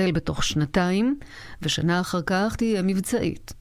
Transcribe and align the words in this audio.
בתוך 0.00 0.44
שנתיים, 0.44 1.18
ושנה 1.62 2.00
אחר 2.00 2.20
כך 2.26 2.56
תהיה 2.56 2.82
מבצעית. 2.82 3.52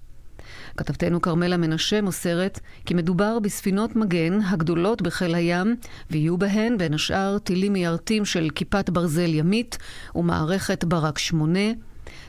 כתבתנו 0.77 1.21
כרמלה 1.21 1.57
מנשה 1.57 2.01
מוסרת 2.01 2.59
כי 2.85 2.93
מדובר 2.93 3.39
בספינות 3.39 3.95
מגן 3.95 4.41
הגדולות 4.41 5.01
בחיל 5.01 5.35
הים, 5.35 5.75
ויהיו 6.11 6.37
בהן 6.37 6.77
בין 6.77 6.93
השאר 6.93 7.37
טילים 7.37 7.73
מיירטים 7.73 8.25
של 8.25 8.49
כיפת 8.55 8.89
ברזל 8.89 9.33
ימית 9.33 9.77
ומערכת 10.15 10.83
ברק 10.83 11.17
8, 11.17 11.59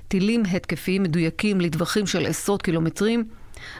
טילים 0.08 0.42
התקפיים 0.52 1.02
מדויקים 1.02 1.60
לטווחים 1.60 2.06
של 2.06 2.26
עשרות 2.26 2.62
קילומטרים, 2.62 3.24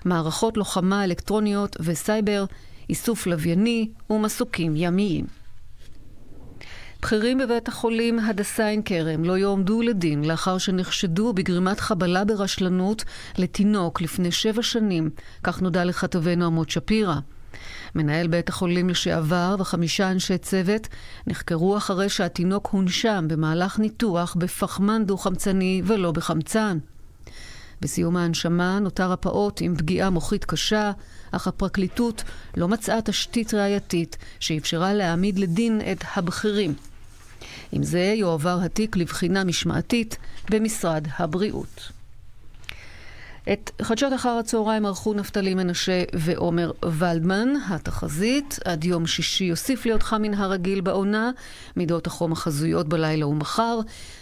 מערכות 0.05 0.57
לוחמה 0.57 1.05
אלקטרוניות 1.05 1.77
וסייבר, 1.81 2.45
איסוף 2.89 3.27
לווייני 3.27 3.89
ומסוקים 4.11 4.77
ימיים. 4.77 5.36
בכירים 7.07 7.39
בבית 7.39 7.69
החולים 7.69 8.19
הדסה 8.19 8.67
עין 8.67 8.83
כרם 8.85 9.25
לא 9.25 9.39
יועמדו 9.39 9.83
לדין 9.83 10.25
לאחר 10.25 10.59
שנחשדו 10.59 11.33
בגרימת 11.33 11.81
חבלה 11.81 12.25
ברשלנות 12.25 13.05
לתינוק 13.39 14.01
לפני 14.01 14.33
שבע 14.33 14.63
שנים, 14.63 15.11
כך 15.43 15.63
נודע 15.63 15.85
לכתבנו 15.85 16.47
עמוד 16.47 16.71
שפירא. 16.71 17.15
מנהל 17.95 18.27
בית 18.27 18.49
החולים 18.49 18.89
לשעבר 18.89 19.57
וחמישה 19.59 20.11
אנשי 20.11 20.39
צוות 20.39 20.89
נחקרו 21.27 21.77
אחרי 21.77 22.09
שהתינוק 22.09 22.69
הונשם 22.73 23.25
במהלך 23.29 23.79
ניתוח 23.79 24.37
בפחמן 24.39 25.05
דו-חמצני 25.07 25.83
ולא 25.85 26.13
בחמצן. 26.13 26.79
בסיום 27.81 28.17
ההנשמה 28.17 28.79
נותר 28.79 29.13
הפעוט 29.13 29.61
עם 29.61 29.77
פגיעה 29.77 30.11
מוחית 30.11 30.45
קשה, 30.45 30.93
אך 31.31 31.49
הפרקליטות 31.49 32.25
לא 32.57 32.69
מצאה 32.69 33.03
תשתית 33.03 33.55
ראייתית 33.55 34.17
שאפשרה 34.41 34.95
להעמיד 34.95 35.39
לדין 35.39 35.81
את 35.93 36.05
הבכירים. 36.17 36.75
עם 37.73 37.83
זה 37.83 38.13
יועבר 38.17 38.59
התיק 38.65 38.97
לבחינה 38.97 39.45
משמעתית 39.45 40.17
במשרד 40.51 41.07
הבריאות. 41.19 41.96
את 43.53 43.71
חדשות 43.83 44.13
אחר 44.13 44.29
הצהריים 44.29 44.87
ערכו 44.87 45.15
נפתלי 45.15 45.55
מנשה 45.55 46.03
ועומר 46.13 46.71
ולדמן. 46.85 47.49
התחזית, 47.69 48.59
עד 48.65 48.85
יום 48.85 49.07
שישי 49.07 49.45
יוסיף 49.45 49.87
להיות 49.87 50.03
חם 50.03 50.23
מן 50.23 50.35
הרגיל 50.35 50.81
בעונה, 50.81 51.31
מידות 51.77 52.07
החום 52.07 52.33
החזויות 52.33 52.89
בלילה 52.89 53.27
ומחר. 53.27 53.81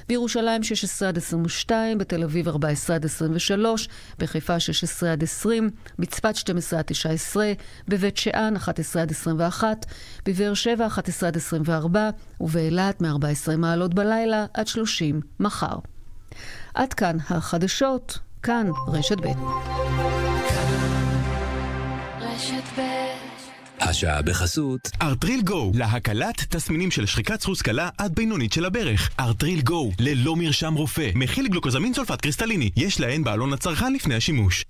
בירושלים 0.09 0.63
16 0.63 1.09
עד 1.09 1.17
22, 1.17 1.99
בתל 1.99 2.23
אביב 2.23 2.49
14 2.49 2.97
עד 2.97 3.05
23, 3.05 3.89
בחיפה 4.19 4.61
16 4.61 5.13
עד 5.13 5.23
20, 5.23 5.71
בצפת 5.99 6.37
12 6.37 6.79
עד 6.79 6.85
19, 6.85 7.53
בבית 7.89 8.17
שאן 8.17 8.57
11 8.57 9.03
עד 9.03 9.11
21, 9.11 9.87
בבאר 10.27 10.55
שבע 10.55 10.87
11 10.87 11.29
עד 11.29 11.37
24, 11.37 12.11
ובאילת 12.41 13.01
מ-14 13.01 13.57
מעלות 13.57 13.95
בלילה 13.95 14.47
עד 14.55 14.67
30 14.67 15.21
מחר. 15.41 15.77
עד 16.75 16.95
כאן 16.95 17.17
החדשות. 17.31 18.19
כאן 18.45 18.71
רשת 18.89 19.17
ב'. 19.21 19.27
השעה 23.81 24.23
בחסות 24.23 24.81
ארטריל 25.03 25.43
גו, 25.43 25.71
להקלת 25.75 26.37
תסמינים 26.49 26.91
של 26.91 27.07
שחיקת 27.07 27.41
סחוס 27.41 27.63
קלה 27.63 27.89
עד 27.99 28.15
בינונית 28.15 28.53
של 28.53 28.65
הברך. 28.65 29.11
ארטריל 29.21 29.61
גו, 29.63 29.91
ללא 30.01 30.37
מרשם 30.37 30.75
רופא, 30.75 31.11
מכיל 31.15 31.49
גלוקוזמין 31.49 31.95
סולפט 31.95 32.21
קריסטליני, 32.21 32.71
יש 32.77 33.01
להן 33.01 33.25
בעלון 33.25 33.51
לצרכן 33.51 33.93
לפני 33.93 34.15
השימוש. 34.15 34.65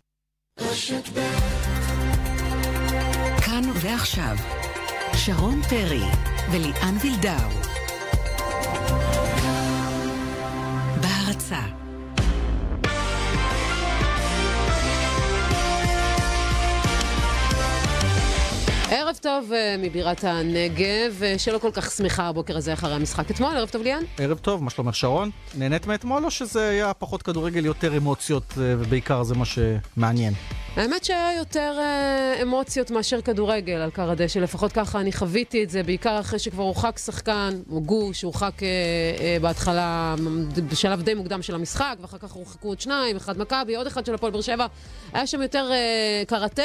כאן 3.45 3.65
ועכשיו, 3.75 4.37
שרון 5.17 5.63
פרי 5.63 6.03
וליאן 6.51 6.97
וילדאו. 7.03 7.51
בהרצה 11.01 11.84
ערב 18.97 19.17
טוב 19.23 19.51
uh, 19.51 19.55
מבירת 19.83 20.25
הנגב, 20.25 21.21
uh, 21.21 21.39
שלא 21.39 21.59
כל 21.59 21.71
כך 21.73 21.91
שמחה 21.91 22.29
הבוקר 22.29 22.57
הזה 22.57 22.73
אחרי 22.73 22.95
המשחק 22.95 23.31
אתמול, 23.31 23.57
ערב 23.57 23.69
טוב 23.69 23.83
ליאן. 23.83 24.03
ערב 24.19 24.39
טוב, 24.39 24.63
מה 24.63 24.71
שלומך 24.71 24.95
שרון? 24.95 25.31
נהנית 25.55 25.87
מאתמול 25.87 26.25
או 26.25 26.31
שזה 26.31 26.69
היה 26.69 26.95
פחות 26.95 27.23
כדורגל, 27.23 27.65
יותר 27.65 27.97
אמוציות, 27.97 28.53
uh, 28.53 28.57
ובעיקר 28.57 29.23
זה 29.23 29.35
מה 29.35 29.45
שמעניין? 29.45 30.35
האמת 30.77 31.05
שהיה 31.05 31.39
יותר 31.39 31.79
אמוציות 32.43 32.91
מאשר 32.91 33.21
כדורגל 33.21 33.73
על 33.73 33.91
קר 33.91 34.11
הדשא, 34.11 34.39
לפחות 34.39 34.73
ככה 34.73 35.01
אני 35.01 35.13
חוויתי 35.13 35.65
את 35.65 35.71
זה, 35.71 35.83
בעיקר 35.83 36.21
אחרי 36.21 36.39
שכבר 36.39 36.63
הורחק 36.63 36.99
שחקן, 36.99 37.61
או 37.71 37.81
גוש, 37.81 38.23
הורחק 38.23 38.53
uh, 38.59 38.61
uh, 38.61 39.43
בהתחלה, 39.43 40.15
בשלב 40.71 41.03
די 41.03 41.15
מוקדם 41.15 41.43
של 41.43 41.55
המשחק, 41.55 41.97
ואחר 42.01 42.19
כך 42.19 42.31
הורחקו 42.31 42.69
עוד 42.69 42.81
שניים, 42.81 43.17
אחד 43.17 43.39
מכבי, 43.39 43.77
עוד 43.77 43.87
אחד 43.87 44.07
של 44.07 44.15
הפועל 44.15 44.33
באר 44.33 44.41
שבע. 44.41 44.67
היה 45.13 45.27
שם 45.27 45.43
יותר 45.43 45.71
uh, 45.71 46.29
קראטה. 46.29 46.63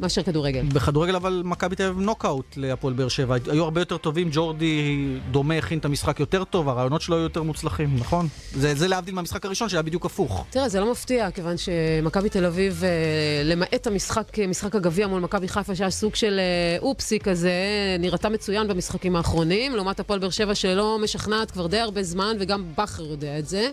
מאשר 0.00 0.22
כדורגל. 0.22 0.62
בכדורגל 0.62 1.16
אבל 1.16 1.42
מכבי 1.44 1.76
תל 1.76 1.82
אביב 1.82 2.00
נוקאוט 2.00 2.56
להפועל 2.56 2.94
באר 2.94 3.08
שבע. 3.08 3.36
היו 3.50 3.64
הרבה 3.64 3.80
יותר 3.80 3.96
טובים, 3.96 4.28
ג'ורדי 4.32 5.06
דומה 5.30 5.58
הכין 5.58 5.78
את 5.78 5.84
המשחק 5.84 6.20
יותר 6.20 6.44
טוב, 6.44 6.68
הרעיונות 6.68 7.02
שלו 7.02 7.16
היו 7.16 7.22
יותר 7.22 7.42
מוצלחים, 7.42 7.96
נכון? 7.98 8.28
זה, 8.54 8.74
זה 8.74 8.88
להבדיל 8.88 9.14
מהמשחק 9.14 9.46
הראשון 9.46 9.68
שהיה 9.68 9.82
בדיוק 9.82 10.06
הפוך. 10.06 10.44
תראה, 10.50 10.68
זה 10.68 10.80
לא 10.80 10.90
מפתיע, 10.90 11.30
כיוון 11.30 11.54
שמכבי 11.56 12.28
תל 12.28 12.44
אביב, 12.44 12.82
אה, 12.84 12.90
למעט 13.44 13.86
המשחק, 13.86 14.38
משחק 14.48 14.74
הגביע 14.74 15.06
מול 15.06 15.20
מכבי 15.20 15.48
חיפה, 15.48 15.74
שהיה 15.74 15.90
סוג 15.90 16.14
של 16.14 16.38
אה, 16.38 16.78
אופסי 16.82 17.18
כזה, 17.18 17.52
נראתה 17.98 18.28
מצוין 18.28 18.68
במשחקים 18.68 19.16
האחרונים, 19.16 19.76
לעומת 19.76 20.00
הפועל 20.00 20.18
באר 20.18 20.30
שבע 20.30 20.54
שלא 20.54 20.98
משכנעת 21.02 21.50
כבר 21.50 21.66
די 21.66 21.78
הרבה 21.78 22.02
זמן, 22.02 22.36
וגם 22.40 22.64
בכר 22.78 23.02
יודע 23.02 23.38
את 23.38 23.48
זה. 23.48 23.70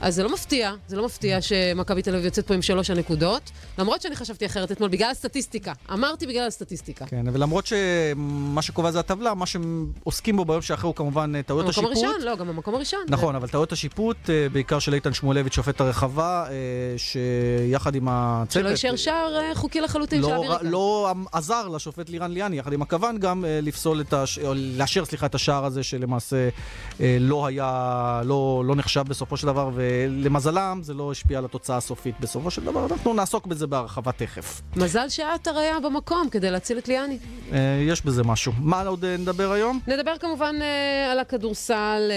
אז 0.00 0.14
זה 0.14 0.22
לא 0.22 0.32
מפתיע, 0.32 0.72
זה 0.88 0.96
לא 0.96 1.04
מפתיע 1.04 1.40
שמכבי 1.40 2.02
תל 2.02 2.14
אביב 2.14 2.24
יוצאת 2.24 2.46
פה 2.46 2.54
עם 2.54 2.62
שלוש 2.62 2.90
הנקודות, 2.90 3.50
למרות 3.78 4.02
שאני 4.02 4.16
חשבתי 4.16 4.46
אחרת 4.46 4.72
אתמול, 4.72 4.88
בגלל 4.88 5.10
הסטטיסטיקה. 5.10 5.72
אמרתי 5.92 6.26
בגלל 6.26 6.46
הסטטיסטיקה. 6.46 7.06
כן, 7.06 7.26
ולמרות 7.32 7.66
שמה 7.66 8.62
שקובע 8.62 8.90
זה 8.90 9.00
הטבלה, 9.00 9.34
מה 9.34 9.46
שהם 9.46 9.92
עוסקים 10.04 10.36
בו 10.36 10.44
ביום 10.44 10.62
שאחרי 10.62 10.88
הוא 10.88 10.94
כמובן 10.94 11.32
אה, 11.34 11.42
טעויות 11.42 11.68
השיפוט. 11.68 11.90
המקום 11.90 12.04
הראשון, 12.04 12.22
לא, 12.26 12.36
גם 12.36 12.48
המקום 12.48 12.74
הראשון. 12.74 13.00
נכון, 13.08 13.34
אבל 13.34 13.48
טעויות 13.48 13.72
השיפוט, 13.72 14.16
אה, 14.30 14.46
בעיקר 14.52 14.78
של 14.78 14.94
איתן 14.94 15.14
שמואלביץ', 15.14 15.54
שופט 15.54 15.80
הרחבה, 15.80 16.46
אה, 16.50 16.54
שיחד 16.96 17.94
עם 17.94 18.08
הצוות... 18.10 18.64
שלא 18.64 18.68
יישאר 18.68 18.96
שער 18.96 19.54
חוקי 19.54 19.80
לחלוטין 19.80 20.20
לא, 20.20 20.28
של 20.28 20.34
אמריקה. 20.34 20.58
לא 20.62 21.12
עזר 21.32 21.68
לשופט 21.68 22.08
לירן 22.08 22.30
ליאני, 22.30 22.56
יחד 22.58 22.72
עם 22.72 22.82
הכוון 22.82 23.18
גם 23.18 23.44
לפסול 23.48 24.00
את 24.00 24.12
הש... 24.12 24.38
או 24.38 24.52
לאשר, 24.54 25.04
סליחה, 25.04 25.26
את 25.26 25.34
השער 25.34 25.64
הזה 25.64 25.82
שלמעשה 25.82 26.48
לא 27.00 27.46
היה, 27.46 28.20
לא, 28.24 28.62
לא 28.66 28.76
נחשב 28.76 29.02
בסופו 29.08 29.36
של 29.36 29.46
דבר, 29.46 29.70
ולמזלה 29.74 29.89
גם 30.70 30.82
זה 30.82 30.94
לא 30.94 31.10
השפיע 31.10 31.38
על 31.38 31.44
התוצאה 31.44 31.76
הסופית 31.76 32.14
בסופו 32.20 32.50
של 32.50 32.64
דבר. 32.64 32.86
אנחנו 32.86 33.14
נעסוק 33.14 33.46
בזה 33.46 33.66
בהרחבה 33.66 34.12
תכף. 34.12 34.62
מזל 34.76 35.08
שעטר 35.08 35.58
היה 35.58 35.80
במקום 35.80 36.28
כדי 36.30 36.50
להציל 36.50 36.78
את 36.78 36.88
ליאני. 36.88 37.18
אה, 37.52 37.58
יש 37.88 38.04
בזה 38.04 38.22
משהו. 38.22 38.52
מה 38.58 38.82
עוד 38.82 39.04
אה, 39.04 39.16
נדבר 39.16 39.52
היום? 39.52 39.80
נדבר 39.86 40.16
כמובן 40.20 40.56
אה, 40.60 41.12
על 41.12 41.18
הכדורסל, 41.18 42.10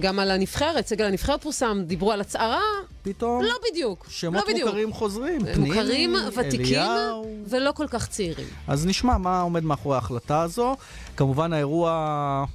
גם 0.00 0.18
על 0.18 0.30
הנבחרת. 0.30 0.86
סגל 0.86 1.04
הנבחרת 1.04 1.42
פורסם, 1.42 1.82
דיברו 1.86 2.12
על 2.12 2.20
הצהרה. 2.20 2.60
פתאום? 3.02 3.42
לא 3.44 3.54
בדיוק. 3.70 4.06
שמות 4.08 4.34
לא 4.34 4.52
בדיוק. 4.52 4.66
מוכרים 4.68 4.92
חוזרים. 4.92 5.38
מוכרים, 5.38 5.56
פניני, 5.56 6.08
ותיקים, 6.48 6.78
אליהו. 6.80 7.26
ולא 7.48 7.72
כל 7.72 7.86
כך 7.90 8.06
צעירים. 8.08 8.46
אז 8.68 8.86
נשמע 8.86 9.18
מה 9.18 9.40
עומד 9.40 9.64
מאחורי 9.64 9.94
ההחלטה 9.94 10.42
הזו. 10.42 10.76
כמובן 11.16 11.52
האירוע 11.52 11.90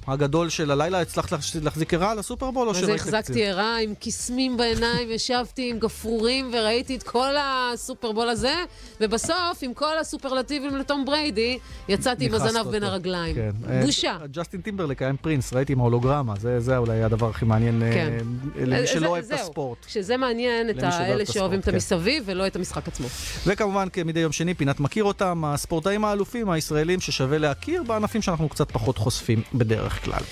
הגדול 0.06 0.48
של 0.48 0.70
הלילה, 0.70 1.00
הצלחת 1.00 1.32
להחזיק 1.62 1.94
ערה 1.94 2.14
לסופרבול 2.14 2.66
או 2.68 2.72
אז 2.72 2.78
שראית 2.80 3.00
החזקתי 3.00 3.46
ערה 3.46 3.76
עם 3.78 3.94
קסמים 4.00 4.56
בעיניים, 4.56 5.10
ישבתי 5.10 5.70
עם 5.70 5.78
גפרורים 5.78 6.50
וראיתי 6.54 6.96
את 6.96 7.02
כל 7.02 7.34
הסופרבול 7.40 8.28
הזה, 8.28 8.54
ובסוף, 9.00 9.58
עם 9.62 9.74
כל 9.74 9.98
הסופרלטיבים 9.98 10.76
לתום 10.76 11.04
בריידי, 11.04 11.58
יצאתי 11.88 12.26
עם 12.26 12.34
הזנב 12.34 12.56
אותו. 12.56 12.70
בין 12.70 12.82
הרגליים. 12.82 13.34
כן. 13.34 13.50
בושה. 13.86 14.16
אה, 14.20 14.26
ג'סטין 14.26 14.60
טימברלק 14.60 15.02
היה 15.02 15.08
עם 15.10 15.16
פרינס, 15.16 15.52
ראיתי 15.52 15.72
עם 15.72 15.80
ההולוגרמה, 15.80 16.34
זה, 16.40 16.60
זה 16.60 16.76
אולי 16.76 17.02
הדבר 17.02 17.28
הכי 17.30 17.44
מעניין 17.44 17.82
אה, 17.82 17.92
כן. 17.94 18.18
למי 18.56 18.76
אה, 18.76 18.86
שלא 18.86 19.00
זה- 19.00 19.06
אוהב 19.06 19.24
את. 19.24 19.32
הספורט. 19.40 19.78
שזה 19.88 20.16
מעניין 20.16 20.33
את 20.70 20.76
שלא 20.80 20.86
אוהב 20.86 21.00
האלה 21.00 21.22
את 21.22 21.32
שאוהבים 21.32 21.60
את 21.60 21.68
הספורט, 21.68 21.92
המסביב 21.92 22.22
ולא 22.26 22.46
את 22.46 22.56
המשחק 22.56 22.88
עצמו. 22.88 23.06
וכמובן, 23.46 23.88
כמדי 23.88 24.20
יום 24.20 24.32
שני, 24.32 24.54
פינת 24.54 24.80
מכיר 24.80 25.04
אותם, 25.04 25.44
הספורטאים 25.44 26.04
האלופים 26.04 26.50
הישראלים 26.50 27.00
ששווה 27.00 27.38
להכיר 27.38 27.82
בענפים 27.82 28.22
שאנחנו 28.22 28.48
קצת 28.48 28.72
פחות 28.72 28.98
חושפים 28.98 29.42
בדרך 29.54 30.04
כלל. 30.04 30.22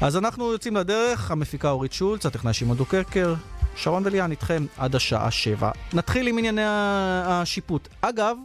אז 0.00 0.16
אנחנו 0.16 0.52
יוצאים 0.52 0.76
לדרך, 0.76 1.30
המפיקה 1.30 1.70
אורית 1.70 1.92
שולץ, 1.92 2.26
הטכנאי 2.26 2.52
שמעון 2.52 2.76
דוקרקר, 2.76 3.34
שרון 3.76 4.02
וליאן 4.06 4.30
איתכם 4.30 4.66
עד 4.76 4.94
השעה 4.94 5.30
שבע. 5.30 5.70
נתחיל 5.92 6.26
עם 6.26 6.38
ענייני 6.38 6.62
השיפוט. 6.66 7.88
אגב, 8.00 8.36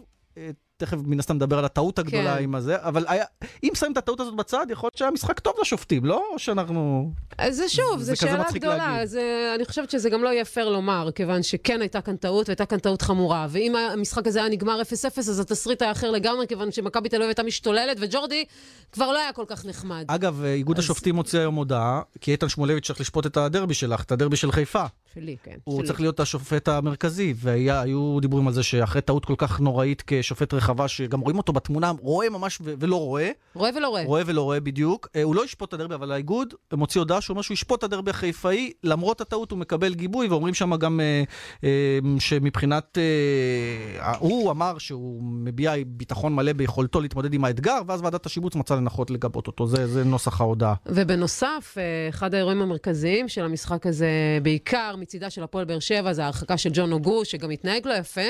תכף 0.77 0.97
מן 1.05 1.19
הסתם 1.19 1.35
נדבר 1.35 1.57
על 1.59 1.65
הטעות 1.65 1.99
הגדולה 1.99 2.37
כן. 2.37 2.43
עם 2.43 2.55
הזה, 2.55 2.75
אבל 2.79 3.05
היה, 3.07 3.25
אם 3.63 3.69
שמים 3.75 3.91
את 3.91 3.97
הטעות 3.97 4.19
הזאת 4.19 4.35
בצד, 4.35 4.65
יכול 4.69 4.87
להיות 4.87 4.97
שהיה 4.97 5.11
משחק 5.11 5.39
טוב 5.39 5.53
לשופטים, 5.61 6.05
לא? 6.05 6.23
או 6.33 6.39
שאנחנו... 6.39 7.11
אז 7.37 7.55
זה 7.57 7.69
שוב, 7.69 7.99
זו 8.01 8.15
שאלה 8.15 8.43
גדולה. 8.53 8.99
זה, 9.05 9.51
אני 9.55 9.65
חושבת 9.65 9.89
שזה 9.91 10.09
גם 10.09 10.23
לא 10.23 10.29
יהיה 10.29 10.45
פייר 10.45 10.69
לומר, 10.69 11.09
כיוון 11.15 11.43
שכן 11.43 11.81
הייתה 11.81 12.01
כאן 12.01 12.15
טעות, 12.15 12.49
והייתה 12.49 12.65
כאן 12.65 12.79
טעות 12.79 13.01
חמורה. 13.01 13.47
ואם 13.49 13.75
המשחק 13.75 14.27
הזה 14.27 14.39
היה 14.39 14.49
נגמר 14.49 14.81
0-0, 14.81 14.85
אז 15.19 15.39
התסריט 15.39 15.81
היה 15.81 15.91
אחר 15.91 16.11
לגמרי, 16.11 16.47
כיוון 16.47 16.71
שמכבי 16.71 17.09
תל 17.09 17.15
אביב 17.15 17.27
הייתה 17.27 17.43
משתוללת, 17.43 17.97
וג'ורדי 18.01 18.45
כבר 18.91 19.11
לא 19.11 19.19
היה 19.19 19.33
כל 19.33 19.45
כך 19.47 19.65
נחמד. 19.65 20.05
אגב, 20.07 20.43
אה, 20.43 20.53
איגוד 20.53 20.77
אז- 20.77 20.83
השופטים 20.83 21.15
הוציא 21.15 21.39
היום 21.39 21.55
הודעה, 21.55 22.01
כי 22.21 22.31
איתן 22.31 22.49
שמואלביץ' 22.49 22.87
צריך 22.87 23.01
לשפוט 23.01 23.25
את 23.25 23.37
הדרבי 23.37 23.73
שלך, 23.73 24.03
את 24.03 24.11
הדרבי 24.11 24.35
של 24.35 24.51
חיפה. 24.51 24.85
שלי, 25.15 25.36
כן. 25.44 25.56
הוא 25.63 25.77
שלי. 25.77 25.88
צריך 25.88 26.01
להיות 26.01 26.19
השופט 26.19 26.68
המרכזי, 26.68 27.33
והיו 27.38 28.18
דיבורים 28.21 28.48
על 28.48 28.54
זה 28.54 28.63
שאחרי 28.63 29.01
טעות 29.01 29.25
כל 29.25 29.33
כך 29.38 29.60
נוראית 29.60 30.04
כשופט 30.07 30.54
רחבה, 30.54 30.88
שגם 30.88 31.19
רואים 31.19 31.38
אותו 31.38 31.54
בתמונה, 31.54 31.92
רואה 32.01 32.30
ממש 32.30 32.60
ו- 32.62 32.74
ולא 32.80 32.95
רואה, 32.95 33.30
רואה 33.56 33.69
ולא 33.75 33.88
רואה. 33.88 34.04
רואה 34.06 34.21
ולא 34.25 34.42
רואה 34.42 34.60
בדיוק, 34.60 35.07
אה, 35.15 35.24
הוא 35.24 35.36
לא 35.36 35.45
ישפוט 35.45 35.69
את 35.69 35.74
הדרבי, 35.74 35.95
אבל 35.95 36.12
האיגוד 36.12 36.54
מוציא 36.74 37.01
הודעה 37.01 37.21
שהוא 37.21 37.33
אומר 37.33 37.42
שהוא 37.42 37.54
ישפוט 37.54 37.80
את 37.80 37.83
הדרבי 37.83 38.12
החיפאי, 38.12 38.71
למרות 38.83 39.21
הטעות 39.21 39.51
הוא 39.51 39.60
מקבל 39.60 39.94
גיבוי, 39.94 40.27
ואומרים 40.27 40.54
שם 40.54 40.75
גם 40.75 41.00
אה, 41.00 41.24
אה, 41.63 42.00
שמבחינת... 42.19 42.98
אה, 42.98 44.13
הוא 44.19 44.51
אמר 44.51 44.77
שהוא 44.77 45.24
מביע 45.24 45.74
ביטחון 45.88 46.36
מלא 46.36 46.54
ביכולתו 46.54 47.01
להתמודד 47.01 47.33
עם 47.33 47.45
האתגר, 47.45 47.81
ואז 47.88 48.01
ועדת 48.01 48.25
השיבוץ 48.25 48.56
מצאה 48.56 48.77
לנכון 48.77 49.06
לגבות 49.09 49.48
אותו, 49.48 49.68
זה, 49.68 49.88
זה 49.88 50.04
נוסח 50.04 50.42
ההודעה. 50.42 50.74
ובנוסף, 50.86 51.75
אה, 51.77 52.09
אחד 52.09 52.33
האירועים 52.33 52.62
המרכזיים 52.62 53.27
של 53.27 53.45
המשחק 53.45 53.86
הזה, 53.86 54.09
בעיקר 54.44 54.95
מצידה 55.03 55.29
של 55.29 55.44
הפועל 55.44 55.65
באר 55.65 55.79
שבע, 55.79 56.13
זה 56.13 56.23
ההרחקה 56.23 56.57
של 56.57 56.69
ג'ון 56.73 56.91
אוגו, 56.91 57.25
שגם 57.25 57.51
התנהג 57.51 57.88
לא 57.88 57.94
יפה, 57.94 58.21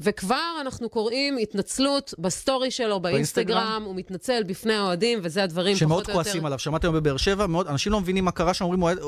וכבר 0.00 0.58
אנחנו 0.60 0.88
קוראים 0.88 1.38
התנצלות 1.38 2.14
בסטורי 2.18 2.70
שלו, 2.70 3.00
באינסטגרם, 3.00 3.46
באינסטגרם. 3.46 3.82
הוא 3.84 3.94
מתנצל 3.94 4.42
בפני 4.42 4.74
האוהדים, 4.74 5.18
וזה 5.22 5.42
הדברים 5.42 5.76
שמאוד 5.76 6.02
פחות 6.02 6.14
או 6.14 6.20
יותר... 6.20 6.24
כועסים 6.24 6.46
עליו, 6.46 6.58
שמעתי 6.58 6.86
היום 6.86 6.96
בבאר 6.96 7.16
שבע, 7.16 7.46
מאוד, 7.46 7.66
אנשים 7.66 7.92
לא 7.92 8.00
מבינים 8.00 8.24
מה 8.24 8.30
קרה 8.30 8.54
שם, 8.54 8.64
אומרים, 8.64 8.98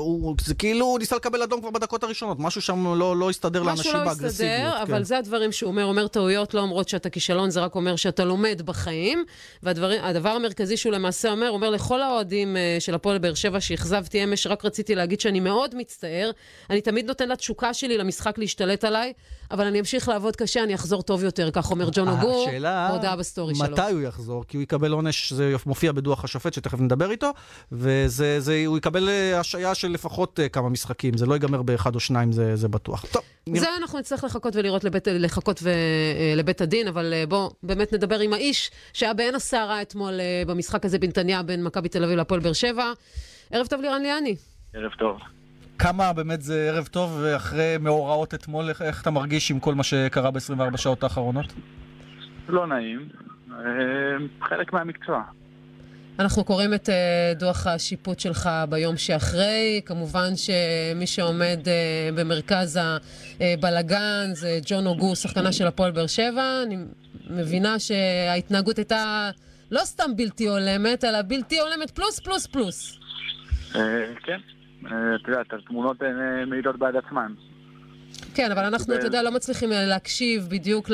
זה 0.41 0.53
כאילו 0.53 0.85
הוא 0.85 0.99
ניסה 0.99 1.15
לקבל 1.15 1.43
אדום 1.43 1.61
כבר 1.61 1.69
בדקות 1.69 2.03
הראשונות, 2.03 2.39
משהו 2.39 2.61
שם 2.61 2.95
לא, 2.95 3.17
לא 3.17 3.29
הסתדר 3.29 3.63
לאנשים 3.63 3.91
משהו 3.91 3.99
לא 3.99 4.05
באגרסיביות. 4.05 4.31
הסתדר, 4.31 4.71
כן. 4.75 4.81
אבל 4.81 5.03
זה 5.03 5.17
הדברים 5.17 5.51
שהוא 5.51 5.67
אומר. 5.67 5.91
אומר 5.91 6.07
טעויות 6.07 6.53
לא 6.53 6.61
אומרות 6.61 6.89
שאתה 6.89 7.09
כישלון, 7.09 7.49
זה 7.49 7.59
רק 7.59 7.75
אומר 7.75 7.95
שאתה 7.95 8.23
לומד 8.25 8.61
בחיים. 8.65 9.25
והדבר 9.63 10.29
המרכזי 10.29 10.77
שהוא 10.77 10.93
למעשה 10.93 11.31
אומר, 11.31 11.49
אומר 11.49 11.69
לכל 11.69 12.01
האוהדים 12.01 12.57
אה, 12.57 12.77
של 12.79 12.95
הפועל 12.95 13.17
באר 13.17 13.33
שבע 13.33 13.59
שאכזבתי 13.59 14.23
אמש, 14.23 14.47
רק 14.47 14.65
רציתי 14.65 14.95
להגיד 14.95 15.19
שאני 15.19 15.39
מאוד 15.39 15.75
מצטער. 15.75 16.31
אני 16.69 16.81
תמיד 16.81 17.10
נותן 17.11 17.29
לתשוקה 17.29 17.73
שלי 17.73 17.97
למשחק 17.97 18.37
להשתלט 18.37 18.83
עליי, 18.83 19.13
אבל 19.51 19.65
אני 19.65 19.79
אמשיך 19.79 20.09
לעבוד 20.09 20.35
קשה, 20.35 20.63
אני 20.63 20.75
אחזור 20.75 21.01
טוב 21.01 21.23
יותר, 21.23 21.51
כך 21.51 21.71
אומר 21.71 21.89
ג'ון 21.91 22.07
אוגו, 22.07 22.43
השאלה, 22.43 22.87
בהודעה 22.91 23.15
בסטורי 23.15 23.55
שלו. 23.55 23.67
מתי 23.71 23.91
הוא 23.91 24.01
יחזור? 24.01 24.43
כי 24.47 24.57
הוא 24.57 24.63
יקבל 24.63 24.91
עונש, 24.91 25.33
זה 25.33 25.55
מופיע 25.65 25.91
בדוח 25.91 26.23
השופט, 26.23 26.53
שתכף 26.53 26.79
נדבר 26.79 27.11
איתו, 27.11 27.31
וזה, 27.71 28.39
זה, 28.39 28.63
הוא 28.65 28.77
יקבל 28.77 29.09
אה, 29.09 29.39
השעיה 29.39 29.75
של 29.75 29.87
לפחות 29.91 30.39
אה, 30.39 30.49
כמה 30.49 30.69
משחקים, 30.69 31.17
זה 31.17 31.25
לא 31.25 31.33
ייגמר 31.33 31.61
באחד 31.61 31.95
או 31.95 31.99
שניים, 31.99 32.31
זה, 32.31 32.55
זה 32.55 32.67
בטוח. 32.67 33.05
טוב, 33.11 33.21
נראה. 33.47 33.61
זה 33.61 33.67
אנחנו 33.81 33.99
נצטרך 33.99 34.23
לחכות 34.23 34.55
ולראות 34.55 34.83
לבית, 34.83 35.07
לחכות 35.07 35.59
ו, 35.63 35.69
אה, 35.69 36.33
לבית 36.35 36.61
הדין, 36.61 36.87
אבל 36.87 37.13
אה, 37.13 37.23
בוא, 37.27 37.49
באמת 37.63 37.93
נדבר 37.93 38.19
עם 38.19 38.33
האיש 38.33 38.71
שהיה 38.93 39.13
בעין 39.13 39.35
הסערה 39.35 39.81
אתמול 39.81 40.19
אה, 40.19 40.43
במשחק 40.47 40.85
הזה 40.85 40.99
בנתניה 40.99 41.43
בין 41.43 41.63
מכבי 41.63 41.89
תל 41.89 42.03
אביב 42.03 42.17
להפועל 42.17 42.39
באר 42.39 42.53
שבע. 42.53 42.91
ערב 43.51 43.67
טוב 43.67 43.81
לירן 43.81 44.01
ליאני. 44.01 44.35
ערב 44.73 44.91
טוב. 44.99 45.17
כמה 45.81 46.13
באמת 46.13 46.41
זה 46.41 46.69
ערב 46.69 46.87
טוב, 46.87 47.23
אחרי 47.35 47.75
מאורעות 47.79 48.33
אתמול, 48.33 48.69
איך, 48.69 48.81
איך 48.81 49.01
אתה 49.01 49.11
מרגיש 49.11 49.51
עם 49.51 49.59
כל 49.59 49.75
מה 49.75 49.83
שקרה 49.83 50.31
ב-24 50.31 50.77
שעות 50.77 51.03
האחרונות? 51.03 51.53
לא 52.49 52.67
נעים, 52.67 53.09
אה, 53.51 53.55
חלק 54.41 54.73
מהמקצוע. 54.73 55.21
אנחנו 56.19 56.43
קוראים 56.43 56.73
את 56.73 56.89
אה, 56.89 57.33
דוח 57.35 57.67
השיפוט 57.67 58.19
שלך 58.19 58.49
ביום 58.69 58.97
שאחרי. 58.97 59.81
כמובן 59.85 60.35
שמי 60.35 61.07
שעומד 61.07 61.59
אה, 61.67 62.09
במרכז 62.15 62.79
הבלגן 63.39 64.29
זה 64.33 64.59
ג'ון 64.65 64.87
אוגו, 64.87 65.15
שחקנה 65.15 65.51
של 65.51 65.67
הפועל 65.67 65.91
באר 65.91 66.07
שבע. 66.07 66.63
אני 66.63 66.77
מבינה 67.29 67.79
שההתנהגות 67.79 68.77
הייתה 68.77 69.29
לא 69.71 69.79
סתם 69.83 70.15
בלתי 70.15 70.47
הולמת, 70.47 71.03
אלא 71.03 71.21
בלתי 71.21 71.59
הולמת 71.59 71.91
פלוס 71.91 72.19
פלוס 72.19 72.47
פלוס. 72.47 72.99
כן, 74.23 74.39
את 74.85 75.27
יודעת, 75.27 75.53
התמונות 75.53 76.03
אה, 76.03 76.45
מעידות 76.45 76.77
בעד 76.77 76.95
עצמן. 76.95 77.33
כן, 78.33 78.51
אבל 78.51 78.63
אנחנו, 78.63 78.95
אתה 78.95 79.05
יודע, 79.05 79.23
לא 79.23 79.31
מצליחים 79.31 79.71
אה, 79.71 79.85
להקשיב 79.85 80.47
בדיוק 80.49 80.89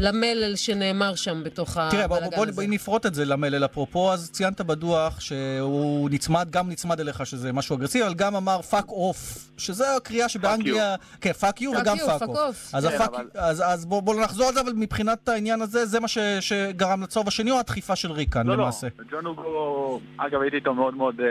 למלל 0.00 0.56
שנאמר 0.56 1.14
שם 1.14 1.42
בתוך 1.44 1.78
תראה, 1.90 2.08
בוא, 2.08 2.16
הבלגן 2.16 2.36
בוא, 2.36 2.44
הזה. 2.44 2.52
בוא 2.52 2.62
נפרוט 2.68 3.06
את 3.06 3.14
זה 3.14 3.24
למלל 3.24 3.64
אפרופו, 3.64 4.12
אז 4.12 4.30
ציינת 4.30 4.60
בדוח 4.60 5.20
שהוא 5.20 6.10
נצמד, 6.10 6.48
גם 6.50 6.68
נצמד 6.70 7.00
אליך 7.00 7.26
שזה 7.26 7.52
משהו 7.52 7.76
אגרסיבי, 7.76 8.04
אבל 8.04 8.14
גם 8.14 8.36
אמר 8.36 8.62
fuck 8.62 8.88
off, 8.88 9.50
שזה 9.58 9.96
הקריאה 9.96 10.28
שבאנגליה, 10.28 10.94
כן, 11.20 11.32
פאק 11.32 11.60
יו 11.60 11.72
Fuck 11.74 11.78
וגם 11.80 11.96
you, 11.96 12.06
פאק 12.06 12.22
fuck 12.22 12.26
אוף. 12.26 12.38
off. 12.72 12.76
אז, 12.76 12.86
כן, 12.86 12.94
הפאק, 12.94 13.08
אבל- 13.14 13.26
אז, 13.34 13.62
אז 13.66 13.86
בוא, 13.86 14.02
בוא 14.02 14.20
נחזור 14.22 14.48
על 14.48 14.54
זה, 14.54 14.60
אבל 14.60 14.72
מבחינת 14.76 15.28
העניין 15.28 15.62
הזה, 15.62 15.86
זה 15.86 16.00
מה 16.00 16.08
ש, 16.08 16.18
שגרם 16.40 17.02
לצהוב 17.02 17.28
השני, 17.28 17.50
או 17.50 17.58
הדחיפה 17.58 17.96
של 17.96 18.12
ריקן 18.12 18.46
לא, 18.46 18.54
למעשה? 18.56 18.86
לא, 18.98 19.04
ג'ון 19.10 19.26
אוגו, 19.26 20.00
אגב, 20.16 20.40
הייתי 20.40 20.56
איתו 20.56 20.74
מאוד 20.74 20.94
מאוד... 20.94 21.20
אה, 21.20 21.26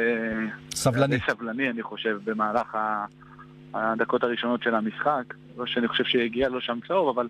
סבלני. 0.75 1.17
די 1.17 1.23
סבלני, 1.31 1.69
אני 1.69 1.83
חושב, 1.83 2.17
במהלך 2.23 2.75
ה- 2.75 3.05
הדקות 3.73 4.23
הראשונות 4.23 4.63
של 4.63 4.75
המשחק. 4.75 5.23
לא 5.57 5.65
שאני 5.65 5.87
חושב 5.87 6.03
שהגיע 6.03 6.49
לו 6.49 6.61
שם 6.61 6.79
צהוב, 6.87 7.17
אבל 7.19 7.27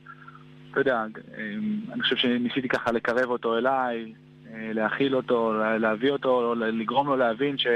אתה 0.72 0.80
יודע, 0.80 1.06
אה, 1.38 1.54
אני 1.94 2.02
חושב 2.02 2.16
שניסיתי 2.16 2.68
ככה 2.68 2.92
לקרב 2.92 3.30
אותו 3.30 3.58
אליי, 3.58 4.14
אה, 4.54 4.70
להכיל 4.74 5.16
אותו, 5.16 5.54
לה- 5.54 5.78
להביא 5.78 6.12
אותו, 6.12 6.56
לגרום 6.56 7.08
לו 7.08 7.16
להבין 7.16 7.58
ש... 7.58 7.68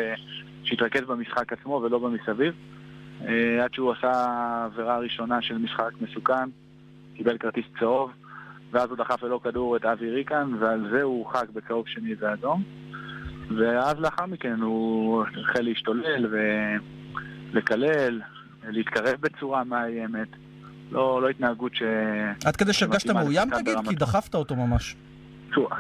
שיתרכז 0.64 1.02
במשחק 1.02 1.54
עצמו 1.54 1.82
ולא 1.84 2.00
במסביב. 2.00 2.54
אה, 3.28 3.64
עד 3.64 3.74
שהוא 3.74 3.92
עשה 3.92 4.12
עבירה 4.66 4.98
ראשונה 5.00 5.42
של 5.42 5.58
משחק 5.58 5.92
מסוכן, 6.02 6.50
קיבל 7.16 7.38
כרטיס 7.38 7.66
צהוב, 7.80 8.12
ואז 8.72 8.90
הוא 8.90 8.98
דחף 8.98 9.24
ללא 9.24 9.40
כדור 9.44 9.76
את 9.78 9.86
אבי 9.86 10.10
ריקן, 10.10 10.52
ועל 10.60 10.88
זה 10.92 11.02
הוא 11.02 11.18
הורחק 11.26 11.50
בצהוב 11.50 11.88
שני 11.88 12.16
ואדום. 12.20 12.64
ואז 13.58 14.00
לאחר 14.00 14.26
מכן 14.26 14.60
הוא 14.62 15.24
החל 15.24 15.62
להשתולל 15.62 16.26
ולקלל, 17.54 18.22
להתקרב 18.68 19.16
בצורה 19.20 19.64
מאיימת. 19.64 20.28
לא, 20.94 21.22
לא 21.22 21.30
התנהגות 21.30 21.76
ש... 21.76 21.84
עד 22.46 22.56
כדי 22.56 22.74
שהרגשת 22.74 23.10
מאוים 23.10 23.50
תגיד? 23.50 23.78
כי. 23.90 23.96
דחפת 23.96 24.36
אותו 24.36 24.56
ממש. 24.56 24.96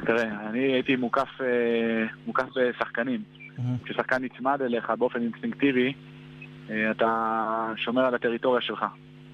תראה, 0.05 0.49
אני 0.49 0.59
הייתי 0.59 0.95
מוקף, 0.95 1.41
אה, 1.41 2.05
מוקף 2.27 2.45
בשחקנים. 2.55 3.21
כששחקן 3.83 4.23
נצמד 4.23 4.61
אליך 4.61 4.89
באופן 4.89 5.21
אינסטינקטיבי, 5.21 5.93
אה, 6.69 6.91
אתה 6.91 7.73
שומר 7.77 8.01
על 8.05 8.15
הטריטוריה 8.15 8.61
שלך. 8.61 8.85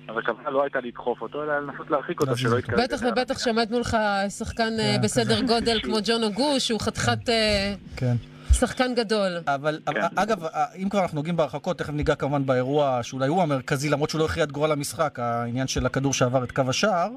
אז 0.07 0.17
הכוונה 0.17 0.49
לא 0.49 0.63
הייתה 0.63 0.79
לדחוף 0.79 1.21
אותו, 1.21 1.43
אלא 1.43 1.59
לנסות 1.59 1.89
להרחיק 1.89 2.21
אותו, 2.21 2.37
שלא. 2.37 2.59
יתקרב. 2.59 2.79
בטח. 2.79 3.01
ובטח 3.11 3.39
שעמד 3.39 3.71
מולך 3.71 3.97
שחקן 4.29 4.73
אה, 4.79 4.95
כן, 4.95 5.01
בסדר 5.03 5.41
גודל 5.41 5.79
כמו 5.83 5.97
ג'ון 6.05 6.23
אוגו, 6.23 6.59
שהוא 6.59 6.79
חתיכת 6.79 7.29
אה, 7.29 7.73
כן. 7.95 8.15
שחקן 8.53 8.95
גדול. 8.95 9.31
אבל, 9.47 9.79
כן. 9.85 9.91
אבל 10.01 10.07
אגב, 10.15 10.43
אם 10.83 10.89
כבר 10.89 10.99
אנחנו 11.01 11.15
נוגעים 11.15 11.35
בהרחקות, 11.37 11.77
תכף 11.77 11.93
ניגע 11.93 12.15
כמובן 12.15 12.45
באירוע 12.45 12.99
שאולי 13.03 13.27
הוא 13.27 13.41
המרכזי, 13.43 13.89
למרות 13.89 14.09
שהוא 14.09 14.19
לא 14.19 14.25
הכריע 14.25 14.43
את 14.43 14.51
גורל 14.51 14.71
המשחק, 14.71 15.19
העניין 15.19 15.67
של 15.67 15.85
הכדור 15.85 16.13
שעבר 16.13 16.43
את 16.43 16.51
קו 16.51 16.61
השער. 16.67 17.09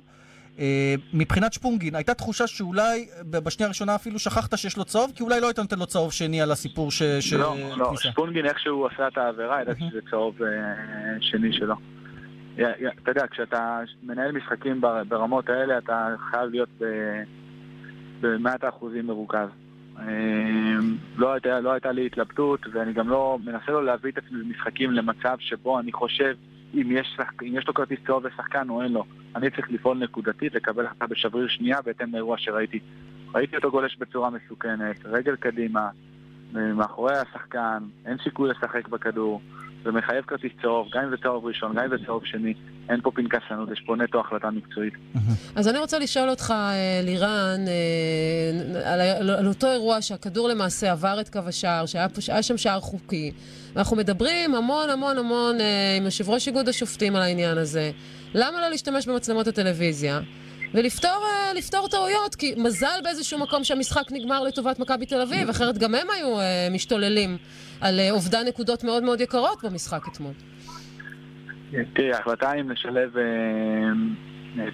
אה, 0.58 0.94
מבחינת 1.12 1.52
שפונגין, 1.52 1.94
הייתה 1.94 2.14
תחושה 2.14 2.46
שאולי 2.46 3.08
בשנייה 3.30 3.66
הראשונה 3.66 3.94
אפילו 3.94 4.18
שכחת 4.18 4.58
שיש 4.58 4.76
לו 4.76 4.84
צהוב, 4.84 5.12
כי 5.14 5.22
אולי 5.22 5.40
לא 5.40 5.46
היית 5.46 5.58
נותן 5.58 5.78
לו 5.78 5.86
צהוב 5.86 6.12
שני 6.12 6.42
על 6.42 6.50
הסיפור 6.52 6.90
ש... 6.90 7.02
ש- 7.02 7.32
לא, 7.32 7.56
לא, 7.76 7.86
כניסה. 7.88 8.02
שפונגין 8.10 8.46
איך 8.46 8.58
עשה 8.94 9.08
את 9.08 9.18
העבירה, 9.18 9.62
ידעתי 9.62 9.80
שזה 9.90 10.00
צהוב 10.10 10.42
אה, 10.42 10.48
שני 11.20 11.52
שלו. 11.52 11.74
אתה 12.54 13.10
יודע, 13.10 13.24
כשאתה 13.30 13.78
מנהל 14.02 14.32
משחקים 14.32 14.80
בר- 14.80 15.04
ברמות 15.08 15.48
האלה, 15.48 15.78
אתה 15.78 16.08
חייב 16.30 16.50
להיות 16.50 16.68
ב- 16.80 17.22
במאת 18.20 18.64
האחוזים 18.64 19.06
מרוכז. 19.06 19.48
אה, 19.98 20.04
לא 21.16 21.32
הייתה, 21.32 21.60
לא 21.60 21.72
הייתה 21.72 21.92
לי 21.92 22.06
התלבטות, 22.06 22.60
ואני 22.72 22.92
גם 22.92 23.08
לא 23.08 23.38
מנסה 23.44 23.72
לא 23.72 23.84
להביא 23.84 24.12
את 24.12 24.18
עצמי 24.18 24.42
במשחקים 24.42 24.90
למצב 24.90 25.36
שבו 25.40 25.80
אני 25.80 25.92
חושב 25.92 26.34
אם 26.74 26.90
יש, 26.90 27.14
שחק... 27.16 27.42
אם 27.42 27.56
יש 27.56 27.68
לו 27.68 27.74
כרטיס 27.74 27.98
צהוב 28.06 28.26
לשחקן 28.26 28.68
או 28.68 28.82
אין 28.82 28.92
לו. 28.92 29.04
אני 29.36 29.50
צריך 29.50 29.70
לפעול 29.70 29.98
נקודתית, 29.98 30.54
לקבל 30.54 30.86
החלטה 30.86 31.06
בשבריר 31.06 31.48
שנייה 31.48 31.82
בהתאם 31.82 32.12
לאירוע 32.12 32.38
שראיתי. 32.38 32.80
ראיתי 33.34 33.56
אותו 33.56 33.70
גולש 33.70 33.96
בצורה 33.96 34.30
מסוכנת, 34.30 34.96
רגל 35.04 35.36
קדימה, 35.36 35.88
מאחורי 36.52 37.16
השחקן, 37.16 37.78
אין 38.06 38.16
סיכוי 38.24 38.50
לשחק 38.50 38.88
בכדור, 38.88 39.40
זה 39.84 39.90
מחייב 39.90 40.24
כרטיס 40.24 40.52
צהוב, 40.62 40.86
גם 40.94 41.02
אם 41.04 41.10
זה 41.10 41.16
צהוב 41.22 41.46
ראשון, 41.46 41.74
גם 41.76 41.84
אם 41.84 41.90
זה 41.90 41.96
צהוב 42.06 42.22
שני, 42.24 42.54
אין 42.88 43.00
פה 43.00 43.10
פנקסנות, 43.14 43.68
יש 43.72 43.82
פה 43.86 43.96
נטו 43.96 44.20
החלטה 44.20 44.50
מקצועית. 44.50 44.92
אז 45.56 45.68
אני 45.68 45.78
רוצה 45.78 45.98
לשאול 45.98 46.30
אותך, 46.30 46.50
אה, 46.50 47.00
לירן, 47.04 47.60
אה, 47.68 48.92
על, 48.92 49.00
ה- 49.00 49.38
על 49.38 49.46
אותו 49.46 49.66
אירוע 49.72 50.02
שהכדור 50.02 50.48
למעשה 50.48 50.92
עבר 50.92 51.20
את 51.20 51.28
קו 51.28 51.40
השער, 51.46 51.84
שהיה 51.86 52.42
שם 52.42 52.56
שער 52.56 52.80
חוקי, 52.80 53.32
ואנחנו 53.74 53.96
מדברים 53.96 54.54
המון 54.54 54.90
המון 54.90 55.18
המון 55.18 55.60
אה, 55.60 55.94
עם 55.96 56.04
יושב 56.04 56.30
ראש 56.30 56.48
איגוד 56.48 56.68
השופטים 56.68 57.16
על 57.16 57.22
העניין 57.22 57.58
הזה. 57.58 57.90
למה 58.34 58.60
לא 58.60 58.68
להשתמש 58.68 59.06
במצלמות 59.06 59.46
הטלוויזיה? 59.46 60.20
ולפתור 60.74 61.24
לפתור 61.56 61.88
טעויות, 61.88 62.34
כי 62.34 62.54
מזל 62.56 63.00
באיזשהו 63.04 63.38
מקום 63.38 63.64
שהמשחק 63.64 64.02
נגמר 64.12 64.42
לטובת 64.42 64.78
מכבי 64.78 65.06
תל 65.06 65.20
אביב, 65.20 65.48
אחרת 65.48 65.78
גם 65.78 65.94
הם 65.94 66.06
היו 66.16 66.36
משתוללים 66.70 67.38
על 67.82 68.00
אובדן 68.10 68.46
נקודות 68.48 68.84
מאוד 68.84 69.02
מאוד 69.02 69.20
יקרות 69.20 69.64
במשחק 69.64 70.08
אתמול. 70.12 70.32
תראי, 71.94 72.12
ההחלטה 72.12 72.52
אם 72.52 72.70
לשלב 72.70 73.14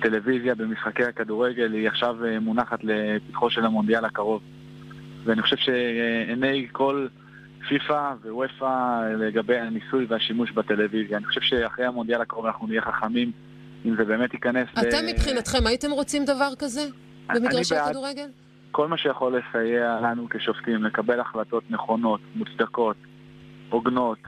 טלוויזיה 0.03 0.55
במשחקי 0.55 1.05
הכדורגל 1.05 1.73
היא 1.73 1.89
עכשיו 1.89 2.17
מונחת 2.41 2.79
לפתחו 2.83 3.51
של 3.51 3.65
המונדיאל 3.65 4.05
הקרוב. 4.05 4.43
ואני 5.25 5.43
חושב 5.43 5.57
שעיני 5.57 6.67
כל 6.73 7.07
פיפ"א 7.69 8.15
ווופ"א 8.25 9.01
לגבי 9.19 9.59
הניסוי 9.59 10.07
והשימוש 10.09 10.51
בטלוויזיה. 10.51 11.17
אני 11.17 11.27
חושב 11.27 11.41
שאחרי 11.41 11.85
המונדיאל 11.85 12.21
הקרוב 12.21 12.47
אנחנו 12.47 12.67
נהיה 12.67 12.83
חכמים 12.83 13.33
אם 13.85 13.97
זה 13.97 14.05
באמת 14.05 14.35
ייכנס... 14.35 14.69
אתם 14.73 15.05
ל... 15.05 15.13
מבחינתכם 15.13 15.67
הייתם 15.67 15.91
רוצים 15.91 16.25
דבר 16.25 16.51
כזה 16.59 16.87
במגרשי 17.35 17.77
הכדורגל? 17.77 18.29
כל 18.71 18.89
מה 18.89 18.99
שיכול 18.99 19.37
לסייע 19.39 20.01
לנו 20.03 20.29
כשופטים 20.29 20.85
לקבל 20.85 21.21
החלטות 21.21 21.71
נכונות, 21.71 22.21
מוצדקות, 22.35 22.97
הוגנות, 23.71 24.19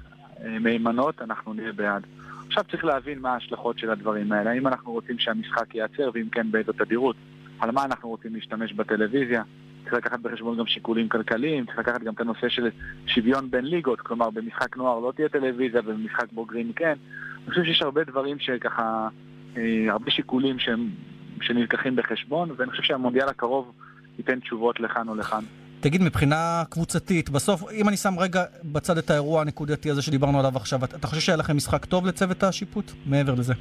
אה, 0.44 0.58
מהימנות, 0.58 1.22
אנחנו 1.22 1.54
נהיה 1.54 1.72
בעד. 1.72 2.02
עכשיו 2.46 2.64
צריך 2.70 2.84
להבין 2.84 3.18
מה 3.18 3.32
ההשלכות 3.32 3.78
של 3.78 3.90
הדברים 3.90 4.32
האלה. 4.32 4.50
האם 4.50 4.66
אנחנו 4.66 4.92
רוצים 4.92 5.18
שהמשחק 5.18 5.74
ייעצר, 5.74 6.10
ואם 6.14 6.28
כן 6.28 6.50
באיזו 6.50 6.72
תדירות. 6.72 7.16
על 7.60 7.70
מה 7.70 7.84
אנחנו 7.84 8.08
רוצים 8.08 8.34
להשתמש 8.34 8.72
בטלוויזיה. 8.72 9.42
צריך 9.82 9.94
לקחת 9.94 10.20
בחשבון 10.20 10.58
גם 10.58 10.66
שיקולים 10.66 11.08
כלכליים, 11.08 11.66
צריך 11.66 11.78
לקחת 11.78 12.02
גם 12.02 12.14
את 12.14 12.20
הנושא 12.20 12.48
של 12.48 12.70
שוויון 13.06 13.50
בין 13.50 13.64
ליגות, 13.64 14.00
כלומר 14.00 14.30
במשחק 14.30 14.76
נוער 14.76 14.98
לא 14.98 15.12
תהיה 15.16 15.28
טלוויזיה 15.28 15.80
ובמשחק 15.84 16.32
בוגרים 16.32 16.72
כן. 16.72 16.94
אני 17.36 17.50
חושב 17.50 17.64
שיש 17.64 17.82
הרבה 17.82 18.04
דברים 18.04 18.38
שככה, 18.38 19.08
אה, 19.56 19.86
הרבה 19.88 20.10
שיקולים 20.10 20.58
שהם, 20.58 20.88
שנלקחים 21.40 21.96
בחשבון, 21.96 22.50
ואני 22.56 22.70
חושב 22.70 22.82
שהמונדיאל 22.82 23.28
הקרוב 23.28 23.72
ייתן 24.18 24.40
תשובות 24.40 24.80
לכאן 24.80 25.08
או 25.08 25.14
לכאן. 25.14 25.44
תגיד, 25.80 26.02
מבחינה 26.02 26.62
קבוצתית, 26.70 27.30
בסוף, 27.30 27.72
אם 27.72 27.88
אני 27.88 27.96
שם 27.96 28.18
רגע 28.18 28.44
בצד 28.64 28.98
את 28.98 29.10
האירוע 29.10 29.40
הנקודתי 29.40 29.90
הזה 29.90 30.02
שדיברנו 30.02 30.38
עליו 30.38 30.56
עכשיו, 30.56 30.84
אתה 30.84 31.06
חושב 31.06 31.20
שהיה 31.20 31.36
לכם 31.36 31.56
משחק 31.56 31.84
טוב 31.84 32.06
לצוות 32.06 32.42
השיפוט? 32.42 32.92
מעבר 33.06 33.34
לזה. 33.34 33.54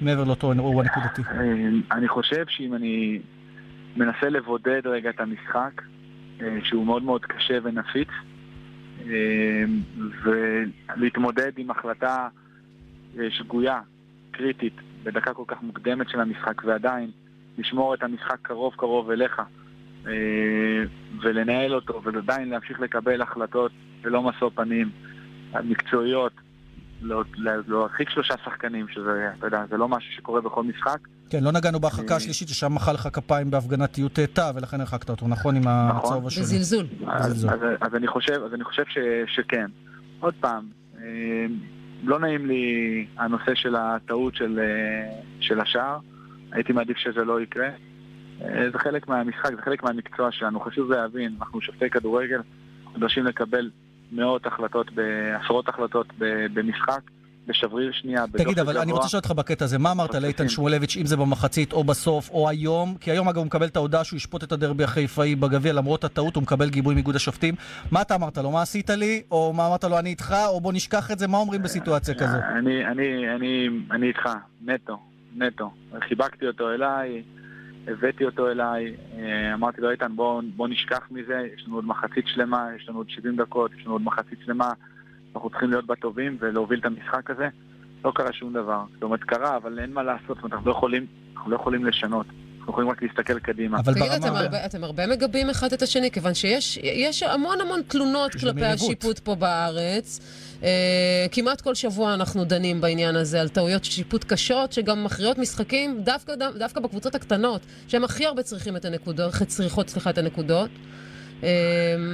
מעבר 0.00 0.24
לאותו 0.24 0.52
אירוע 0.52 0.84
נקודתי. 0.84 1.22
אה, 1.22 1.96
אני 1.96 2.08
חושב 2.08 2.44
שאם 2.48 2.74
אני 2.74 3.18
מנסה 3.96 4.28
לבודד 4.28 4.86
רגע 4.86 5.10
את 5.10 5.20
המשחק, 5.20 5.82
אה, 6.42 6.58
שהוא 6.64 6.86
מאוד 6.86 7.02
מאוד 7.02 7.24
קשה 7.24 7.58
ונפיץ, 7.62 8.08
אה, 9.06 9.64
ולהתמודד 10.96 11.52
עם 11.56 11.70
החלטה 11.70 12.28
שגויה, 13.30 13.80
קריטית, 14.30 14.74
בדקה 15.02 15.34
כל 15.34 15.44
כך 15.46 15.62
מוקדמת 15.62 16.08
של 16.08 16.20
המשחק, 16.20 16.64
ועדיין 16.64 17.10
לשמור 17.58 17.94
את 17.94 18.02
המשחק 18.02 18.38
קרוב 18.42 18.74
קרוב 18.76 19.10
אליך. 19.10 19.42
אה, 20.06 20.12
ולנהל 21.22 21.74
אותו, 21.74 22.02
ועדיין 22.04 22.48
להמשיך 22.48 22.80
לקבל 22.80 23.22
החלטות 23.22 23.72
ללא 24.04 24.22
משוא 24.22 24.50
פנים, 24.54 24.90
מקצועיות, 25.64 26.32
לא, 27.02 27.24
להרחיק 27.66 28.10
שלושה 28.10 28.34
שחקנים, 28.44 28.86
שזה, 28.88 29.30
אתה 29.38 29.46
יודע, 29.46 29.64
זה 29.70 29.76
לא 29.76 29.88
משהו 29.88 30.12
שקורה 30.12 30.40
בכל 30.40 30.62
משחק. 30.62 30.98
כן, 31.30 31.44
לא 31.44 31.52
נגענו 31.52 31.80
בהרחקה 31.80 32.12
אה, 32.12 32.16
השלישית, 32.16 32.48
ששם 32.48 32.74
מחא 32.74 32.90
לך 32.90 33.08
כפיים 33.12 33.50
בהפגנתיות 33.50 34.12
תא, 34.12 34.50
ולכן 34.54 34.80
הרחקת 34.80 35.10
אותו, 35.10 35.28
נכון? 35.28 35.56
עם 35.56 35.62
נכון. 35.62 35.96
הצהוב 35.96 36.26
השני. 36.26 36.42
בזלזול. 36.42 36.86
אז, 37.06 37.44
אז, 37.44 37.60
אז 37.80 37.94
אני 37.94 38.06
חושב, 38.06 38.42
אז 38.46 38.54
אני 38.54 38.64
חושב 38.64 38.82
ש, 38.88 38.98
שכן. 39.36 39.66
עוד 40.20 40.34
פעם, 40.40 40.64
אה, 40.98 41.46
לא 42.02 42.18
נעים 42.18 42.46
לי 42.46 43.06
הנושא 43.16 43.54
של 43.54 43.76
הטעות 43.76 44.34
של, 44.34 44.60
של 45.40 45.60
השער, 45.60 45.98
הייתי 46.52 46.72
מעדיף 46.72 46.96
שזה 46.96 47.24
לא 47.24 47.40
יקרה. 47.40 47.68
אה, 48.44 48.70
זה 48.72 48.78
חלק 48.78 49.08
מהמשחק, 49.08 49.54
זה 49.56 49.62
חלק 49.62 49.82
מהמקצוע 49.82 50.32
שלנו. 50.32 50.60
חשוב 50.60 50.92
להבין, 50.92 51.34
אנחנו 51.38 51.60
שופטי 51.60 51.90
כדורגל, 51.90 52.40
נדרשים 52.96 53.24
לקבל 53.24 53.70
מאות 54.12 54.46
החלטות, 54.46 54.86
עשרות 55.34 55.68
החלטות 55.68 56.06
במשחק. 56.54 57.00
בשבריר 57.46 57.92
שנייה, 57.92 58.24
תגיד, 58.32 58.58
אבל 58.58 58.72
גבוה. 58.72 58.82
אני 58.82 58.92
רוצה 58.92 59.06
לשאול 59.06 59.18
אותך 59.18 59.30
בקטע 59.30 59.64
הזה, 59.64 59.78
מה 59.78 59.92
אמרת 59.92 60.14
לאיתן 60.14 60.48
שמואלביץ', 60.48 60.96
אם 60.96 61.06
זה 61.06 61.16
במחצית 61.16 61.72
או 61.72 61.84
בסוף 61.84 62.30
או 62.30 62.48
היום? 62.48 62.94
כי 63.00 63.10
היום 63.10 63.28
אגב 63.28 63.36
הוא 63.36 63.46
מקבל 63.46 63.66
את 63.66 63.76
ההודעה 63.76 64.04
שהוא 64.04 64.16
ישפוט 64.16 64.44
את 64.44 64.52
הדרבי 64.52 64.84
החיפאי 64.84 65.34
בגביע, 65.34 65.72
למרות 65.72 66.04
הטעות 66.04 66.36
הוא 66.36 66.42
מקבל 66.42 66.68
גיבוי 66.68 66.94
מאיגוד 66.94 67.16
השופטים. 67.16 67.54
מה 67.90 68.02
אתה 68.02 68.14
אמרת 68.14 68.38
לו? 68.38 68.50
מה 68.50 68.62
עשית 68.62 68.90
לי? 68.90 69.22
או 69.30 69.52
מה 69.52 69.66
אמרת 69.66 69.84
לו, 69.84 69.98
אני 69.98 70.10
איתך? 70.10 70.34
או 70.46 70.60
בוא 70.60 70.72
נשכח 70.72 71.10
את 71.10 71.18
זה? 71.18 71.28
מה 71.28 71.38
אומרים 71.38 71.62
בסיטואציה 71.62 72.14
כזו? 72.14 72.36
אני, 72.58 72.86
אני, 72.86 73.34
אני, 73.34 73.68
אני 73.90 74.08
איתך, 74.08 74.28
נטו, 74.64 74.98
נטו. 75.36 75.70
חיבקתי 76.08 76.46
אותו 76.46 76.70
אליי. 76.70 77.22
הבאתי 77.86 78.24
אותו 78.24 78.50
אליי, 78.50 78.94
אה, 79.18 79.54
אמרתי 79.54 79.80
לו, 79.80 79.90
איתן, 79.90 80.16
בוא, 80.16 80.42
בוא 80.56 80.68
נשכח 80.68 81.08
מזה, 81.10 81.46
יש 81.56 81.64
לנו 81.66 81.76
עוד 81.76 81.84
מחצית 81.84 82.24
שלמה, 82.26 82.68
יש 82.76 82.88
לנו 82.88 82.98
עוד 82.98 83.10
70 83.10 83.36
דקות, 83.36 83.70
יש 83.78 83.84
לנו 83.84 83.92
עוד 83.92 84.02
מחצית 84.02 84.38
שלמה, 84.44 84.72
אנחנו 85.34 85.50
צריכים 85.50 85.70
להיות 85.70 85.86
בטובים 85.86 86.36
ולהוביל 86.40 86.80
את 86.80 86.84
המשחק 86.84 87.30
הזה. 87.30 87.48
לא 88.04 88.12
קרה 88.14 88.32
שום 88.32 88.52
דבר. 88.52 88.84
זאת 88.94 89.02
אומרת, 89.02 89.20
קרה, 89.20 89.56
אבל 89.56 89.78
אין 89.78 89.92
מה 89.92 90.02
לעשות, 90.02 90.26
זאת 90.28 90.38
אומרת, 90.38 90.52
אנחנו 90.52 90.70
לא 90.70 90.76
יכולים, 90.76 91.06
אנחנו 91.34 91.50
לא 91.50 91.56
יכולים 91.56 91.84
לשנות. 91.84 92.26
אנחנו 92.58 92.72
יכולים 92.72 92.90
רק 92.90 93.02
להסתכל 93.02 93.38
קדימה. 93.38 93.78
אבל 93.78 93.94
תגיד, 93.94 94.06
ברמה... 94.06 94.16
אתם, 94.16 94.36
הרבה, 94.36 94.66
אתם 94.66 94.84
הרבה 94.84 95.06
מגבים 95.06 95.50
אחד 95.50 95.72
את 95.72 95.82
השני, 95.82 96.10
כיוון 96.10 96.34
שיש 96.34 97.22
המון 97.22 97.60
המון 97.60 97.80
תלונות 97.88 98.32
כלפי 98.32 98.64
השיפוט 98.64 99.18
פה 99.18 99.34
בארץ. 99.34 100.20
אה, 100.62 101.26
כמעט 101.32 101.60
כל 101.60 101.74
שבוע 101.74 102.14
אנחנו 102.14 102.44
דנים 102.44 102.80
בעניין 102.80 103.16
הזה, 103.16 103.40
על 103.40 103.48
טעויות 103.48 103.84
שיפוט 103.84 104.24
קשות, 104.24 104.72
שגם 104.72 105.04
מכריעות 105.04 105.38
משחקים 105.38 106.00
דווקא, 106.02 106.32
דווקא 106.58 106.80
בקבוצות 106.80 107.14
הקטנות, 107.14 107.66
שהן 107.88 108.04
הכי 108.04 108.26
הרבה 108.26 108.42
צריכים 108.42 108.76
את 108.76 108.84
הנקודות, 108.84 109.34
צריכות, 109.46 109.88
סליחה, 109.88 110.10
את 110.10 110.18
הנקודות. 110.18 110.70
אה, 111.42 111.48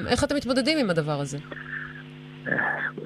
איך 0.07 0.25
אתם 0.25 0.37
מתמודדים 0.37 0.79
עם 0.79 0.91
הדבר 0.91 1.21
הזה? 1.21 1.39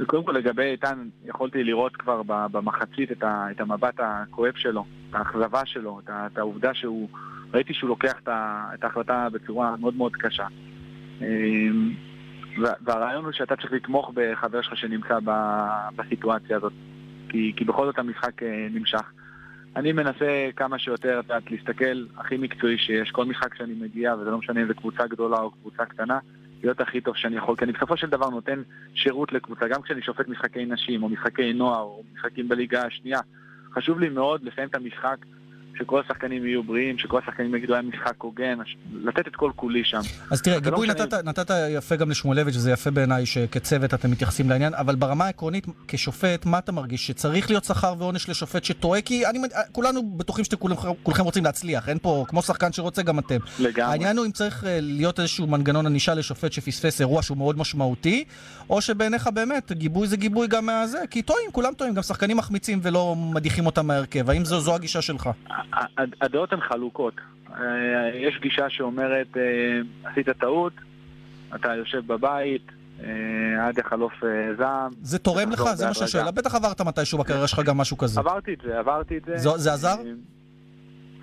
קודם 0.07 0.25
כל 0.25 0.33
לגבי 0.33 0.63
איתן, 0.63 1.09
יכולתי 1.25 1.65
לראות 1.65 1.97
כבר 1.97 2.23
במחצית 2.27 3.13
את, 3.13 3.23
ה, 3.23 3.47
את 3.51 3.61
המבט 3.61 3.95
הכואב 3.99 4.53
שלו, 4.57 4.85
את 5.11 5.15
האכזבה 5.15 5.67
שלו, 5.67 6.01
את, 6.05 6.11
את 6.33 6.39
העובדה 6.39 6.75
שהוא, 6.75 7.09
ראיתי 7.55 7.75
שהוא 7.75 7.89
לוקח 7.89 8.13
את, 8.23 8.29
את 8.75 8.85
ההחלטה 8.85 9.29
בצורה 9.33 9.77
מאוד 9.77 9.95
מאוד 9.95 10.13
קשה. 10.13 10.47
והרעיון 12.59 13.25
הוא 13.25 13.33
שאתה 13.33 13.57
צריך 13.57 13.73
לתמוך 13.73 14.11
בחבר 14.15 14.63
שלך 14.63 14.77
שנמצא 14.77 15.19
בסיטואציה 15.97 16.57
הזאת, 16.57 16.73
כי, 17.29 17.53
כי 17.57 17.65
בכל 17.65 17.87
זאת 17.87 17.99
המשחק 17.99 18.43
אה, 18.43 18.67
נמשך. 18.71 19.13
אני 19.77 19.93
מנסה 19.93 20.49
כמה 20.57 20.79
שיותר, 20.79 21.21
את 21.21 21.25
יודעת, 21.25 21.51
להסתכל 21.51 22.05
הכי 22.17 22.37
מקצועי 22.37 22.79
שיש. 22.79 23.11
כל 23.11 23.25
משחק 23.25 23.55
שאני 23.55 23.75
מגיע, 23.75 24.15
וזה 24.15 24.31
לא 24.31 24.39
משנה 24.39 24.63
אם 24.63 24.67
זה 24.67 24.75
קבוצה 24.75 25.07
גדולה 25.07 25.37
או 25.37 25.51
קבוצה 25.51 25.85
קטנה, 25.85 26.19
להיות 26.63 26.81
הכי 26.81 27.01
טוב 27.01 27.17
שאני 27.17 27.37
יכול, 27.37 27.57
כי 27.57 27.65
אני 27.65 27.73
בסופו 27.73 27.97
של 27.97 28.07
דבר 28.07 28.31
נותן 28.31 28.63
שירות 28.95 29.33
לקבוצה, 29.33 29.69
גם 29.69 29.83
כשאני 29.83 30.03
שופט 30.03 30.29
משחקי 30.29 30.65
נשים, 30.65 31.03
או 31.03 31.09
משחקי 31.09 31.53
נוער, 31.53 31.83
או 31.83 32.03
משחקים 32.15 32.49
בליגה 32.49 32.83
השנייה. 32.87 33.21
חשוב 33.75 34.01
לי 34.01 34.09
מאוד 34.09 34.45
לסיים 34.45 34.69
את 34.69 34.75
המשחק 34.75 35.17
שכל 35.79 36.01
השחקנים 36.01 36.47
יהיו 36.47 36.63
בריאים, 36.63 36.99
שכל 36.99 37.19
השחקנים 37.19 37.55
יגידו 37.55 37.75
היה 37.75 37.83
משחק 37.83 38.15
הוגן, 38.19 38.59
לתת 39.05 39.29
את 39.29 39.37
כל 39.37 39.51
כולי 39.57 39.85
שם. 39.85 40.01
אז 40.31 40.43
תראה, 40.43 40.61
גיבוי 40.61 40.87
לא 40.87 40.95
נתת, 40.95 41.15
נתת 41.25 41.51
יפה 41.71 41.97
גם 41.97 42.11
לשמואלביץ', 42.11 42.57
וזה 42.57 42.71
יפה 42.71 42.91
בעיניי 42.91 43.27
שכצוות 43.27 43.95
אתם 43.95 44.11
מתייחסים 44.11 44.51
לעניין, 44.51 44.75
אבל 44.75 44.95
ברמה 44.95 45.25
העקרונית, 45.25 45.67
כשופט, 45.89 46.47
מה 46.47 46.59
אתה 46.59 46.73
מרגיש? 46.73 47.07
שצריך 47.07 47.51
להיות 47.51 47.65
שכר 47.65 47.95
ועונש 47.99 48.29
לשופט 48.29 48.65
שטועה? 48.65 49.01
כי 49.01 49.27
אני, 49.27 49.39
כולנו 49.73 50.03
בטוחים 50.17 50.45
שכולכם 50.45 51.25
רוצים 51.25 51.45
להצליח, 51.45 51.89
אין 51.89 51.99
פה, 52.03 52.25
כמו 52.29 52.43
שחקן 52.43 52.73
שרוצה, 52.73 53.03
גם 53.03 53.19
אתם. 53.19 53.39
לגמרי. 53.59 53.93
העניין 53.93 54.17
הוא 54.17 54.27
אם 54.27 54.31
צריך 54.31 54.65
אה, 54.65 54.79
להיות 54.83 55.21
איזשהו 55.21 55.47
מנגנון 55.47 55.87
ענישה 55.87 56.15
לשופט 56.15 56.53
שפספס 56.53 57.01
אירוע 57.01 57.23
שהוא 57.23 57.37
מאוד 57.37 57.59
משמעותי, 57.59 58.25
או 58.71 58.81
שבעיניך 58.81 59.27
באמת, 59.27 59.73
גיבוי 59.73 60.07
זה 60.07 60.17
גיבוי 60.17 60.49
גם 60.49 60.67
מהזה, 60.67 60.99
כי 61.11 61.23
טועים, 61.23 61.51
כולם 61.53 61.73
טועים, 61.75 61.95
גם 61.95 62.03
שחקנים 62.03 62.37
מחמיצים 62.37 62.79
ולא 62.83 63.15
מדיחים 63.17 63.67
אותם 63.67 63.87
מההרכב. 63.87 64.31
האם 64.31 64.45
זו, 64.45 64.61
זו 64.61 64.75
הגישה 64.75 65.03
שלך? 65.03 65.31
הדעות 66.21 66.53
הן 66.53 66.61
חלוקות. 66.61 67.15
אה, 67.51 67.57
יש 68.15 68.39
גישה 68.43 68.71
שאומרת, 68.71 69.27
אה, 69.37 70.11
עשית 70.11 70.29
טעות, 70.29 70.73
אתה 71.55 71.75
יושב 71.75 72.07
בבית, 72.07 72.63
אה, 73.03 73.67
עד 73.67 73.79
יחלוף 73.79 74.13
זעם. 74.59 74.91
זה 75.03 75.19
תורם 75.19 75.51
לך? 75.51 75.63
זה 75.75 75.87
מה 75.87 75.95
שהשאלה. 75.95 76.31
בטח 76.31 76.55
עברת 76.55 76.81
מתישהו 76.81 77.19
בקריירה 77.19 77.49
שלך 77.49 77.61
גם 77.61 77.79
משהו 77.79 77.99
כזה. 77.99 78.21
עברתי 78.21 78.55
את 78.55 78.59
זה, 78.65 78.79
עברתי 78.79 79.17
את 79.17 79.25
זה. 79.25 79.37
זה 79.37 79.73
עזר? 79.73 79.95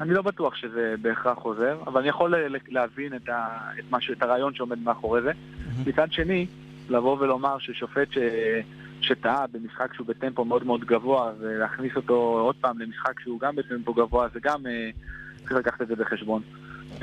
אני 0.01 0.13
לא 0.13 0.21
בטוח 0.21 0.55
שזה 0.55 0.95
בהכרח 1.01 1.37
עוזר, 1.37 1.77
אבל 1.87 1.99
אני 1.99 2.09
יכול 2.09 2.35
להבין 2.67 3.15
את, 3.15 3.29
ה, 3.29 3.47
את, 3.79 3.83
משהו, 3.91 4.13
את 4.13 4.21
הרעיון 4.21 4.53
שעומד 4.53 4.79
מאחורי 4.79 5.21
זה. 5.21 5.31
מצד 5.85 6.11
שני, 6.11 6.45
לבוא 6.89 7.17
ולומר 7.19 7.59
ששופט 7.59 8.11
ש... 8.11 8.17
שטעה 9.01 9.45
במשחק 9.51 9.93
שהוא 9.93 10.07
בטמפו 10.07 10.45
מאוד 10.45 10.63
מאוד 10.63 10.85
גבוה, 10.85 11.31
ולהכניס 11.39 11.95
אותו 11.95 12.13
עוד 12.13 12.55
פעם 12.61 12.79
למשחק 12.79 13.19
שהוא 13.19 13.39
גם 13.39 13.55
בטמפו 13.55 13.93
גבוה, 13.93 14.27
זה 14.33 14.39
גם, 14.43 14.67
אה, 14.67 14.89
צריך 15.39 15.51
לקחת 15.51 15.81
את 15.81 15.87
זה 15.87 15.95
בחשבון. 15.95 16.41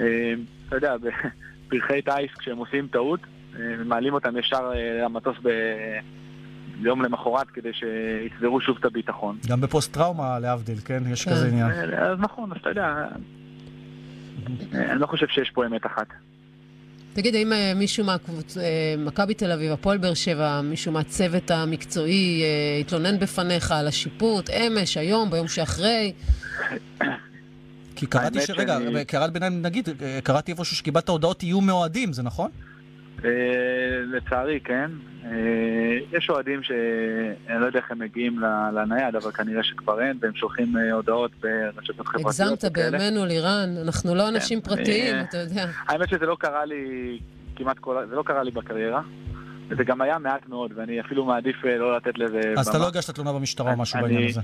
אה, 0.00 0.34
אתה 0.68 0.76
יודע, 0.76 0.94
בפרחי 1.68 2.02
טיס, 2.02 2.30
כשהם 2.38 2.56
עושים 2.56 2.86
טעות, 2.86 3.20
אה, 3.58 3.60
מעלים 3.84 4.14
אותם 4.14 4.36
ישר 4.36 4.70
למטוס 5.04 5.36
ב... 5.42 5.48
יום 6.80 7.02
למחרת 7.02 7.50
כדי 7.50 7.70
שיצברו 7.72 8.60
שוב 8.60 8.76
את 8.80 8.84
הביטחון. 8.84 9.38
גם 9.48 9.60
בפוסט 9.60 9.94
טראומה 9.94 10.38
להבדיל, 10.38 10.78
כן? 10.84 11.02
יש 11.06 11.28
כזה 11.28 11.48
עניין. 11.48 11.70
אז 11.94 12.18
נכון, 12.18 12.52
אז 12.52 12.58
אתה 12.60 12.68
יודע, 12.68 13.06
אני 14.74 15.00
לא 15.00 15.06
חושב 15.06 15.26
שיש 15.28 15.50
פה 15.50 15.66
אמת 15.66 15.86
אחת. 15.86 16.06
תגיד, 17.14 17.34
האם 17.34 17.52
אה, 17.52 17.72
מישהו 17.74 18.06
ממכבי 18.98 19.34
תל 19.34 19.52
אביב, 19.52 19.72
הפועל 19.72 19.98
באר 19.98 20.14
שבע, 20.14 20.60
מישהו 20.60 20.92
מהצוות 20.92 21.50
המקצועי 21.50 22.44
התלונן 22.80 23.18
בפניך 23.18 23.72
על 23.72 23.88
השיפוט, 23.88 24.50
אמש, 24.50 24.96
היום, 24.96 25.30
ביום 25.30 25.48
שאחרי? 25.48 26.12
כי 27.96 28.06
קראתי 28.06 28.40
ש... 28.40 28.50
רגע, 28.50 28.78
קראת 29.06 29.32
ביניים, 29.32 29.62
נגיד, 29.62 29.88
קראתי 30.22 30.52
איפשהו 30.52 30.76
שקיבלת 30.76 31.08
הודעות 31.08 31.42
איום 31.42 31.66
מאוהדים, 31.66 32.12
זה 32.12 32.22
נכון? 32.22 32.50
לצערי, 34.06 34.60
כן. 34.60 34.90
אה, 35.24 35.98
יש 36.12 36.30
אוהדים 36.30 36.62
שאני 36.62 37.60
לא 37.60 37.66
יודע 37.66 37.78
איך 37.78 37.90
הם 37.90 37.98
מגיעים 37.98 38.38
לנייד, 38.74 39.16
אבל 39.16 39.32
כנראה 39.32 39.62
שכבר 39.62 40.00
אין, 40.00 40.18
והם 40.20 40.34
שולחים 40.34 40.76
אה, 40.76 40.92
הודעות 40.92 41.30
ברשתות 41.40 42.06
חברתיות. 42.06 42.40
הגזמת 42.64 42.64
בימינו, 42.72 43.24
לירן, 43.24 43.74
אנחנו 43.82 44.14
לא 44.14 44.28
אנשים 44.28 44.60
כן. 44.60 44.68
פרטיים, 44.68 45.16
אתה 45.28 45.38
יודע. 45.38 45.66
האמת 45.88 46.08
שזה 46.08 46.26
לא 46.26 46.36
קרה 46.40 46.64
לי 46.64 47.18
כמעט 47.56 47.78
כל... 47.78 48.06
זה 48.08 48.14
לא 48.16 48.22
קרה 48.22 48.42
לי 48.42 48.50
בקריירה. 48.50 49.02
וזה 49.68 49.84
גם 49.84 50.00
היה 50.00 50.18
מעט 50.18 50.48
מאוד, 50.48 50.70
ואני 50.76 51.00
אפילו 51.00 51.24
מעדיף 51.24 51.56
אה, 51.64 51.76
לא 51.78 51.96
לתת 51.96 52.18
לזה... 52.18 52.40
אז 52.56 52.68
אתה 52.68 52.78
לא 52.78 52.88
הגשת 52.88 53.14
תלונה 53.14 53.32
במשטרה 53.32 53.72
או 53.72 53.76
משהו 53.78 54.00
בעניין 54.00 54.28
הזה? 54.28 54.40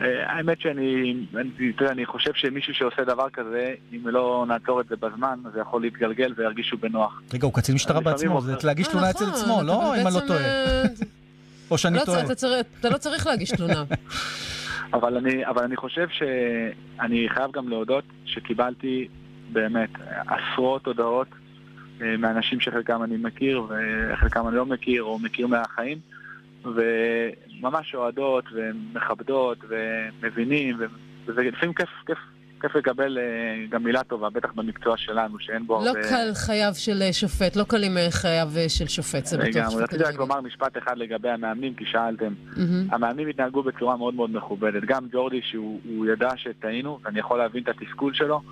האמת 0.00 0.60
שאני, 0.60 1.14
אתה 1.30 1.82
יודע, 1.82 1.92
אני 1.92 2.06
חושב 2.06 2.30
שמישהו 2.34 2.74
שעושה 2.74 3.04
דבר 3.04 3.30
כזה, 3.30 3.74
אם 3.92 4.08
לא 4.08 4.44
נעצור 4.48 4.80
את 4.80 4.88
זה 4.88 4.96
בזמן, 4.96 5.38
זה 5.54 5.60
יכול 5.60 5.82
להתגלגל 5.82 6.32
וירגישו 6.36 6.76
בנוח. 6.76 7.22
רגע, 7.34 7.46
הוא 7.46 7.54
קצין 7.54 7.74
משטרה 7.74 8.00
בעצמו, 8.00 8.40
זה 8.40 8.54
להגיש 8.64 8.88
תלונה 8.88 9.10
אצל 9.10 9.24
נכון, 9.24 9.40
עצמו, 9.40 9.62
לא 9.62 9.96
אם 10.00 10.06
אני 10.06 10.14
לא 10.14 10.20
טועה. 10.26 10.40
או 11.70 11.78
שאני 11.78 11.96
לא, 11.96 12.04
טועה. 12.04 12.22
אתה 12.80 12.90
לא 12.90 12.98
צריך 12.98 13.26
להגיש 13.26 13.50
תלונה. 13.50 13.84
אבל 14.94 15.16
אני, 15.16 15.46
אבל 15.46 15.62
אני 15.62 15.76
חושב 15.76 16.08
שאני 16.08 17.28
חייב 17.28 17.50
גם 17.52 17.68
להודות 17.68 18.04
שקיבלתי 18.24 19.08
באמת 19.52 19.90
עשרות 20.26 20.86
הודעות 20.86 21.28
אה, 22.02 22.16
מאנשים 22.16 22.60
שחלקם 22.60 23.02
אני 23.02 23.16
מכיר 23.16 23.62
וחלקם 23.68 24.48
אני 24.48 24.56
לא 24.56 24.66
מכיר 24.66 25.02
או 25.02 25.18
מכיר 25.18 25.46
מהחיים 25.46 25.98
וממש 26.64 27.94
אוהדות 27.94 28.44
ומכבדות 28.52 29.58
ומבינים 29.68 30.76
וזה 31.26 31.42
לפעמים 31.42 31.74
כיף, 31.74 31.88
כיף, 32.06 32.18
כיף 32.60 32.76
לקבל 32.76 33.18
אה, 33.18 33.66
גם 33.70 33.84
מילה 33.84 34.04
טובה, 34.04 34.30
בטח 34.30 34.52
במקצוע 34.52 34.96
שלנו, 34.96 35.38
שאין 35.38 35.66
בו 35.66 35.74
לא 35.84 35.88
הרבה... 35.88 36.00
לא 36.00 36.06
קל 36.08 36.34
חייו 36.34 36.72
של 36.74 37.02
אה, 37.02 37.12
שופט, 37.12 37.56
לא 37.56 37.64
קלים 37.64 37.92
חייו 38.10 38.48
של 38.68 38.86
שופט, 38.88 39.26
זה 39.26 39.38
בטוח 39.38 39.70
שופט. 39.70 39.82
רציתי 39.82 40.04
רק 40.04 40.14
לומר 40.14 40.40
משפט 40.40 40.78
אחד 40.78 40.98
לגבי 40.98 41.30
המאמנים, 41.30 41.74
כי 41.74 41.84
שאלתם. 41.86 42.34
המאמנים 42.90 43.28
התנהגו 43.28 43.62
בצורה 43.62 43.96
מאוד 43.96 44.14
מאוד 44.14 44.30
מכובדת. 44.30 44.84
גם 44.84 45.06
ג'ורדי, 45.12 45.40
שהוא 45.42 46.06
ידע 46.06 46.30
שטעינו, 46.36 46.98
ואני 47.04 47.18
יכול 47.18 47.38
להבין 47.38 47.62
את 47.62 47.68
התסכול 47.68 48.14
שלו. 48.14 48.42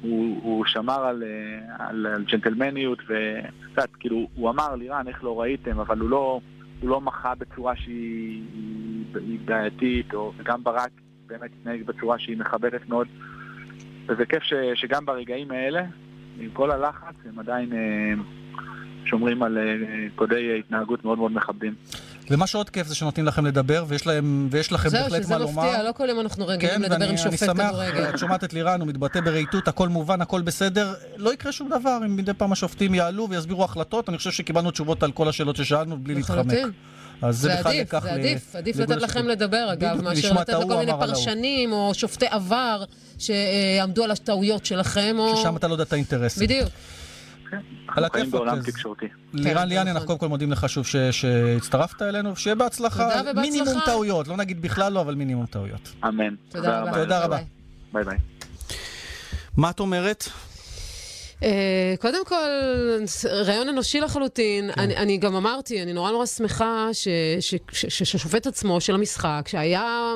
הוא, 0.00 0.40
הוא 0.42 0.64
שמר 0.66 1.06
על, 1.06 1.22
אה, 1.22 1.86
על, 1.88 2.06
על 2.06 2.24
ג'נטלמניות, 2.24 2.98
וקצת, 2.98 3.88
כאילו, 4.00 4.28
הוא 4.34 4.50
אמר 4.50 4.74
לירן, 4.74 5.08
איך 5.08 5.24
לא 5.24 5.40
ראיתם, 5.40 5.80
אבל 5.80 5.98
הוא 5.98 6.10
לא, 6.10 6.40
הוא 6.80 6.90
לא 6.90 7.00
מחה 7.00 7.34
בצורה 7.34 7.76
שהיא 7.76 9.38
בעייתית, 9.44 10.14
או 10.14 10.32
גם 10.42 10.64
ברק 10.64 10.90
באמת 11.26 11.50
התנהג 11.60 11.82
בצורה 11.82 12.18
שהיא 12.18 12.38
מכבדת 12.38 12.88
מאוד. 12.88 13.06
וזה 14.08 14.26
כיף 14.26 14.42
ש, 14.42 14.52
שגם 14.74 15.06
ברגעים 15.06 15.50
האלה, 15.50 15.82
עם 16.40 16.50
כל 16.52 16.70
הלחץ, 16.70 17.14
הם 17.24 17.38
עדיין 17.38 17.72
אה, 17.72 18.14
שומרים 19.04 19.42
על 19.42 19.58
אה, 19.58 19.74
קודי 20.14 20.58
התנהגות 20.58 21.04
מאוד 21.04 21.18
מאוד 21.18 21.32
מכבדים. 21.32 21.74
ומה 22.30 22.46
שעוד 22.46 22.70
כיף 22.70 22.86
זה 22.86 22.94
שנותנים 22.94 23.26
לכם 23.26 23.46
לדבר, 23.46 23.84
ויש, 23.88 24.06
להם, 24.06 24.48
ויש 24.50 24.72
לכם 24.72 24.88
בהחלט 24.88 25.28
מה 25.28 25.38
לומר. 25.38 25.52
זהו, 25.52 25.62
שזה 25.62 25.68
מפתיע, 25.68 25.82
לא 25.82 25.92
כל 25.92 26.08
יום 26.08 26.20
אנחנו 26.20 26.46
רגילים 26.46 26.74
כן, 26.74 26.82
לדבר 26.82 27.08
עם 27.08 27.16
שופט 27.16 27.42
כדורגל. 27.42 27.92
כן, 27.92 28.10
את 28.14 28.18
שומעת 28.18 28.44
את 28.44 28.52
לירן, 28.52 28.80
הוא 28.80 28.88
מתבטא 28.88 29.20
ברהיטות, 29.20 29.68
הכל 29.68 29.88
מובן, 29.88 30.20
הכל 30.20 30.42
בסדר. 30.42 30.94
לא 31.16 31.32
יקרה 31.32 31.52
שום 31.52 31.68
דבר 31.80 31.98
אם 32.06 32.16
מדי 32.16 32.34
פעם 32.34 32.52
השופטים 32.52 32.94
יעלו 32.94 33.28
ויסבירו 33.30 33.64
החלטות. 33.64 34.08
אני 34.08 34.16
חושב 34.16 34.30
שקיבלנו 34.30 34.70
תשובות 34.70 35.02
על 35.02 35.12
כל 35.12 35.28
השאלות 35.28 35.56
ששאלנו 35.56 35.98
בלי 35.98 36.14
להתחמק. 36.14 36.54
אז 37.22 37.38
זה, 37.38 37.48
זה 37.48 37.58
עדיף, 37.58 37.90
זה 38.02 38.12
עדיף, 38.12 38.56
עדיף 38.56 38.76
לתת 38.76 39.02
לכם 39.02 39.28
לדבר, 39.28 39.68
אגב, 39.72 40.02
מאשר 40.02 40.32
לתת 40.32 40.52
לכל 40.52 40.76
מיני 40.76 40.92
פרשנים 40.92 41.72
או 41.72 41.94
שופטי 41.94 42.26
עבר 42.30 42.84
שעמדו 43.18 44.04
על 44.04 44.10
הטעויות 44.10 44.66
שלכם. 44.66 45.16
ששם 45.36 45.56
אתה 45.56 45.68
לא 45.68 45.74
יודע 45.74 45.84
את 45.84 45.92
האינטרסים. 45.92 46.42
בדיוק. 46.42 46.68
על 47.88 48.04
הכיפאק. 48.04 48.42
לירן 49.32 49.58
כן, 49.58 49.68
ליאני, 49.68 49.90
אנחנו 49.90 50.06
קודם 50.06 50.18
כל 50.18 50.28
מודים 50.28 50.52
לך 50.52 50.68
שוב 50.68 50.86
שהצטרפת 51.10 52.02
אלינו, 52.02 52.32
ושיהיה 52.32 52.54
בהצלחה. 52.54 53.22
מינימום 53.34 53.80
טעויות, 53.84 54.28
לא 54.28 54.36
נגיד 54.36 54.62
בכלל 54.62 54.92
לא, 54.92 55.00
אבל 55.00 55.14
מינימום 55.14 55.46
טעויות. 55.46 55.94
אמן. 56.08 56.34
תודה 56.48 56.80
רבה. 56.80 56.92
תודה 56.92 57.24
רבה. 57.24 57.38
ביי 57.92 58.04
ביי. 58.04 58.18
מה 59.56 59.70
את 59.70 59.80
אומרת? 59.80 60.24
אה, 61.42 61.94
קודם 62.00 62.24
כל, 62.24 62.48
רעיון 63.24 63.68
אנושי 63.68 64.00
לחלוטין. 64.00 64.72
כן. 64.72 64.80
אני, 64.80 64.96
אני 64.96 65.16
גם 65.16 65.36
אמרתי, 65.36 65.82
אני 65.82 65.92
נורא 65.92 66.10
נורא 66.10 66.26
שמחה 66.26 66.88
שהשופט 67.72 68.46
עצמו 68.46 68.80
של 68.80 68.94
המשחק, 68.94 69.44
שהיה 69.46 70.14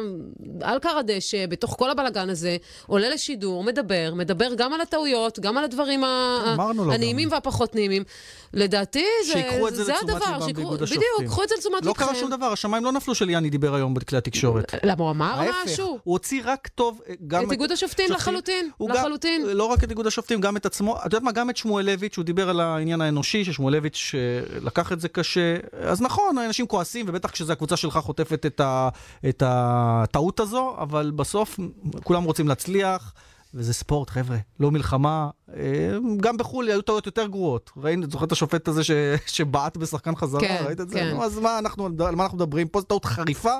על 0.60 0.78
קר 0.78 0.98
הדשא, 0.98 1.46
בתוך 1.46 1.74
כל 1.78 1.90
הבלגן 1.90 2.30
הזה, 2.30 2.56
עולה 2.86 3.08
לשידור, 3.08 3.64
מדבר, 3.64 4.12
מדבר 4.16 4.54
גם 4.54 4.72
על 4.72 4.80
הטעויות, 4.80 5.38
גם 5.38 5.58
על 5.58 5.64
הדברים 5.64 6.04
הנעימים 6.92 7.28
והפחות 7.32 7.74
נעימים. 7.74 8.02
לדעתי 8.54 9.04
זה, 9.26 9.32
שיקחו 9.32 9.68
את 9.68 9.74
זה, 9.74 9.84
זה 9.84 9.92
לתשומת 9.92 10.22
ליבם 10.22 10.52
באיגוד 10.54 10.82
השופטים. 10.82 11.08
בדיוק, 11.18 11.32
קחו 11.32 11.42
את 11.42 11.48
זה 11.48 11.54
לתשומת 11.54 11.84
לבכם. 11.84 12.02
לא 12.04 12.06
קרה 12.06 12.14
שום 12.14 12.30
דבר, 12.30 12.52
השמיים 12.52 12.84
לא 12.84 12.92
נפלו 12.92 13.14
שליאני 13.14 13.50
דיבר 13.50 13.74
היום 13.74 13.94
בכלי 13.94 14.18
התקשורת. 14.18 14.74
למה 14.82 15.04
הוא 15.04 15.10
אמר 15.10 15.40
משהו? 15.64 15.86
הוא 15.86 16.12
הוציא 16.12 16.42
רק 16.44 16.68
טוב, 16.68 17.00
גם 17.26 17.46
את 17.46 17.52
איגוד 17.52 17.72
השופטים 17.72 18.10
לחלוטין, 18.10 18.70
לחלוטין. 18.80 19.46
לא 19.46 19.64
רק 19.64 19.84
את 19.84 19.90
איגוד 19.90 20.06
השופטים, 20.06 20.40
גם 20.40 20.56
את 20.56 20.66
עצמו. 20.66 20.96
את 21.12 21.14
יודעת 21.14 21.24
מה, 21.24 21.32
גם 21.32 21.50
את 21.50 21.56
שמואלביץ', 21.56 22.16
הוא 22.16 22.24
דיבר 22.24 22.50
על 22.50 22.60
העניין 22.60 23.00
האנושי, 23.00 23.44
ששמואלביץ' 23.44 24.14
לקח 24.60 24.92
את 24.92 25.00
זה 25.00 25.08
קשה. 25.08 25.56
אז 25.80 26.02
נכון, 26.02 26.38
אנשים 26.38 26.66
כועסים, 26.66 27.06
ובטח 27.08 27.30
כשזו 27.30 27.52
הקבוצה 27.52 27.76
שלך 27.76 27.98
חוטפת 27.98 28.46
את, 28.46 28.60
ה, 28.60 28.88
את 29.28 29.42
הטעות 29.46 30.40
הזו, 30.40 30.76
אבל 30.78 31.12
בסוף 31.16 31.58
כולם 32.04 32.24
רוצים 32.24 32.48
להצליח. 32.48 33.12
וזה 33.54 33.74
ספורט, 33.74 34.10
חבר'ה, 34.10 34.36
לא 34.60 34.70
מלחמה. 34.70 35.30
אה, 35.56 35.98
גם 36.16 36.36
בחו"ל 36.36 36.68
היו 36.68 36.82
טעויות 36.82 37.06
יותר 37.06 37.26
גרועות. 37.26 37.70
ראינו, 37.76 38.06
זוכר 38.10 38.26
את 38.26 38.32
השופט 38.32 38.68
הזה 38.68 38.84
ש... 38.84 38.90
שבעט 39.26 39.76
בשחקן 39.76 40.16
חזרה? 40.16 40.40
כן, 40.40 40.62
ראית 40.66 40.80
את 40.80 40.88
זה? 40.88 40.98
כן. 40.98 41.16
אז 41.22 41.38
מה 41.38 41.58
אנחנו, 41.58 41.86
על 41.86 42.14
מה 42.14 42.22
אנחנו 42.24 42.36
מדברים? 42.36 42.68
פה 42.68 42.80
זו 42.80 42.86
טעות 42.86 43.04
חריפה, 43.04 43.54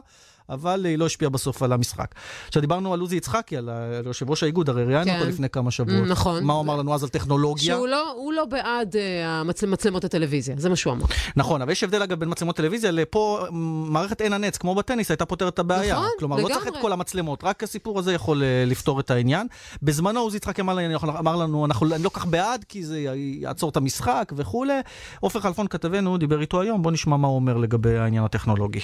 אבל 0.49 0.85
היא 0.85 0.99
לא 0.99 1.07
השפיעה 1.07 1.31
בסוף 1.31 1.63
על 1.63 1.73
המשחק. 1.73 2.15
עכשיו 2.49 2.61
דיברנו 2.61 2.95
על 2.95 3.01
עוזי 3.01 3.17
יצחקי, 3.17 3.57
על 3.57 3.71
יושב 4.05 4.31
ראש 4.31 4.43
האיגוד, 4.43 4.69
הרי 4.69 4.85
ראיינו 4.85 5.05
כן. 5.05 5.19
אותו 5.19 5.29
לפני 5.29 5.49
כמה 5.49 5.71
שבועות. 5.71 6.09
נכון. 6.09 6.45
מה 6.45 6.53
הוא 6.53 6.63
אמר 6.63 6.77
לנו 6.77 6.95
אז 6.95 7.03
על 7.03 7.09
טכנולוגיה? 7.09 7.75
שהוא 7.75 7.89
לא, 7.89 8.15
לא 8.37 8.45
בעד 8.45 8.95
uh, 8.95 9.45
מצל, 9.45 9.67
מצלמות 9.67 10.05
הטלוויזיה, 10.05 10.55
זה 10.59 10.69
מה 10.69 10.77
שהוא 10.77 10.93
אמר. 10.93 11.05
נכון, 11.37 11.63
אבל 11.63 11.73
יש 11.73 11.85
הבדל 11.85 12.03
אגב 12.03 12.21
בין 12.21 12.31
מצלמות 12.31 12.57
טלוויזיה 12.57 12.91
לפה, 12.91 13.47
מערכת 13.51 14.21
עין 14.21 14.33
הנץ, 14.33 14.59
כמו 14.59 14.75
בטניס, 14.75 15.11
הייתה 15.11 15.27
פותרת 15.27 15.55
את 15.55 15.59
הבעיה. 15.59 15.95
נכון, 15.95 16.09
כלומר, 16.19 16.37
לגמרי. 16.37 16.53
לא 16.53 16.59
צריך 16.59 16.69
את 16.69 16.81
כל 16.81 16.93
המצלמות, 16.93 17.45
רק 17.45 17.63
הסיפור 17.63 17.99
הזה 17.99 18.13
יכול 18.13 18.43
uh, 18.43 18.71
לפתור 18.71 19.01
את 19.01 19.11
העניין. 19.11 19.47
בזמנו 19.83 20.21
עוזי 20.21 20.37
יצחקי 20.37 20.61
אמר, 20.61 20.79
אמר 21.19 21.37
לנו, 21.37 21.67
אנחנו, 21.67 21.95
אני 21.95 22.03
לא 22.03 22.11
כך 22.13 22.27
בעד, 22.27 22.65
כי 22.69 22.85
זה 22.85 23.01
יעצור 23.15 23.71
את 23.71 23.77
המשחק 23.77 24.33
וכולי. 24.37 24.81
עופר 25.21 25.41
חלפון 25.41 25.67
כתבנו, 25.67 26.19
דיבר 26.19 26.41
איתו 26.41 26.61
היום, 26.61 26.83
בוא 26.83 26.93
נשמע 26.93 27.17
מה 27.17 27.29
הוא 27.29 27.37
אומר 27.37 27.57
לגבי 27.57 27.99
העניין 27.99 28.25
הטכנולוגי. 28.25 28.81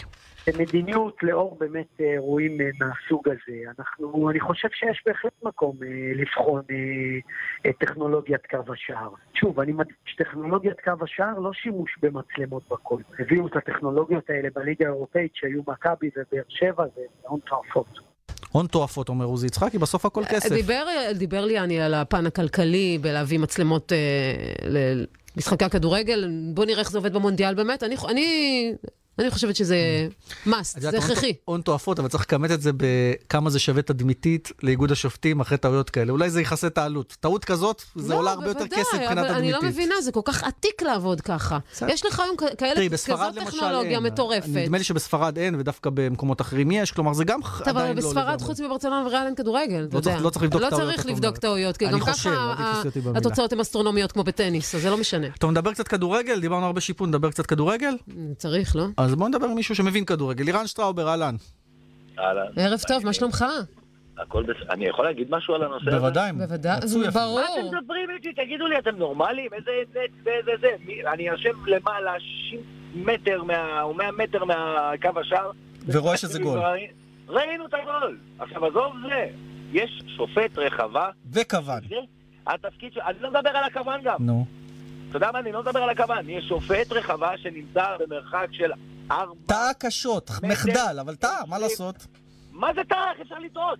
מדיניות 0.59 1.17
לאור 1.23 1.48
באמת 1.59 1.87
אירועים 2.01 2.61
אה, 2.61 2.67
מהסוג 2.81 3.29
הזה. 3.29 3.59
אנחנו, 3.79 4.31
אני 4.31 4.41
חושב 4.41 4.69
שיש 4.73 5.03
בהחלט 5.07 5.33
מקום 5.43 5.77
אה, 5.83 6.13
לבחון 6.15 6.63
אה, 6.71 7.71
את 7.71 7.77
טכנולוגיית 7.79 8.47
קו 8.51 8.73
השער. 8.73 9.11
שוב, 9.35 9.61
אני 9.61 9.73
מדגיש, 9.73 10.17
טכנולוגיית 10.19 10.81
קו 10.81 10.93
השער 11.05 11.39
לא 11.39 11.53
שימוש 11.53 11.97
במצלמות 12.03 12.63
בכל. 12.71 13.01
הביאו 13.19 13.47
את 13.47 13.57
הטכנולוגיות 13.57 14.31
האלה 14.31 14.49
בליגה 14.55 14.87
האירופאית 14.87 15.31
שהיו 15.35 15.63
מכבי 15.69 16.11
ובאר 16.17 16.43
שבע, 16.49 16.85
זה 16.97 17.03
הון 17.23 17.41
תועפות. 17.41 18.09
הון 18.53 18.67
תועפות, 18.67 19.09
אומר 19.09 19.25
עוזי 19.25 19.47
יצחקי, 19.47 19.79
בסוף 19.79 20.07
הכל 20.07 20.23
כסף. 20.25 20.55
דיבר, 20.55 20.85
דיבר 21.15 21.45
לי 21.45 21.59
אני 21.59 21.81
על 21.81 21.95
הפן 21.95 22.27
הכלכלי 22.27 22.99
בלהביא 23.01 23.39
מצלמות 23.39 23.93
אה, 23.93 23.99
למשחקי 25.37 25.65
הכדורגל. 25.65 26.31
בוא 26.55 26.65
נראה 26.65 26.81
איך 26.81 26.91
זה 26.91 26.99
עובד 26.99 27.15
במונדיאל 27.15 27.55
באמת. 27.55 27.83
אני, 27.83 27.97
אני 28.09 28.27
אני 29.19 29.31
חושבת 29.31 29.57
שזה 29.57 30.09
must, 30.47 30.81
זה 30.81 30.89
הכרחי. 30.89 31.33
הון 31.45 31.61
תועפות, 31.61 31.99
אבל 31.99 32.09
צריך 32.09 32.25
לכמת 32.29 32.51
את 32.51 32.63
זה 32.63 32.71
בכמה 32.77 33.51
זה 33.51 33.59
שווה 33.59 33.83
תדמיתית 33.83 34.53
לאיגוד 34.63 34.93
השופטים 34.93 35.41
אחרי 35.41 35.59
טעויות 35.59 35.91
כאלה. 35.91 36.13
אולי 36.13 36.31
זה 36.31 36.41
יכסה 36.41 36.67
את 36.67 36.79
העלות. 36.79 37.17
טעות 37.21 37.45
כזאת, 37.45 37.83
זה 37.97 38.15
עולה 38.15 38.31
הרבה 38.31 38.49
יותר 38.49 38.69
כסף 38.69 38.95
מבחינה 38.95 39.15
תדמיתית. 39.15 39.37
אני 39.37 39.53
לא 39.53 39.63
מבינה, 39.63 39.95
זה 40.03 40.13
כל 40.13 40.21
כך 40.25 40.45
עתיק 40.45 40.83
לעבוד 40.83 41.21
ככה. 41.21 41.59
יש 41.89 42.07
לך 42.07 42.21
היום 42.21 42.37
כאלה, 42.59 42.89
כזאת 42.89 43.35
טכנולוגיה 43.35 44.01
מטורפת. 44.01 44.49
נדמה 44.49 44.79
לי 44.79 44.85
שבספרד 44.85 45.39
אין, 45.39 45.55
ודווקא 45.55 45.91
במקומות 45.95 46.41
אחרים 46.41 46.71
יש, 46.71 46.93
כלומר 46.93 47.13
זה 47.13 47.25
גם 47.25 47.41
עדיין 47.61 47.77
לא. 47.77 47.83
אבל 47.83 47.95
בספרד, 47.95 48.41
חוץ 48.41 48.61
מברצלונה 48.61 49.07
וריאל 49.07 49.27
אין 49.27 49.35
כדורגל, 49.35 49.87
אתה 49.89 49.97
יודע. 49.97 50.21
לא 50.21 50.31
צריך 50.31 50.43
לבדוק 50.45 50.63
לא 50.63 50.71
טעויות. 50.71 50.89
לא 50.89 50.93
צריך 50.97 51.07
לבדוק 51.07 51.37
טעויות, 51.37 51.77
כי 51.77 51.87
גם 51.87 52.01
ככה 52.01 52.55
התוצאות 53.15 53.53
הן 53.53 53.61
אסטרונומיות 53.61 54.13
כמו 54.13 54.25
בטניס, 54.25 54.75
אז 54.75 54.83
זה 54.83 54.91
לא 54.91 54.97
משנה. 54.97 55.27
טוב, 55.39 55.51
נדבר 55.51 55.73
קצת 55.73 55.89
כדורגל, 55.89 56.41
דיברנו 56.41 56.67
הרבה 56.67 56.81
שיפון, 56.81 57.09
נדבר 57.09 57.31
קצת 57.31 57.47
כדורגל? 57.47 57.95
צריך, 58.39 58.77
לא? 58.77 58.87
אז 59.09 59.15
בוא 59.15 59.29
נדבר 59.29 59.47
עם 59.47 59.55
מישהו 59.55 59.75
שמבין 59.75 60.05
כדורגל. 60.05 60.45
לירן 60.45 60.67
שטראובר, 60.67 61.09
אהלן. 61.09 61.35
אהלן. 62.19 62.47
ערב 62.57 62.81
טוב, 62.89 63.05
מה 63.05 63.13
שלומך? 63.13 63.45
הכל 64.19 64.43
בסדר. 64.43 64.73
אני 64.73 64.87
יכול 64.87 65.05
להגיד 65.05 65.27
משהו 65.31 65.55
על 65.55 65.63
הנושא 65.63 65.89
הזה? 65.89 65.99
בוודאי. 65.99 66.33
בוודאי, 66.33 66.79
אפילו. 66.79 67.01
מה 67.01 67.11
ברור. 67.11 67.41
אתם 67.41 67.77
מדברים 67.77 68.11
איתי? 68.11 68.33
תגידו 68.33 68.67
לי, 68.67 68.79
אתם 68.79 68.97
נורמלים? 68.97 69.51
איזה 69.53 69.71
נט 69.91 70.11
ואיזה 70.25 70.51
זה? 70.61 70.69
אני 71.13 71.23
יושב 71.23 71.53
למעלה 71.67 72.13
60 72.21 72.61
מטר 72.95 73.43
מה... 73.43 73.83
או 73.83 73.95
100 73.95 74.13
מטר 74.13 74.45
מהקו 74.45 75.21
השער. 75.21 75.51
ורואה 75.87 76.17
שזה 76.17 76.39
גול. 76.39 76.59
ראינו 77.29 77.67
את 77.67 77.75
הגול. 77.75 78.19
עכשיו, 78.39 78.67
עזוב 78.67 78.93
זה. 79.09 79.27
יש 79.73 80.03
שופט 80.17 80.59
רחבה, 80.59 81.11
וכוון. 81.33 81.81
התפקיד 82.47 82.93
של... 82.93 83.01
אני 83.01 83.17
לא 83.21 83.31
מדבר 83.31 83.51
על 83.51 83.65
הכוון 83.65 84.01
גם. 84.05 84.17
נו. 84.21 84.47
אתה 85.09 85.17
יודע 85.17 85.31
מה? 85.33 85.39
אני 85.39 85.53
לא 85.53 85.61
מדבר 85.63 85.83
על 85.83 85.91
הכוון. 85.91 86.29
יש 86.31 86.45
שופט 86.49 86.93
רחבה 86.93 87.39
שנמצא 87.39 87.97
במרחק 88.01 88.47
של 88.53 88.71
ארבע... 89.11 89.35
טעה 89.47 89.75
קשות, 89.79 90.31
מחדל, 90.43 90.97
אבל 91.01 91.15
טעה, 91.17 91.41
מה 91.49 91.59
לעשות? 91.59 92.07
מה 92.53 92.75
זה 92.75 92.81
טעה? 92.89 93.13
איך 93.13 93.21
אפשר 93.21 93.39
לטעות? 93.39 93.79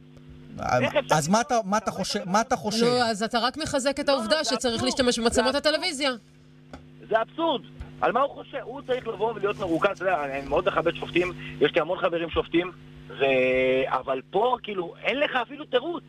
אז 1.11 1.29
מה 1.29 1.41
אתה- 1.41 1.55
לטעות? 1.55 1.65
מה 1.67 1.79
אתה 1.79 1.91
חושב? 1.91 2.21
מה 2.27 2.41
אתה 2.41 2.57
חושב? 2.57 2.87
נו, 2.87 2.93
אז 3.03 3.23
אתה 3.23 3.39
רק 3.39 3.57
מחזק 3.57 4.01
את 4.01 4.09
לא, 4.09 4.13
העובדה 4.13 4.45
שצריך. 4.45 4.83
להשתמש 4.83 5.19
במצלמות 5.19 5.53
זה 5.53 5.59
הטלוויזיה. 5.59 6.11
זה 7.09 7.21
אבסורד. 7.23 7.63
על 8.01 8.13
מה 8.13 8.21
הוא 8.21 8.35
חושב? 8.35 8.59
הוא 8.63 8.83
צריך 8.87 9.07
לבוא 9.09 9.33
ולהיות 9.35 9.59
מרוכז, 9.59 9.91
אתה 9.97 10.03
יודע, 10.03 10.25
אני 10.25 10.49
מאוד 10.49 10.69
מכבד 10.69 10.95
שופטים, 10.95 11.33
יש 11.61 11.75
לי 11.75 11.81
המון 11.81 11.99
חברים 11.99 12.31
שופטים. 12.31 12.73
אבל 13.87 14.21
פה, 14.31 14.57
כאילו, 14.63 14.95
אין 15.03 15.21
לך 15.21 15.31
אפילו 15.43 15.65
תירוץ. 15.65 16.03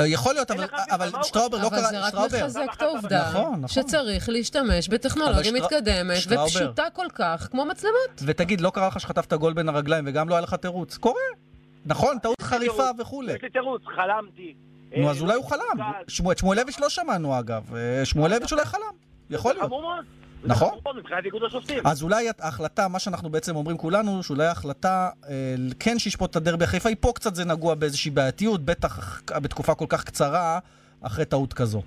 אה, 0.00 0.06
יכול 0.06 0.34
להיות, 0.34 0.50
אבל- 0.50 0.64
אבל 0.90 1.10
שטראובר 1.22 1.58
לא 1.62 1.66
אבל 1.66 1.76
קרא... 1.80 1.88
זה 1.90 2.00
רק 2.00 2.08
שטראובר. 2.08 2.38
מחזק 2.44 2.60
את 2.76 2.82
העובדה 2.82 3.28
נכון, 3.30 3.42
נכון. 3.60 3.68
שצריך 3.68 4.28
להשתמש 4.28 4.88
בטכנולוגיה 4.88 5.34
אבל 5.40 5.44
שטר- 5.44 5.76
מתקדמת 5.76 6.16
שטראובר. 6.16 6.44
ופשוטה 6.44 6.84
כל 6.92 7.06
כך 7.14 7.48
כמו 7.50 7.64
מצלמות. 7.64 8.22
ותגיד, 8.26 8.60
לא 8.60 8.70
קרה 8.70 8.86
לך 8.88 9.00
שחטפת 9.00 9.32
גול 9.32 9.52
בין 9.52 9.68
הרגליים 9.68 10.04
וגם 10.08 10.28
לא 10.28 10.34
היה 10.34 10.40
לך 10.42 10.54
תירוץ? 10.54 10.96
קורה. 10.96 11.20
נכון, 11.86 12.18
טעות 12.18 12.42
חריפה 12.42 12.72
תירוץ. 12.76 12.96
וכולי. 13.00 13.32
יש 13.32 13.42
לי 13.42 13.50
תירוץ, 13.50 13.82
חלמתי. 13.96 14.54
נו, 14.96 15.06
אה, 15.06 15.10
אז 15.10 15.20
אולי 15.22 15.34
הוא 15.34 15.44
חלם. 15.44 15.60
את 16.00 16.38
שמואלביץ' 16.40 16.80
לא 16.80 16.88
שמענו 16.88 17.38
אגב. 17.38 17.74
אה, 17.76 18.04
שמואלביץ' 18.04 18.52
אולי 18.52 18.64
חלם. 18.64 18.80
יכול 19.30 19.54
להיות. 19.54 19.70
נכון. 20.44 20.78
מאוד 20.82 20.96
מבחינת 20.96 21.24
איגוד 21.24 21.42
השופטים. 21.42 21.78
אז 21.86 22.02
אולי 22.02 22.28
ההחלטה, 22.40 22.88
מה 22.88 22.98
שאנחנו 22.98 23.30
בעצם 23.30 23.56
אומרים 23.56 23.76
כולנו, 23.76 24.22
שאולי 24.22 24.46
ההחלטה 24.46 25.08
אה, 25.28 25.54
כן 25.80 25.98
שישפוט 25.98 26.30
את 26.30 26.36
הדרבי 26.36 26.64
החיפה, 26.64 26.88
היא 26.88 26.96
פה 27.00 27.12
קצת 27.14 27.34
זה 27.34 27.44
נגוע 27.44 27.74
באיזושהי 27.74 28.10
בעייתיות, 28.10 28.60
בטח 28.60 29.22
בתקופה 29.42 29.74
כל 29.74 29.86
כך 29.88 30.04
קצרה, 30.04 30.58
אחרי 31.00 31.24
טעות 31.24 31.52
כזו. 31.52 31.82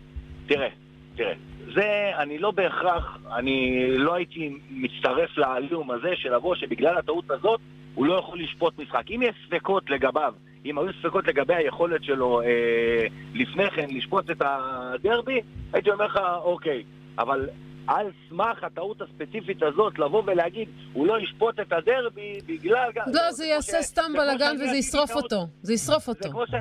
תראה, 0.47 0.67
תראה, 1.15 1.33
זה, 1.75 2.11
אני 2.17 2.37
לא 2.37 2.51
בהכרח, 2.51 3.17
אני 3.35 3.87
לא 3.97 4.13
הייתי 4.13 4.57
מצטרף 4.69 5.37
לעליהום 5.37 5.91
הזה 5.91 6.09
של 6.15 6.35
לבוא 6.35 6.55
שבגלל 6.55 6.97
הטעות 6.97 7.31
הזאת 7.31 7.59
הוא 7.95 8.05
לא 8.05 8.13
יכול 8.13 8.39
לשפוט 8.43 8.79
משחק. 8.79 9.03
אם 9.09 9.21
יש 9.21 9.35
ספקות 9.47 9.89
לגביו, 9.89 10.33
אם 10.65 10.77
היו 10.77 10.93
ספקות 10.99 11.27
לגבי 11.27 11.55
היכולת 11.55 12.03
שלו 12.03 12.41
אה, 12.41 13.05
לפני 13.33 13.71
כן 13.71 13.87
לשפוט 13.89 14.29
את 14.31 14.41
הדרבי, 14.41 15.41
הייתי 15.73 15.91
אומר 15.91 16.05
לך, 16.05 16.19
אוקיי, 16.43 16.83
אבל 17.19 17.49
על 17.87 18.07
סמך 18.29 18.63
הטעות 18.63 19.01
הספציפית 19.01 19.63
הזאת, 19.63 19.99
לבוא 19.99 20.23
ולהגיד, 20.25 20.69
הוא 20.93 21.07
לא 21.07 21.19
ישפוט 21.19 21.59
את 21.59 21.73
הדרבי 21.73 22.37
בגלל... 22.45 22.89
לא, 23.07 23.31
זה 23.31 23.45
יעשה 23.45 23.81
סתם 23.81 24.11
בלאגן 24.13 24.55
וזה 24.55 24.77
ישרוף. 24.77 25.11
אותו. 25.11 25.47
זה 25.61 25.73
ישרוף 25.73 26.05
זה 26.05 26.11
אותו. 26.11 26.29
כמו 26.29 26.47
ש... 26.47 26.51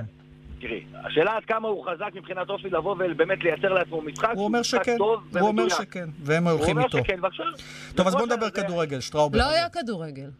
תראי, 0.61 0.85
השאלה 0.95 1.37
עד 1.37 1.45
כמה 1.45 1.69
הוא 1.69 1.85
חזק 1.85 2.15
מבחינת 2.15 2.49
אופי 2.49 2.71
לבוא 2.71 2.93
ובאמת 2.93 3.39
לייצר 3.45 3.69
לעצמו 3.69 4.03
משחק. 4.03 4.33
הוא 4.35 4.45
אומר 4.45 4.63
שכן, 4.63 4.97
הוא 5.01 5.49
אומר. 5.49 5.69
שכן, 5.69 6.09
והם 6.21 6.49
הוא 6.49 6.53
הולכים 6.53 6.79
אומר 6.79 6.87
איתו. 6.87 6.99
טוב, 7.95 8.07
אז 8.07 8.15
בוא 8.15 8.27
נדבר 8.27 8.51
כדורגל, 8.51 9.01
שטראובר. 9.01 9.39
לא 9.39 9.49
היה 9.51 9.69
כדורגל. 9.69 10.31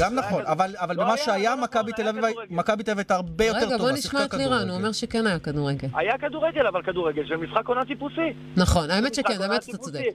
גם 0.00 0.14
נכון, 0.14 0.28
כדורגל. 0.28 0.46
אבל 0.46 0.74
אבל 0.76 0.96
לא 0.96 1.02
במה 1.02 1.12
היה, 1.14 1.24
שהיה, 1.24 1.54
לא 1.56 1.62
מכבי 1.62 1.92
תל 1.92 2.02
היה 2.02 2.10
אביב 2.10 2.24
כדורגל. 2.24 2.54
מכבי 2.54 2.82
תל 2.82 2.90
אביב 2.90 2.98
הייתה 2.98 3.14
הרבה 3.14 3.44
יותר 3.44 3.58
רגע, 3.58 3.76
טובה, 3.76 3.78
בוא 3.78 3.90
נשמע 3.90 4.24
את 4.24 4.34
לירן, 4.34 4.68
הוא. 4.68 4.78
אומר 4.78 4.92
שכן 4.92 5.26
היה 5.26 5.38
כדורגל. 5.38 5.88
היה 5.94 6.18
כדורגל, 6.18 6.66
אבל 6.66 6.82
כדורגל 6.82 7.26
של 7.26 7.36
משחק 7.36 7.68
עונה 7.68 7.84
טיפוסי. 7.84 8.32
נכון, 8.56 8.90
האמת 8.90 9.14
שכן, 9.14 9.42
האמת 9.42 9.62
שאתה 9.62 9.72
טיפוסי. 9.72 9.92
צודק. 9.92 10.14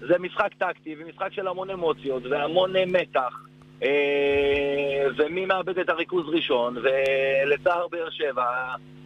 זה 0.00 0.14
משחק 0.20 0.54
טקטי 0.58 0.94
ומשחק 0.98 1.28
של 1.32 1.48
המון 1.48 1.70
אמוציות 1.70 2.22
והמון 2.30 2.76
אה, 2.76 2.86
מתח. 2.86 3.48
אה, 3.82 5.06
ומי 5.16 5.46
מאבד 5.46 5.78
את 5.78 5.88
הריכוז 5.88 6.26
ראשון, 6.28 6.76
ולצער 6.76 7.88
באר 7.88 8.10
שבע, 8.10 8.44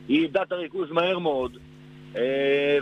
היא 0.09 0.23
איבדה 0.23 0.43
את 0.43 0.53
הריכוז 0.53 0.91
מהר 0.91 1.19
מאוד. 1.19 1.57
אה, 2.17 2.23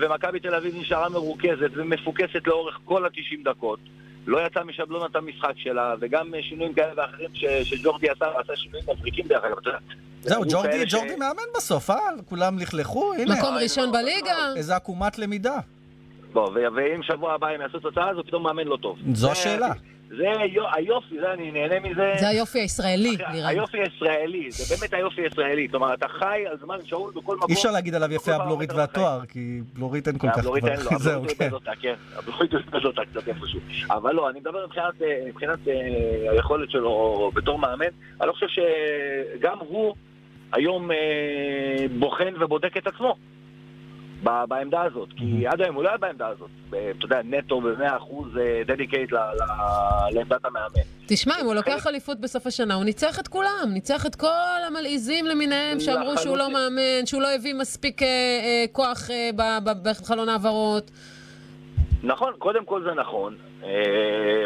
ומכבי 0.00 0.40
תל 0.40 0.54
אביב 0.54 0.74
נשארה 0.80 1.08
מרוכזת 1.08 1.70
ומפוקסת 1.74 2.46
לאורך 2.46 2.78
כל 2.84 3.04
ה-90 3.04 3.44
דקות. 3.50 3.78
לא 4.26 4.46
יצאה 4.46 4.64
משבלונת 4.64 5.16
המשחק 5.16 5.52
שלה, 5.56 5.94
וגם 6.00 6.34
אה, 6.34 6.42
שינויים 6.42 6.74
כאלה 6.74 6.92
ואחרים 6.96 7.28
ש- 7.34 7.44
שג'ורדי 7.64 8.08
עשה, 8.10 8.26
עשה 8.44 8.56
שינויים 8.56 8.84
מבריקים 8.96 9.26
דרך 9.28 9.44
אגב. 9.44 9.58
אתה 9.58 9.68
יודע. 9.68 9.78
זהו, 10.22 10.42
ג'ורדי 10.50 10.84
ג'ורדי 10.88 11.16
מאמן 11.16 11.42
בסוף, 11.56 11.90
אה? 11.90 11.96
כולם 12.28 12.58
לכלכו, 12.58 13.12
הנה. 13.14 13.36
מקום 13.38 13.54
אוי, 13.54 13.62
ראשון 13.62 13.86
לא, 13.86 13.92
בליגה. 13.92 14.36
איזה 14.56 14.76
עקומת 14.76 15.18
למידה. 15.18 15.56
בוא, 16.32 16.50
ואם 16.76 17.02
שבוע 17.02 17.34
הבא 17.34 17.48
הם 17.48 17.60
יעשו 17.60 17.78
תוצאה, 17.78 18.10
אז 18.10 18.16
הוא 18.16 18.24
פתאום 18.24 18.42
מאמן 18.42 18.64
לא 18.64 18.76
טוב. 18.82 18.98
זו 19.12 19.26
זה- 19.26 19.32
השאלה. 19.32 19.72
זה 20.16 20.25
היו- 20.40 20.64
היופי, 20.75 21.20
זה 21.20 21.33
אני 21.33 21.51
נהנה 21.51 21.81
מזה. 21.81 22.12
זה 22.20 22.29
היופי 22.29 22.59
הישראלי, 22.61 23.16
לירן. 23.16 23.46
היופי 23.46 23.79
הישראלי, 23.81 24.51
זה 24.51 24.75
באמת 24.77 24.94
היופי 24.94 25.23
הישראלי. 25.23 25.68
כלומר, 25.70 25.94
אתה 25.94 26.07
חי 26.09 26.44
על 26.51 26.57
זמן 26.64 26.77
שאול 26.85 27.12
בכל 27.16 27.37
מקום. 27.37 27.49
אי 27.51 27.55
אפשר 27.55 27.70
להגיד 27.70 27.94
עליו 27.94 28.12
יפה 28.12 28.35
הבלורית 28.35 28.68
בחיים. 28.68 28.81
והתואר, 28.81 29.27
כי 29.29 29.61
בלורית 29.73 30.09
אין 30.09 30.18
כל 30.18 30.29
כך 30.31 30.38
הבלורית 30.38 30.64
אין 30.64 30.81
לו, 30.81 30.99
זהו, 30.99 31.12
הבלורית. 31.12 31.40
איבד 31.42 31.53
אותה, 31.53 31.70
כן. 31.81 31.94
הבלורית 32.16 32.55
איבד 32.55 32.85
אותה 32.85 33.03
קצת 33.12 33.29
איפשהו. 33.29 33.61
אבל 33.90 34.14
לא, 34.14 34.31
אני 34.31 34.40
מדבר 34.40 34.66
מבחינת, 34.66 35.03
אה, 35.68 35.73
אה, 35.75 36.31
היכולת 36.33 36.70
שלו 36.70 37.31
בתור 37.35 37.59
מאמן. 37.59 37.85
אני 38.20 38.29
לא 38.29 38.33
חושב 38.33 38.46
שגם 38.49 39.57
הוא 39.59 39.94
היום 40.53 40.90
אה, 40.90 40.96
בוחן 41.99 42.33
ובודק 42.40 42.77
את 42.77 42.87
עצמו. 42.87 43.16
בעמדה 44.22 44.83
הזאת, 44.83 45.09
כי 45.16 45.46
עד 45.46 45.61
היום 45.61 45.74
הוא 45.74 45.85
לא 45.85 45.88
היה 45.88 45.98
בעמדה 45.98 46.28
הזאת, 46.28 46.50
אתה 46.68 47.04
יודע, 47.04 47.20
נטו 47.24 47.61
ב-100% 47.61 48.14
דדיקייט 48.66 49.12
לעמדת 50.12 50.44
המאמן. 50.44 50.83
תשמע, 51.06 51.35
אם 51.40 51.46
הוא 51.46 51.54
לוקח 51.54 51.87
אליפות 51.87 52.20
בסוף 52.20 52.46
השנה, 52.46 52.74
הוא 52.74 52.85
ניצח 52.85 53.18
את 53.20 53.28
כולם. 53.28 53.68
ניצח 53.72 54.06
את 54.06 54.14
כל 54.14 54.61
המלעיזים 54.66 55.26
למיניהם 55.26 55.80
שאמרו 55.80 56.18
שהוא 56.18 56.37
לא. 56.37 56.50
מאמן, 56.52 57.06
שהוא 57.06 57.22
לא 57.22 57.28
הביא 57.35 57.54
מספיק 57.54 58.02
אה, 58.02 58.09
אה, 58.09 58.64
כוח 58.72 59.11
אה, 59.11 59.30
בחלון 59.83 60.28
העברות. 60.28 60.90
נכון, 62.02 62.33
קודם 62.38 62.64
כל 62.64 62.83
זה 62.83 62.94
נכון. 62.94 63.37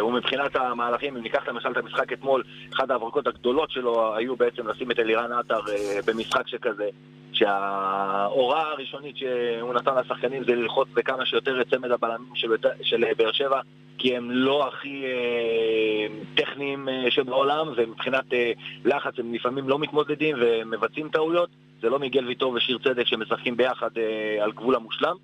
ומבחינת 0.07 0.57
המהלכים, 0.57 1.17
אם 1.17 1.23
ניקח 1.23 1.49
למשל 1.49 1.73
את 1.73 1.77
המשחק 1.77 2.13
אתמול, 2.13 2.43
אחת 2.75 2.91
ההברקות 2.91 3.27
הגדולות 3.27 3.71
שלו 3.71 4.17
היו 4.17 4.37
בעצם 4.37 4.69
לשים 4.69 4.91
את 4.91 4.99
אלירן 4.99 5.33
עטר 5.33 5.61
במשחק 6.07 6.49
שכזה, 6.49 6.89
שההוראה 7.35 8.63
הראשונית 8.63 9.17
שהוא 9.17 9.75
נתן 9.75 9.93
לשחקנים 10.05 10.45
זה 10.45 10.55
ללחוץ 10.55 10.89
בכמה 10.95 11.27
שיותר 11.27 11.61
את 11.61 11.71
צמד 11.71 11.91
הבלמים 11.91 12.35
של, 12.35 12.49
של 12.83 13.05
באר 13.17 13.33
שבע, 13.33 13.61
כי 13.99 14.17
הם 14.17 14.31
לא 14.31 14.69
הכי 14.69 15.05
אה, 15.05 16.07
טכניים 16.35 16.89
אה, 16.89 17.11
שבעולם, 17.11 17.67
ומבחינת 17.77 18.33
אה, 18.33 18.53
לחץ 18.85 19.19
הם 19.19 19.35
לפעמים 19.35 19.69
לא 19.69 19.79
מתמודדים 19.79 20.37
ומבצעים 20.41 21.09
טעויות. 21.09 21.49
זה 21.83 21.91
לא 21.91 21.99
מיגל 21.99 22.27
ויטור 22.27 22.53
ושיר 22.53 22.79
צדק 22.79 23.07
שמשחקים 23.07 23.57
ביחד 23.57 23.91
אה, 23.99 24.45
על 24.45 24.53
גבול 24.53 24.75
המושלם. 24.75 25.17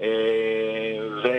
אה, 0.00 0.06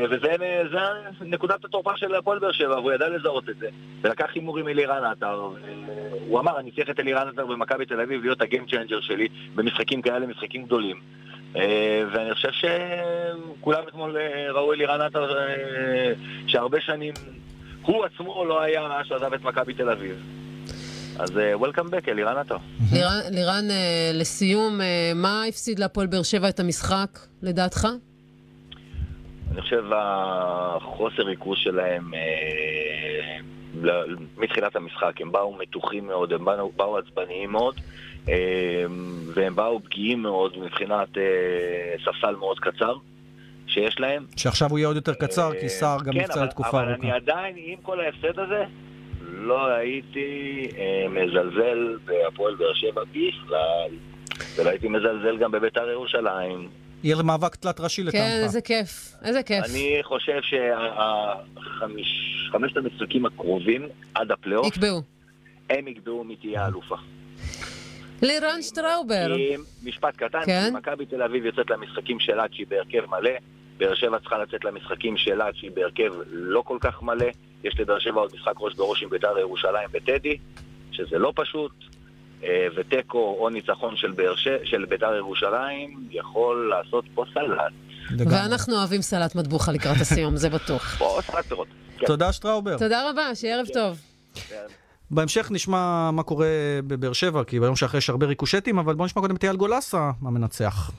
וזה 0.09 0.35
זה 0.71 1.25
נקודת 1.25 1.65
התורפה 1.65 1.91
של 1.95 2.15
הפועל 2.15 2.39
באר 2.39 2.51
שבע, 2.51 2.79
והוא 2.79 2.91
ידע 2.91 3.09
לזהות 3.09 3.49
את 3.49 3.55
זה. 3.59 3.67
ולקח 4.01 4.25
הימורים 4.35 4.67
אלירן 4.67 5.03
עטר. 5.03 5.49
הוא 6.27 6.39
אמר, 6.39 6.59
אני 6.59 6.71
צריך 6.71 6.89
את 6.89 6.99
אלירן 6.99 7.27
עטר 7.27 7.45
במכבי 7.45 7.85
תל 7.85 8.01
אביב 8.01 8.21
להיות 8.21 8.41
ה 8.41 8.46
game 8.46 8.65
changer 8.69 9.01
שלי 9.01 9.27
במשחקים 9.55 10.01
כאלה, 10.01 10.27
משחקים 10.27 10.65
גדולים. 10.65 10.99
אה, 11.55 12.03
ואני 12.13 12.33
חושב 12.33 12.49
שכולם 12.51 13.83
אתמול 13.87 14.17
אה, 14.17 14.51
ראו 14.51 14.73
אלירן 14.73 15.01
עטר 15.01 15.33
שהרבה 16.47 16.81
שנים 16.81 17.13
הוא 17.81 18.05
עצמו 18.05 18.45
לא 18.45 18.61
היה 18.61 18.87
מאז 18.87 19.05
שעזב 19.05 19.33
את 19.33 19.41
מכבי 19.41 19.73
תל 19.73 19.89
אביב. 19.89 20.23
אז 21.19 21.29
Welcome 21.61 21.89
back, 21.89 22.09
אלירן 22.09 22.37
עטר. 22.37 22.57
לירן, 23.31 23.65
לסיום, 24.13 24.79
מה 25.15 25.43
הפסיד 25.43 25.79
להפועל 25.79 26.07
באר 26.07 26.23
שבע 26.23 26.49
את 26.49 26.59
המשחק, 26.59 27.19
לדעתך? 27.41 27.87
אני 29.53 29.61
חושב 29.61 29.83
החוסר 29.95 31.23
ריכוז 31.23 31.57
שלהם 31.57 32.13
אה, 32.13 33.33
מתחילת 34.37 34.75
המשחק, 34.75 35.21
הם 35.21 35.31
באו 35.31 35.55
מתוחים 35.57 36.07
מאוד, 36.07 36.33
הם 36.33 36.45
באו, 36.45 36.71
באו 36.75 36.97
עצבניים 36.97 37.51
מאוד, 37.51 37.75
אה, 38.29 38.85
והם 39.33 39.55
באו 39.55 39.79
פגיעים 39.79 40.21
מאוד 40.21 40.57
מבחינת 40.57 41.17
אה, 41.17 41.23
ספסל 42.05 42.35
מאוד 42.35 42.59
קצר 42.59 42.93
שיש 43.67 43.99
להם. 43.99 44.25
שעכשיו 44.37 44.69
הוא 44.69 44.77
יהיה 44.79 44.87
עוד 44.87 44.95
יותר 44.95 45.13
קצר, 45.13 45.51
כי 45.61 45.69
סער 45.69 45.97
גם 46.03 46.13
כן, 46.13 46.19
נפצע 46.19 46.33
אבל- 46.39 46.43
לתקופה 46.47 46.69
אבל 46.69 46.89
ארוכה. 46.89 47.01
אני 47.07 47.11
עדיין, 47.11 47.55
עם 47.57 47.77
כל 47.81 47.99
ההפסד 47.99 48.39
הזה, 48.39 48.63
לא 49.31 49.67
הייתי 49.67 50.67
אה, 50.77 51.05
מזלזל 51.09 51.97
בהפועל 52.05 52.55
באר 52.55 52.73
שבע 52.73 53.01
בכלל. 53.03 53.89
ולא 54.55 54.69
הייתי 54.69 54.87
מזלזל 54.87 55.37
גם 55.37 55.51
בביתר 55.51 55.89
ירושלים, 55.89 56.69
יהיה 57.03 57.23
מאבק 57.23 57.55
תלת 57.55 57.79
ראשי 57.79 58.01
כן, 58.01 58.07
לטעמך. 58.07 58.43
איזה 58.43 58.61
כיף, 58.61 59.13
איזה 59.23 59.43
כיף. 59.43 59.65
אני 59.65 59.99
חושב 60.01 60.39
שחמשת 62.49 62.77
המשחקים 62.77 63.25
הקרובים 63.25 63.87
עד 64.13 64.31
הפלייאוף, 64.31 64.67
יקבעו. 64.67 65.01
הם 65.69 65.87
יקבעו 65.87 66.23
מי 66.23 66.35
תהיה 66.35 66.63
האלופה. 66.63 66.95
לירן 68.21 68.61
שטראובר. 68.61 69.35
משפט 69.83 70.15
קטן, 70.15 70.45
כן? 70.45 70.73
מכבי 70.75 71.05
תל 71.05 71.21
אביב 71.21 71.45
יוצאת 71.45 71.69
למשחקים 71.69 72.19
שלה 72.19 72.47
כשהיא 72.51 72.67
בהרכב 72.69 73.05
מלא, 73.09 73.31
באר 73.77 73.95
שבע 73.95 74.19
צריכה 74.19 74.37
לצאת 74.37 74.65
למשחקים 74.65 75.17
שלה 75.17 75.51
כשהיא 75.53 75.71
בהרכב 75.73 76.11
לא 76.31 76.61
כל 76.61 76.77
כך 76.81 77.03
מלא, 77.03 77.27
יש 77.63 77.79
לבאר 77.79 77.99
שבע 77.99 78.21
עוד 78.21 78.31
משחק 78.35 78.53
ראש 78.59 78.75
בראש 78.75 79.03
עם 79.03 79.09
בית"ר 79.09 79.39
ירושלים 79.39 79.89
בטדי, 79.91 80.37
שזה 80.91 81.17
לא 81.17 81.33
פשוט, 81.35 81.71
ותיקו 82.75 83.37
או 83.39 83.49
ניצחון 83.49 83.97
של, 83.97 84.11
באר 84.11 84.35
ש... 84.35 84.47
של 84.63 84.85
בית"ר 84.85 85.15
ירושלים 85.15 86.07
יכול 86.11 86.69
לעשות 86.69 87.05
פה 87.15 87.25
סלט. 87.33 87.73
ואנחנו 88.29 88.75
אוהבים 88.75 89.01
סלט 89.01 89.35
מטבוחה 89.35 89.71
לקראת 89.71 90.01
הסיום, 90.01 90.37
זה 90.37 90.49
בטוח. 90.49 90.95
פה 90.99 91.19
סלט 91.21 91.45
פירות. 91.45 91.67
כן. 91.97 92.05
תודה, 92.05 92.33
שטראובר. 92.33 92.77
תודה 92.77 93.09
רבה, 93.09 93.35
שיהיה 93.35 93.55
ערב 93.55 93.67
טוב. 93.73 93.97
בהמשך 95.11 95.47
נשמע 95.51 96.11
מה 96.11 96.23
קורה 96.23 96.47
בבאר 96.87 97.13
שבע, 97.13 97.43
כי 97.43 97.59
ביום 97.59 97.75
שאחרי 97.75 97.97
יש 97.97 98.09
הרבה 98.09 98.25
ריקושטים, 98.25 98.79
אבל 98.79 98.95
בואו 98.95 99.05
נשמע 99.05 99.21
קודם 99.21 99.35
את 99.35 99.43
אייל 99.43 99.55
גולסה, 99.55 100.11
המנצח. 100.21 100.91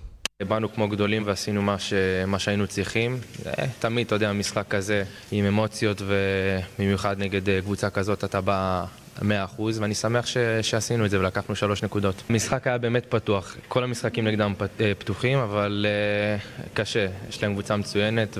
באנו 0.42 0.72
כמו 0.72 0.88
גדולים 0.88 1.22
ועשינו 1.26 1.62
מה, 1.62 1.78
ש... 1.78 1.92
מה 2.26 2.38
שהיינו 2.38 2.66
צריכים. 2.66 3.18
אה, 3.46 3.66
תמיד, 3.78 4.06
אתה 4.06 4.14
יודע, 4.14 4.32
משחק 4.32 4.68
כזה 4.68 5.04
עם 5.32 5.44
אמוציות 5.44 6.02
ובמיוחד 6.02 7.18
נגד 7.18 7.48
אה, 7.48 7.60
קבוצה 7.60 7.90
כזאת 7.90 8.24
אתה 8.24 8.40
בא 8.40 8.84
100% 9.18 9.22
ואני 9.58 9.94
שמח 9.94 10.26
ש... 10.26 10.36
שעשינו 10.62 11.04
את 11.04 11.10
זה 11.10 11.20
ולקחנו 11.20 11.56
שלוש 11.56 11.82
נקודות. 11.82 12.22
המשחק 12.30 12.66
היה 12.66 12.78
באמת 12.78 13.06
פתוח, 13.08 13.56
כל 13.68 13.84
המשחקים 13.84 14.26
נגדם 14.26 14.54
פ... 14.58 14.62
אה, 14.80 14.92
פתוחים, 14.98 15.38
אבל 15.38 15.86
אה, 15.88 16.66
קשה. 16.74 17.06
יש 17.28 17.42
להם 17.42 17.52
קבוצה 17.52 17.76
מצוינת 17.76 18.38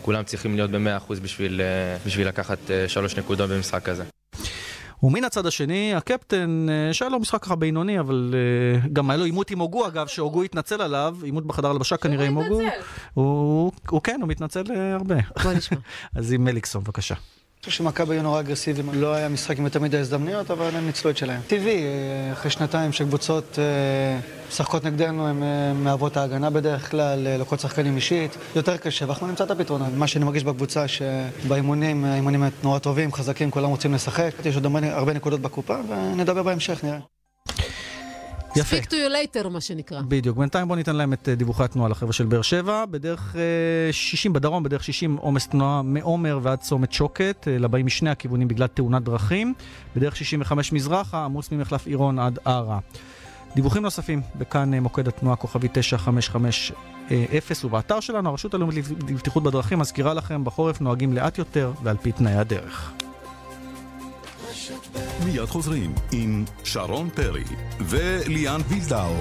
וכולם 0.00 0.24
צריכים 0.24 0.56
להיות 0.56 0.70
ב-100% 0.70 1.14
בשביל, 1.22 1.60
אה, 1.60 1.96
בשביל 2.06 2.28
לקחת 2.28 2.70
אה, 2.70 2.88
שלוש 2.88 3.16
נקודות 3.16 3.50
במשחק 3.50 3.82
כזה. 3.82 4.04
ומן 5.02 5.24
הצד 5.24 5.46
השני, 5.46 5.94
הקפטן, 5.94 6.66
שהיה 6.92 7.08
לו 7.08 7.20
משחק 7.20 7.42
ככה 7.42 7.56
בינוני, 7.56 8.00
אבל 8.00 8.34
גם 8.92 9.10
היה 9.10 9.16
לו 9.16 9.24
עימות 9.24 9.50
עם 9.50 9.58
הוגו, 9.58 9.86
אגב, 9.86 10.06
שהוגו 10.06 10.42
התנצל 10.42 10.82
עליו, 10.82 11.16
עימות 11.22 11.46
בחדר 11.46 11.70
הלבשה 11.70 11.96
כנראה 11.96 12.26
עם 12.26 12.34
הוגו. 12.34 12.60
הוא, 13.14 13.72
הוא 13.90 14.02
כן, 14.02 14.18
הוא 14.20 14.28
מתנצל 14.28 14.62
הרבה. 14.92 15.14
בוא 15.42 15.52
נשמע. 15.52 15.78
אז 16.16 16.32
עם 16.32 16.44
מליקסון, 16.44 16.84
בבקשה. 16.84 17.14
חושב 17.66 17.78
שמכבי 17.78 18.14
היו 18.14 18.22
נורא 18.22 18.40
אגרסיביים, 18.40 18.90
לא 18.94 19.14
היה 19.14 19.28
משחק 19.28 19.58
עם 19.58 19.64
יותר 19.64 19.80
מדי 19.80 19.98
הזדמנויות, 19.98 20.50
אבל 20.50 20.76
הם 20.76 20.86
ניצלו 20.86 21.10
את 21.10 21.16
שלהם. 21.16 21.40
טבעי, 21.46 21.82
אה, 21.82 22.32
אחרי 22.32 22.50
שנתיים 22.50 22.92
שקבוצות 22.92 23.58
אה, 23.58 24.18
משחקות 24.48 24.84
נגדנו, 24.84 25.28
הן 25.28 25.42
אה, 25.42 25.72
מהוות 25.72 26.16
ההגנה 26.16 26.50
בדרך 26.50 26.90
כלל, 26.90 27.38
לכל 27.40 27.56
שחקנים 27.56 27.96
אישית, 27.96 28.36
יותר 28.56 28.76
קשה, 28.76 29.04
ואנחנו 29.06 29.26
נמצא 29.26 29.44
את 29.44 29.50
הפתרונות. 29.50 29.88
מה 29.96 30.06
שאני 30.06 30.24
מרגיש 30.24 30.44
בקבוצה, 30.44 30.84
שבאימונים, 30.88 32.04
האימונים 32.04 32.44
נורא 32.62 32.78
טובים, 32.78 33.12
חזקים, 33.12 33.50
כולם 33.50 33.68
רוצים 33.68 33.94
לשחק. 33.94 34.30
יש 34.44 34.54
עוד 34.54 34.66
הרבה 34.82 35.12
נקודות 35.12 35.40
בקופה, 35.40 35.76
ונדבר 35.88 36.42
בהמשך, 36.42 36.84
נראה. 36.84 37.15
יפה. 38.56 38.76
Speak 38.76 38.84
to 38.84 38.92
you 38.92 39.36
later, 39.44 39.48
מה 39.48 39.60
שנקרא. 39.60 40.00
בדיוק. 40.08 40.38
בינתיים 40.38 40.68
בואו 40.68 40.76
ניתן 40.76 40.96
להם 40.96 41.12
את 41.12 41.28
אה, 41.28 41.34
דיווחי 41.34 41.64
התנועה 41.64 41.88
לחבר'ה 41.88 42.12
של 42.12 42.26
באר 42.26 42.42
שבע. 42.42 42.84
בדרך 42.90 43.36
אה, 43.36 43.92
60 43.92 44.32
בדרום, 44.32 44.62
בדרך 44.62 44.84
60 44.84 45.16
עומס 45.16 45.48
תנועה 45.48 45.82
מעומר 45.82 46.38
ועד 46.42 46.58
צומת 46.58 46.92
שוקת, 46.92 47.48
אה, 47.50 47.58
לבאים 47.58 47.86
משני 47.86 48.10
הכיוונים 48.10 48.48
בגלל 48.48 48.66
תאונת 48.66 49.02
דרכים. 49.02 49.54
בדרך 49.96 50.16
65 50.16 50.72
מזרחה, 50.72 51.24
עמוס 51.24 51.52
ממחלף 51.52 51.86
עירון 51.86 52.18
עד 52.18 52.38
ערה. 52.44 52.78
דיווחים 53.54 53.82
נוספים, 53.82 54.22
בכאן 54.34 54.74
אה, 54.74 54.80
מוקד 54.80 55.08
התנועה 55.08 55.36
כוכבי 55.36 55.68
9550 55.72 56.76
ובאתר 57.64 58.00
שלנו, 58.00 58.30
הרשות 58.30 58.54
הלאומית 58.54 58.76
לבטיחות 59.08 59.42
בדרכים 59.42 59.78
מזכירה 59.78 60.14
לכם, 60.14 60.44
בחורף 60.44 60.80
נוהגים 60.80 61.12
לאט 61.12 61.38
יותר 61.38 61.72
ועל 61.82 61.96
פי 61.96 62.12
תנאי 62.12 62.34
הדרך. 62.34 62.92
מיד 65.24 65.44
חוזרים 65.44 65.94
עם 66.12 66.44
שרון 66.64 67.10
פרי 67.10 67.44
וליאן 67.80 68.60
וילדאו. 68.68 69.14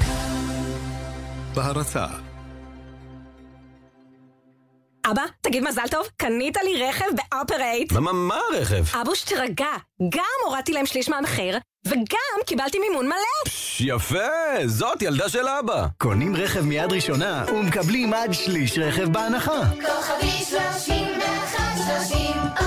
בהרצה. 1.55 2.05
אבא, 5.11 5.23
תגיד 5.41 5.63
מזל 5.63 5.87
טוב, 5.91 6.07
קנית 6.17 6.57
לי 6.63 6.83
רכב 6.83 7.05
באופרייט. 7.15 7.91
מה, 7.91 7.99
מה, 7.99 8.13
מה 8.13 8.37
הרכב? 8.53 8.83
אבוש, 9.01 9.23
תירגע. 9.23 9.65
גם 10.09 10.23
הורדתי 10.45 10.71
להם 10.73 10.85
שליש 10.85 11.09
מהמחיר, 11.09 11.57
וגם 11.87 12.39
קיבלתי 12.45 12.79
מימון 12.79 13.05
מלא. 13.05 13.15
פש, 13.45 13.81
יפה, 13.81 14.17
זאת 14.65 15.01
ילדה 15.01 15.29
של 15.29 15.47
אבא. 15.47 15.85
קונים 15.97 16.35
רכב 16.35 16.61
מיד 16.61 16.91
ראשונה 16.93 17.45
ומקבלים 17.47 18.13
עד 18.13 18.33
שליש 18.33 18.77
רכב 18.77 19.13
בהנחה. 19.13 19.61
כוכבי 19.85 20.31
31 20.45 21.63
30 22.07 22.64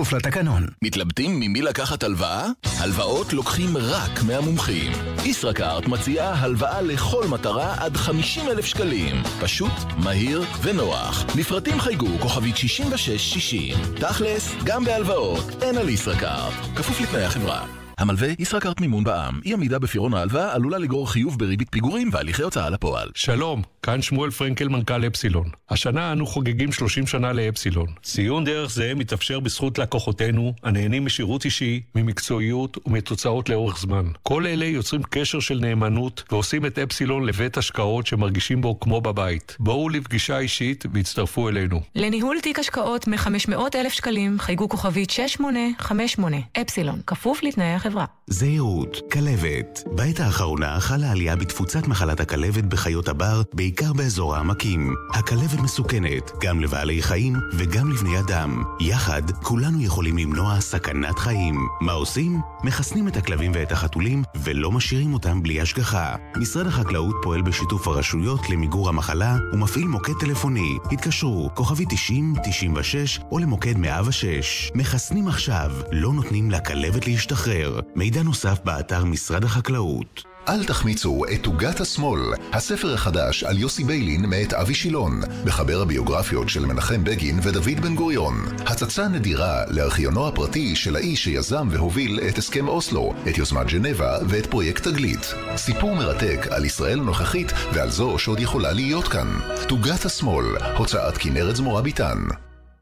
כפוף 0.00 0.12
לתקנון. 0.12 0.66
מתלבטים 0.82 1.40
ממי 1.40 1.62
לקחת 1.62 2.02
הלוואה? 2.02 2.46
הלוואות 2.78 3.32
לוקחים 3.32 3.76
רק 3.76 4.22
מהמומחים. 4.26 4.92
ישראכרט 5.24 5.86
מציעה 5.86 6.34
הלוואה 6.34 6.82
לכל 6.82 7.26
מטרה 7.28 7.74
עד 7.78 7.96
50 7.96 8.48
אלף 8.48 8.64
שקלים. 8.64 9.16
פשוט, 9.40 9.72
מהיר 10.04 10.44
ונוח. 10.62 11.24
לפרטים 11.38 11.80
חייגו 11.80 12.18
כוכבית 12.20 12.56
6660. 12.56 13.76
תכלס, 13.94 14.54
גם 14.64 14.84
בהלוואות, 14.84 15.62
אין 15.62 15.78
על 15.78 15.88
ישראכרט. 15.88 16.54
כפוף 16.76 17.00
לתנאי 17.00 17.24
החברה. 17.24 17.79
המלווה 18.00 18.28
ישראכרט 18.38 18.80
מימון 18.80 19.04
בע"מ. 19.04 19.40
אי 19.44 19.52
עמידה 19.52 19.78
בפירעון 19.78 20.14
ההלוואה 20.14 20.54
עלולה 20.54 20.78
לגרור 20.78 21.10
חיוב 21.10 21.38
בריבית 21.38 21.68
פיגורים 21.70 22.08
והליכי 22.12 22.42
הוצאה 22.42 22.70
לפועל. 22.70 23.08
שלום, 23.14 23.62
כאן 23.82 24.02
שמואל 24.02 24.30
פרנקל 24.30 24.68
מנכ"ל 24.68 25.06
אפסילון. 25.06 25.48
השנה 25.70 26.12
אנו 26.12 26.26
חוגגים 26.26 26.72
30 26.72 27.06
שנה 27.06 27.32
לאפסילון. 27.32 27.86
ציון 28.02 28.44
דרך 28.44 28.70
זה 28.70 28.92
מתאפשר 28.94 29.40
בזכות 29.40 29.78
לקוחותינו, 29.78 30.54
הנהנים 30.62 31.04
משירות 31.04 31.44
אישי, 31.44 31.80
ממקצועיות 31.94 32.78
ומתוצאות 32.86 33.48
לאורך 33.48 33.78
זמן. 33.78 34.04
כל 34.22 34.46
אלה 34.46 34.64
יוצרים 34.64 35.02
קשר 35.10 35.40
של 35.40 35.58
נאמנות 35.60 36.24
ועושים 36.30 36.66
את 36.66 36.78
אפסילון 36.78 37.26
לבית 37.26 37.56
השקעות 37.56 38.06
שמרגישים 38.06 38.60
בו 38.60 38.80
כמו 38.80 39.00
בבית. 39.00 39.56
בואו 39.58 39.88
לפגישה 39.88 40.38
אישית 40.38 40.84
והצטרפו 40.94 41.48
אלינו. 41.48 41.80
לניהול 41.94 42.40
תיק 42.42 42.58
השקעות 42.58 43.08
מ-500,000 43.08 43.90
שקלים 43.90 44.38
חייגו 44.38 44.68
כוכבית 44.68 45.10
6858, 45.10 46.36
אפסילון, 46.60 47.00
כפוף 47.06 47.42
לתנאי 47.42 47.74
החברה. 47.74 47.89
זהירות, 48.26 48.96
כלבת. 49.12 49.82
בעת 49.86 50.20
האחרונה 50.20 50.80
חלה 50.80 51.10
עלייה 51.10 51.36
בתפוצת 51.36 51.88
מחלת 51.88 52.20
הכלבת 52.20 52.64
בחיות 52.64 53.08
הבר, 53.08 53.42
בעיקר 53.54 53.92
באזור 53.92 54.36
העמקים. 54.36 54.94
הכלבת 55.12 55.60
מסוכנת, 55.62 56.30
גם 56.40 56.60
לבעלי 56.60 57.02
חיים 57.02 57.36
וגם 57.52 57.90
לבני 57.90 58.20
אדם. 58.20 58.62
יחד, 58.80 59.22
כולנו 59.42 59.80
יכולים 59.82 60.18
למנוע 60.18 60.60
סכנת 60.60 61.18
חיים. 61.18 61.54
מה 61.80 61.92
עושים? 61.92 62.40
מחסנים 62.64 63.08
את 63.08 63.16
הכלבים 63.16 63.52
ואת 63.54 63.72
החתולים, 63.72 64.22
ולא 64.44 64.72
משאירים 64.72 65.14
אותם 65.14 65.42
בלי 65.42 65.60
השגחה. 65.60 66.16
משרד 66.36 66.66
החקלאות 66.66 67.16
פועל 67.22 67.42
בשיתוף 67.42 67.88
הרשויות 67.88 68.50
למיגור 68.50 68.88
המחלה, 68.88 69.36
ומפעיל 69.52 69.86
מוקד 69.86 70.14
טלפוני. 70.20 70.78
התקשרו, 70.92 71.50
כוכבי 71.54 71.84
90, 71.88 72.34
96, 72.44 73.20
או 73.32 73.38
למוקד 73.38 73.78
106. 73.78 74.70
מחסנים 74.74 75.28
עכשיו, 75.28 75.70
לא 75.92 76.12
נותנים 76.12 76.50
לכלבת 76.50 77.06
להשתחרר. 77.06 77.69
מידע 77.96 78.22
נוסף 78.22 78.58
באתר 78.64 79.04
משרד 79.04 79.44
החקלאות. 79.44 80.24
אל 80.48 80.64
תחמיצו 80.64 81.22
את 81.34 81.46
עוגת 81.46 81.80
השמאל, 81.80 82.20
הספר 82.52 82.94
החדש 82.94 83.44
על 83.44 83.58
יוסי 83.58 83.84
ביילין 83.84 84.26
מאת 84.26 84.52
אבי 84.52 84.74
שילון, 84.74 85.20
מחבר 85.44 85.80
הביוגרפיות 85.82 86.48
של 86.48 86.66
מנחם 86.66 87.04
בגין 87.04 87.40
ודוד 87.42 87.80
בן 87.82 87.94
גוריון. 87.94 88.34
הצצה 88.66 89.08
נדירה 89.08 89.62
לארכיונו 89.68 90.28
הפרטי 90.28 90.76
של 90.76 90.96
האיש 90.96 91.24
שיזם 91.24 91.68
והוביל 91.70 92.20
את 92.28 92.38
הסכם 92.38 92.68
אוסלו, 92.68 93.14
את 93.28 93.38
יוזמת 93.38 93.66
ג'נבה 93.66 94.18
ואת 94.28 94.46
פרויקט 94.46 94.88
תגלית. 94.88 95.34
סיפור 95.56 95.94
מרתק 95.94 96.46
על 96.50 96.64
ישראל 96.64 97.00
הנוכחית 97.00 97.52
ועל 97.72 97.90
זו 97.90 98.18
שעוד 98.18 98.40
יכולה 98.40 98.72
להיות 98.72 99.08
כאן. 99.08 99.28
תוגת 99.68 100.04
השמאל, 100.04 100.46
הוצאת 100.76 101.18
כנרת 101.18 101.56
זמורה 101.56 101.82
ביטן. 101.82 102.18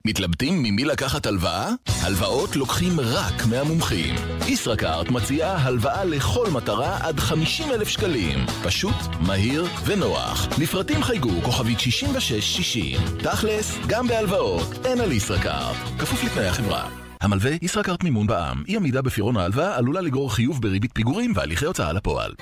מתלבטים 0.08 0.62
ממי 0.62 0.84
לקחת 0.84 1.26
הלוואה? 1.26 1.70
הלוואות 2.02 2.56
לוקחים 2.56 3.00
רק 3.00 3.46
מהמומחים. 3.50 4.14
ישראכרט 4.46 5.08
מציעה 5.10 5.56
הלוואה 5.56 6.04
לכל 6.04 6.46
מטרה 6.52 6.98
עד 7.00 7.20
50 7.20 7.70
אלף 7.70 7.88
שקלים. 7.88 8.38
פשוט, 8.64 8.94
מהיר 9.20 9.64
ונוח. 9.84 10.48
לפרטים 10.58 11.02
חייגו 11.02 11.42
כוכבית 11.42 11.80
6660. 11.80 13.00
תכלס, 13.22 13.78
גם 13.86 14.06
בהלוואות, 14.06 14.86
אין 14.86 15.00
על 15.00 15.12
ישראכרט. 15.12 15.76
כפוף 15.98 16.24
לתנאי 16.24 16.46
החברה. 16.46 16.88
המלווה 17.20 17.50
ישראכרט 17.62 18.04
מימון 18.04 18.26
בע"מ. 18.26 18.62
אי 18.68 18.76
עמידה 18.76 19.02
בפירעון 19.02 19.36
ההלוואה 19.36 19.76
עלולה 19.76 20.00
לגרור 20.00 20.34
חיוב 20.34 20.62
בריבית 20.62 20.90
פיגורים 20.94 21.32
והליכי 21.34 21.66
הוצאה 21.66 21.92
לפועל. 21.92 22.32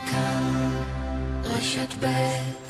רשת 1.44 1.94
ב' 2.00 2.65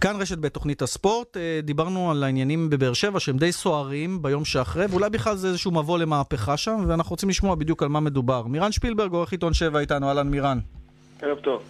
כאן 0.00 0.16
רשת 0.16 0.38
בתוכנית 0.38 0.82
הספורט, 0.82 1.36
אה, 1.36 1.60
דיברנו 1.62 2.10
על 2.10 2.24
העניינים 2.24 2.70
בבאר 2.70 2.92
שבע 2.92 3.20
שהם 3.20 3.38
די 3.38 3.52
סוערים 3.52 4.22
ביום 4.22 4.44
שאחרי, 4.44 4.86
ואולי 4.90 5.10
בכלל 5.10 5.36
זה 5.36 5.48
איזשהו 5.48 5.70
מבוא 5.70 5.98
למהפכה 5.98 6.56
שם, 6.56 6.84
ואנחנו 6.88 7.10
רוצים 7.10 7.28
לשמוע 7.28 7.54
בדיוק 7.54 7.82
על 7.82 7.88
מה 7.88 8.00
מדובר. 8.00 8.46
מירן 8.46 8.72
שפילברג, 8.72 9.12
עורך 9.12 9.32
עיתון 9.32 9.54
שבע 9.54 9.80
איתנו, 9.80 10.08
אהלן 10.08 10.28
מירן. 10.28 10.58
ערב 11.22 11.38
טוב. 11.38 11.62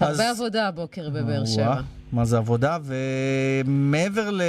הרבה 0.00 0.30
עבודה 0.30 0.68
הבוקר 0.68 1.10
בבאר 1.10 1.44
שבע. 1.46 1.80
מה 2.12 2.24
זה 2.24 2.38
עבודה? 2.38 2.78
ומעבר 2.84 4.30
ל... 4.30 4.42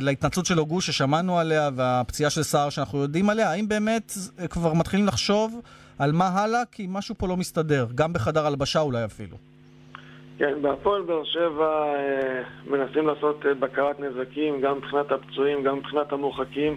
להתנצלות 0.00 0.46
של 0.46 0.58
הוגו 0.58 0.80
ששמענו 0.80 1.38
עליה 1.38 1.70
והפציעה 1.76 2.30
של 2.30 2.42
סער 2.42 2.70
שאנחנו 2.70 2.98
יודעים 2.98 3.30
עליה, 3.30 3.50
האם 3.50 3.68
באמת 3.68 4.12
כבר 4.50 4.72
מתחילים 4.72 5.06
לחשוב 5.06 5.60
על 5.98 6.12
מה 6.12 6.28
הלאה, 6.28 6.62
כי 6.72 6.86
משהו 6.88 7.14
פה 7.18 7.28
לא 7.28 7.36
מסתדר, 7.36 7.86
גם 7.94 8.12
בחדר 8.12 8.46
הלבשה 8.46 8.80
אולי 8.80 9.04
אפילו. 9.04 9.49
כן, 10.40 10.62
בהפועל 10.62 11.02
באר 11.02 11.24
שבע 11.24 11.94
אה, 11.94 12.42
מנסים 12.66 13.06
לעשות 13.06 13.46
אה, 13.46 13.54
בקרת 13.54 14.00
נזקים, 14.00 14.60
גם 14.60 14.76
מבחינת 14.76 15.12
הפצועים, 15.12 15.62
גם 15.62 15.76
מבחינת 15.76 16.12
המורחקים. 16.12 16.76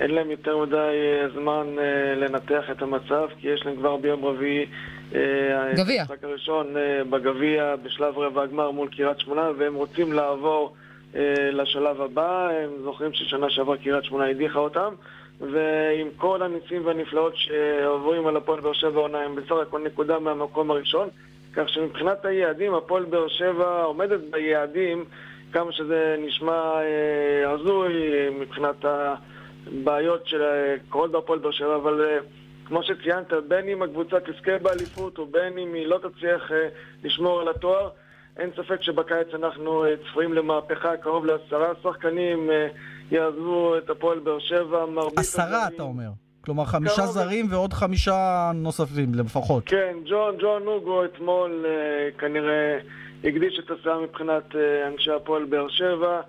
אין 0.00 0.10
להם 0.10 0.30
יותר 0.30 0.58
מדי 0.58 0.76
אה, 0.76 1.28
זמן 1.34 1.66
אה, 1.78 2.14
לנתח 2.14 2.70
את 2.70 2.82
המצב, 2.82 3.28
כי 3.40 3.48
יש 3.48 3.66
להם 3.66 3.76
כבר 3.76 3.96
ביום 3.96 4.24
רביעי 4.24 4.66
אה, 5.14 5.72
גביע. 5.76 6.00
המשחק 6.00 6.24
הראשון 6.24 6.76
אה, 6.76 7.04
בגביע 7.10 7.74
בשלב 7.82 8.18
רבע 8.18 8.42
הגמר 8.42 8.70
מול 8.70 8.88
קריית 8.88 9.20
שמונה, 9.20 9.50
והם 9.58 9.74
רוצים 9.74 10.12
לעבור 10.12 10.74
אה, 11.16 11.50
לשלב 11.52 12.00
הבא. 12.00 12.48
הם 12.50 12.70
זוכרים 12.82 13.12
ששנה 13.12 13.50
שעברה 13.50 13.76
קריית 13.76 14.04
שמונה 14.04 14.26
הדיחה 14.26 14.58
אותם. 14.58 14.94
ועם 15.40 16.08
כל 16.16 16.42
הניסים 16.42 16.86
והנפלאות 16.86 17.32
שעוברים 17.36 18.26
על 18.26 18.36
הפועל 18.36 18.60
באר 18.60 18.72
שבע 18.72 19.00
עונה, 19.00 19.18
הם 19.18 19.36
בסך 19.36 19.54
הכל 19.62 19.80
נקודה 19.84 20.18
מהמקום 20.18 20.70
הראשון. 20.70 21.08
כך 21.56 21.68
שמבחינת 21.68 22.24
היעדים, 22.24 22.74
הפועל 22.74 23.04
באר 23.04 23.28
שבע 23.28 23.82
עומדת 23.82 24.20
ביעדים, 24.30 25.04
כמה 25.52 25.72
שזה 25.72 26.16
נשמע 26.18 26.52
אה, 26.52 27.50
הזוי 27.50 28.12
אה, 28.12 28.28
מבחינת 28.40 28.84
הבעיות 28.84 30.26
שקורות 30.26 31.10
בהפועל 31.12 31.38
באר 31.38 31.50
שבע, 31.50 31.76
אבל 31.76 32.04
אה, 32.04 32.18
כמו 32.66 32.82
שציינת, 32.82 33.32
בין 33.48 33.68
אם 33.68 33.82
הקבוצה 33.82 34.16
תזכה 34.20 34.58
באליפות 34.62 35.18
ובין 35.18 35.58
אם 35.58 35.74
היא 35.74 35.86
לא 35.86 35.98
תצליח 35.98 36.52
אה, 36.52 36.68
לשמור 37.04 37.40
על 37.40 37.48
התואר, 37.48 37.88
אין 38.36 38.50
ספק 38.56 38.82
שבקיץ 38.82 39.28
אנחנו 39.34 39.84
אה, 39.84 39.94
צפויים 40.10 40.32
למהפכה, 40.32 40.96
קרוב 40.96 41.26
לעשרה 41.26 41.72
שחקנים 41.82 42.50
אה, 42.50 42.68
יעזבו 43.10 43.78
את 43.78 43.90
הפועל 43.90 44.18
באר 44.18 44.38
שבע, 44.38 44.84
עשרה, 45.16 45.68
אתה 45.68 45.82
אומר. 45.82 46.08
כלומר, 46.46 46.64
חמישה 46.64 47.02
קרוב. 47.02 47.10
זרים 47.10 47.46
ועוד 47.50 47.72
חמישה 47.72 48.50
נוספים 48.54 49.14
לפחות. 49.14 49.62
כן, 49.66 49.96
ג'ון, 50.04 50.36
ג'ון 50.40 50.62
נוגו 50.62 51.04
אתמול 51.04 51.66
אה, 51.68 52.08
כנראה 52.18 52.78
הקדיש 53.24 53.60
את 53.64 53.70
הסאה 53.70 54.00
מבחינת 54.00 54.56
אה, 54.56 54.88
אנשי 54.88 55.10
הפועל 55.10 55.44
באר 55.44 55.68
שבע. 55.68 56.20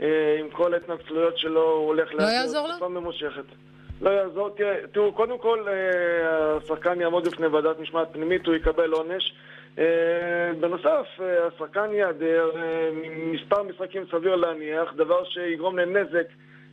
אה, 0.00 0.36
עם 0.40 0.50
כל 0.50 0.74
ההתנצלויות 0.74 1.38
שלו, 1.38 1.70
הוא 1.70 1.86
הולך 1.86 2.08
לא 2.14 2.22
יעזור 2.22 2.66
לו? 2.66 2.72
תקופה 2.72 2.88
ממושכת. 2.88 3.44
לא 4.00 4.10
יעזור, 4.10 4.50
תראה, 4.50 4.74
תראו, 4.92 5.12
קודם 5.12 5.38
כל 5.38 5.58
אה, 5.68 6.56
השחקן 6.56 7.00
יעמוד 7.00 7.28
בפני 7.28 7.46
ועדת 7.46 7.80
משמעת 7.80 8.08
פנימית, 8.12 8.46
הוא 8.46 8.54
יקבל 8.54 8.92
עונש. 8.92 9.34
אה, 9.78 9.84
בנוסף, 10.60 11.06
אה, 11.20 11.46
השחקן 11.46 11.90
ייעדר 11.92 12.50
אה, 12.56 12.90
מספר 13.32 13.62
משחקים 13.62 14.02
סביר 14.10 14.36
להניח, 14.36 14.92
דבר 14.96 15.24
שיגרום 15.24 15.78
לנזק 15.78 16.26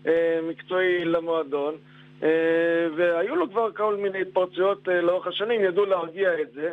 אה, 0.07 0.39
מקצועי 0.49 1.05
למועדון. 1.05 1.75
אה, 2.23 2.27
והיו 2.97 3.35
לו 3.35 3.49
כבר 3.49 3.71
כל 3.77 3.95
מיני 3.95 4.21
התפרצויות 4.21 4.89
אה, 4.89 5.01
לאורך 5.01 5.27
השנים, 5.27 5.63
ידעו 5.63 5.85
להרגיע 5.85 6.29
את 6.41 6.51
זה, 6.53 6.69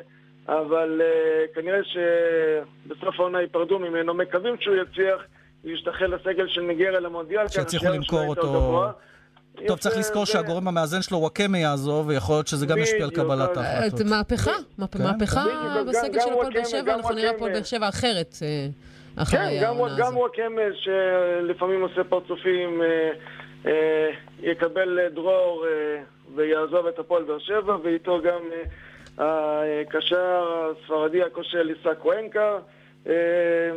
אבל 0.48 1.00
אה, 1.04 1.44
כנראה 1.54 1.78
שבסוף 1.84 3.14
העונה 3.20 3.40
ייפרדו 3.40 3.78
ממנו, 3.78 4.14
מקווים 4.14 4.56
שהוא 4.60 4.76
יצליח 4.76 5.22
להשתחל 5.64 6.14
לסגל 6.14 6.48
של 6.48 6.60
ניגריה 6.60 7.00
למונדיאל. 7.00 7.48
שיצליחו 7.48 7.86
למכור 7.86 8.26
אותו. 8.26 8.84
טוב, 9.66 9.78
צריך 9.78 9.98
לזכור 9.98 10.26
זה- 10.26 10.32
שהגורם 10.32 10.68
המאזן 10.68 11.02
שלו, 11.02 11.18
וואקמה 11.18 11.58
יעזוב, 11.58 12.08
ויכול 12.08 12.34
להיות 12.36 12.46
שזה 12.46 12.66
גם 12.66 12.78
ישפיע 12.78 13.04
על 13.04 13.10
קבלת 13.10 13.56
ההחלטות. 13.56 14.00
מהפכה, 14.06 14.50
מהפ- 14.78 14.98
כן. 14.98 15.02
מהפכה 15.02 15.44
בסגל 15.88 16.08
גם 16.14 16.20
של 16.20 16.30
הפועל 16.32 16.52
באר 16.52 16.64
שבע, 16.64 16.94
אנחנו 16.94 17.14
נראה 17.14 17.30
הפועל. 17.30 17.52
באר 17.52 17.62
שבע 17.62 17.88
אחרת 17.88 18.34
אה, 18.42 18.66
אחרי 19.22 19.38
כן, 19.38 19.58
גם, 19.62 19.76
העונה 19.76 19.94
גם 19.98 20.06
הזאת. 20.06 20.14
וואקמה 20.18 20.62
שלפעמים 20.74 21.82
עושה 21.82 22.04
פרצופים, 22.04 22.82
יקבל 24.42 24.99
אה, 24.99 25.09
דרור 25.09 25.66
אה, 25.66 26.03
ויעזוב 26.35 26.87
את 26.87 26.99
הפועל 26.99 27.23
באר 27.23 27.38
שבע, 27.38 27.77
ואיתו 27.83 28.20
גם 28.23 28.40
אה, 29.20 29.81
הקשר 29.81 30.70
הספרדי 30.70 31.23
הכושל 31.23 31.68
עיסק 31.68 31.99
קוונקה, 31.99 32.59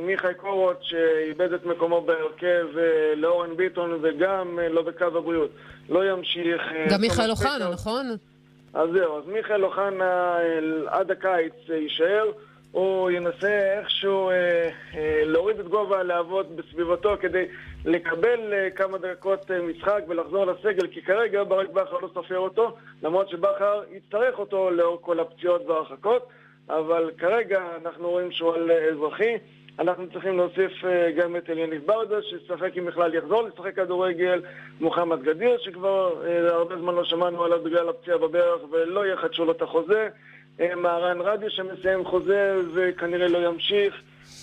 מיכאי 0.02 0.34
קורוט 0.34 0.78
שאיבד 0.82 1.54
את 1.54 1.66
מקומו 1.66 2.02
בהרכב 2.02 2.68
לאורן 3.16 3.58
ביטון 3.58 4.00
וגם 4.02 4.60
לא 4.72 4.82
בקו 4.82 5.06
הבריאות. 5.06 5.50
לא 5.90 6.12
ימשיך. 6.12 6.62
גם 6.90 7.02
מיכאל 7.02 7.30
אוחנה. 7.30 7.70
נכון? 7.70 8.06
אז 8.74 8.90
זהו, 8.94 9.18
אז 9.18 9.24
מיכאל 9.28 9.66
אוחנה 9.66 10.38
עד 10.88 11.12
הקיץ 11.12 11.54
יישאר, 11.70 12.32
הוא 12.74 13.12
ינסה 13.12 13.80
איכשהו 13.80 14.30
אה, 14.30 14.70
אה, 14.96 15.22
להוריד 15.26 15.60
את 15.60 15.68
גובה 15.68 16.00
הלהבות 16.00 16.56
בסביבתו 16.56 17.16
כדי 17.20 17.46
לקבל 17.86 18.54
אה, 18.54 18.70
כמה 18.70 18.98
דקות 18.98 19.52
אה, 19.52 19.62
משחק 19.62 20.04
ולחזור 20.08 20.46
לסגל, 20.46 20.88
כי 20.88 21.02
כרגע 21.02 21.44
ברק 21.44 21.70
בכר 21.70 21.98
לא 22.02 22.10
סופר 22.14 22.38
אותו, 22.38 22.76
למרות 23.04 23.30
שבכר 23.30 23.82
יצטרך 23.92 24.40
אותו 24.40 24.72
לאור 24.72 24.98
כל 25.02 25.20
הפציעות 25.20 25.66
וההרחקות, 25.66 26.28
אבל 26.70 27.12
כרגע 27.18 27.62
אנחנו 27.82 28.10
רואים 28.10 28.32
שהוא 28.32 28.54
על 28.54 28.72
אה, 28.72 28.86
אזרחי. 28.86 29.38
אנחנו 29.80 30.10
צריכים 30.14 30.38
להוסיף 30.38 30.86
אה, 30.86 31.12
גם 31.12 31.36
את 31.36 31.50
אליניב 31.50 31.82
ברדה, 31.86 32.16
שספק 32.22 32.78
אם 32.78 32.86
בכלל 32.86 33.14
יחזור 33.14 33.42
לשחק 33.42 33.76
כדורגל, 33.76 34.42
מוחמד 34.80 35.24
גדיר, 35.24 35.58
שכבר 35.58 36.26
אה, 36.26 36.48
הרבה 36.48 36.78
זמן 36.78 36.96
לא 36.96 37.04
שמענו 37.04 37.44
עליו 37.44 37.64
בגלל 37.64 37.90
הפציעה 37.90 38.18
בברך 38.18 38.62
ולא 38.72 39.06
יחדשו 39.08 39.46
לו 39.46 39.52
את 39.52 39.62
החוזה, 39.62 40.10
מהרן 40.60 41.18
רדיו 41.22 41.50
שמסיים 41.50 42.06
חוזה 42.06 42.54
וכנראה 42.76 43.28
לא 43.28 43.48
ימשיך. 43.48 43.94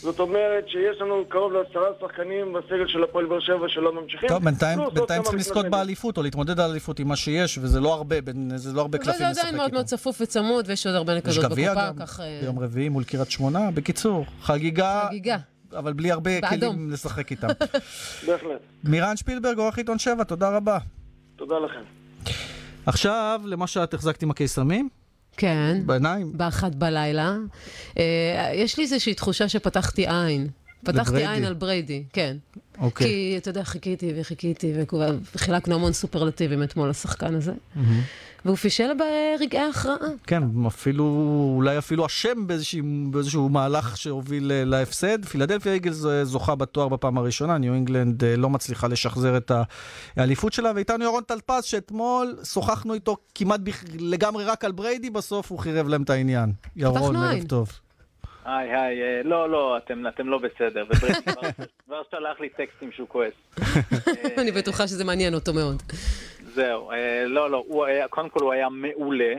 זאת 0.03 0.20
אומרת 0.20 0.68
שיש 0.68 1.01
לנו 1.01 1.25
קרוב 1.29 1.53
לעשרה 1.53 1.88
שחקנים 2.01 2.53
בסגל 2.53 2.87
של 2.88 3.05
הפועל 3.05 3.27
באר 3.27 3.40
שבע 3.40 3.68
שלא 3.68 4.03
ממשיכים. 4.03 4.29
טוב, 4.29 4.44
בינתיים 4.44 4.79
בינתיים 4.94 5.23
צריכים 5.23 5.38
לזכות. 5.38 5.66
באליפות, 5.66 6.16
או 6.16 6.23
להתמודד 6.23 6.61
על 6.61 6.70
אליפות 6.70 6.99
עם 6.99 7.09
מה 7.09 7.16
שיש, 7.16 7.59
וזה 7.59 7.81
לא 7.81 7.94
הרבה, 7.94 8.20
בין- 8.20 8.53
זה 8.57 8.73
לא 8.73 8.81
הרבה 8.81 8.99
קלפים 8.99 9.12
זה 9.18 9.31
לשחק 9.31 9.40
עדיין 9.40 9.57
מאוד 9.57 9.64
איתם. 9.64 9.75
מאוד 9.75 9.87
צפוף 9.87 10.20
וצמוד, 10.20 10.64
ויש 10.68 10.87
עוד 10.87 10.94
הרבה 10.96 11.12
יש 11.12 11.18
נקודות 11.18 11.51
גביע 11.51 11.70
בקופה, 11.75 11.87
גם, 11.88 12.07
כך... 12.07 12.20
אה, 12.20 12.38
ביום 12.42 12.59
רביעי 12.59 12.88
מול 12.88 13.05
קריית 13.05 13.31
שמונה. 13.31 13.70
בקיצור, 13.75 14.25
חגיגה, 14.42 15.05
חגיגה. 15.09 15.37
אבל 15.77 15.92
בלי 15.92 16.11
הרבה 16.12 16.31
באדום. 16.40 16.75
כלים 16.77 16.90
לשחק 16.90 17.31
איתם. 17.31 17.49
בהחלט. 18.27 18.61
מירן 18.85 19.16
שפילברג, 19.16 19.59
עורך 19.59 19.79
עיתון 19.79 19.99
7, 19.99 20.25
תודה 20.25 20.49
רבה. 20.57 20.79
תודה 21.37 21.55
לכם. 21.59 21.81
עכשיו, 22.87 23.40
למה 23.44 23.66
שאת 23.66 23.94
החזקת 23.94 24.23
עם 24.23 24.31
הקיסמים? 24.31 24.88
כן. 25.40 25.83
בעיניים? 25.87 26.33
באחת 26.35 26.74
בלילה. 26.74 27.37
אה, 27.98 28.53
יש 28.55 28.76
לי 28.76 28.85
איזושהי 28.85 29.14
תחושה 29.14 29.48
שפתחתי 29.48 30.07
עין. 30.09 30.48
פתחתי 30.85 31.00
לבריידי. 31.00 31.33
עין 31.33 31.44
על 31.44 31.55
בריידי, 31.55 32.03
כן. 32.12 32.37
אוקיי. 32.79 33.07
כי, 33.07 33.35
אתה 33.37 33.50
יודע, 33.50 33.64
חיכיתי 33.64 34.12
וחיכיתי, 34.16 34.72
וחילקנו 35.35 35.74
המון 35.74 35.92
סופרלטיבים 35.92 36.62
אתמול 36.62 36.88
לשחקן 36.88 37.35
הזה. 37.35 37.53
מהמם. 37.74 38.00
והוא 38.44 38.57
פישל 38.57 38.90
ברגעי 38.98 39.61
ההכרעה. 39.61 39.96
כן, 40.26 40.42
אפילו, 40.66 41.05
אולי 41.57 41.79
אפילו 41.79 42.07
אשם 42.07 42.46
באיזשהו, 42.46 42.83
באיזשהו 43.11 43.48
מהלך 43.48 43.96
שהוביל 43.96 44.53
אה, 44.53 44.64
להפסד. 44.64 45.24
פילדלפיה 45.24 45.72
איגלס 45.72 46.07
אה, 46.07 46.24
זוכה 46.24 46.55
בתואר 46.55 46.88
בפעם 46.88 47.18
הראשונה, 47.18 47.59
ניו 47.59 47.74
אינגלנד 47.74 48.24
אה, 48.24 48.37
לא 48.37 48.50
מצליחה 48.50 48.88
לשחזר 48.88 49.37
את 49.37 49.53
האליפות 50.16 50.53
שלה, 50.53 50.72
ואיתנו 50.74 51.05
ירון 51.05 51.22
טלפז, 51.22 51.64
שאתמול 51.64 52.37
שוחחנו 52.44 52.94
איתו 52.94 53.16
כמעט 53.35 53.61
בכ... 53.61 53.85
לגמרי 54.00 54.44
רק 54.44 54.64
על 54.64 54.72
בריידי, 54.72 55.11
בסוף 55.11 55.50
הוא 55.50 55.59
חירב 55.59 55.88
להם 55.88 56.03
את 56.03 56.11
העניין. 56.11 56.53
ירון, 56.76 57.16
ערב 57.16 57.31
עין. 57.31 57.46
טוב. 57.46 57.68
היי, 58.44 58.76
היי, 58.76 59.22
לא, 59.24 59.50
לא, 59.50 59.76
אתם, 59.76 60.07
אתם 60.09 60.29
לא 60.29 60.38
בסדר. 60.38 60.85
ובריידי 60.90 61.31
כבר 61.87 62.03
שלח 62.11 62.40
לי 62.40 62.48
טקסטים 62.48 62.92
שהוא 62.92 63.09
כועס. 63.09 63.33
אני 64.40 64.53
בטוחה 64.53 64.88
שזה 64.88 65.05
מעניין 65.05 65.35
אותו 65.35 65.55
מאוד. 65.55 65.83
זהו, 66.54 66.90
אה, 66.90 67.24
לא, 67.26 67.50
לא, 67.50 67.64
הוא 67.66 67.84
היה, 67.84 68.08
קודם 68.08 68.28
כל 68.28 68.40
הוא 68.42 68.52
היה 68.52 68.68
מעולה. 68.68 69.34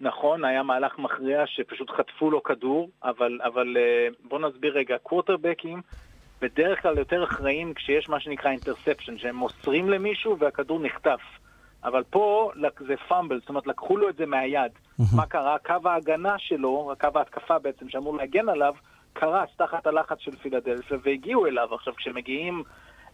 נכון, 0.00 0.44
היה 0.44 0.62
מהלך 0.62 0.98
מכריע 0.98 1.46
שפשוט 1.46 1.90
חטפו 1.90 2.30
לו 2.30 2.42
כדור, 2.42 2.90
אבל, 3.04 3.38
אבל 3.44 3.76
אה, 3.76 4.08
בוא 4.28 4.38
נסביר 4.38 4.72
רגע, 4.78 4.96
קווטרבקים 5.02 5.82
בדרך 6.40 6.82
כלל 6.82 6.98
יותר 6.98 7.24
אחראים 7.24 7.74
כשיש 7.74 8.08
מה 8.08 8.20
שנקרא 8.20 8.50
אינטרספשן, 8.50 9.18
שהם 9.18 9.36
מוסרים 9.36 9.88
למישהו 9.88 10.38
והכדור 10.38 10.80
נחטף. 10.80 11.20
אבל 11.84 12.02
פה 12.10 12.50
זה 12.86 12.94
פאמבל, 13.08 13.40
זאת 13.40 13.48
אומרת 13.48 13.66
לקחו 13.66 13.96
לו 13.96 14.08
את 14.08 14.16
זה 14.16 14.26
מהיד. 14.26 14.72
מה 15.16 15.26
קרה? 15.26 15.56
קו 15.58 15.88
ההגנה 15.88 16.38
שלו, 16.38 16.92
קו 17.00 17.08
ההתקפה 17.14 17.58
בעצם 17.58 17.88
שאמור 17.88 18.16
להגן 18.16 18.48
עליו, 18.48 18.74
קרס 19.12 19.48
תחת 19.56 19.86
הלחץ 19.86 20.18
של 20.20 20.36
פילדלפיה 20.36 20.98
והגיעו 21.02 21.46
אליו. 21.46 21.74
עכשיו 21.74 21.94
כשמגיעים 21.96 22.62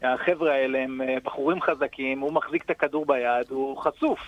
החבר'ה 0.03 0.53
האלה 0.53 0.79
הם 0.79 1.01
אה, 1.01 1.17
בחורים 1.25 1.63
חזקים, 1.63 2.21
הוא 2.21 2.33
מחזיק 2.33 2.65
את 2.65 2.71
הכדור 2.71 3.07
ביד, 3.07 3.47
הוא 3.51 3.77
חשוף. 3.77 4.19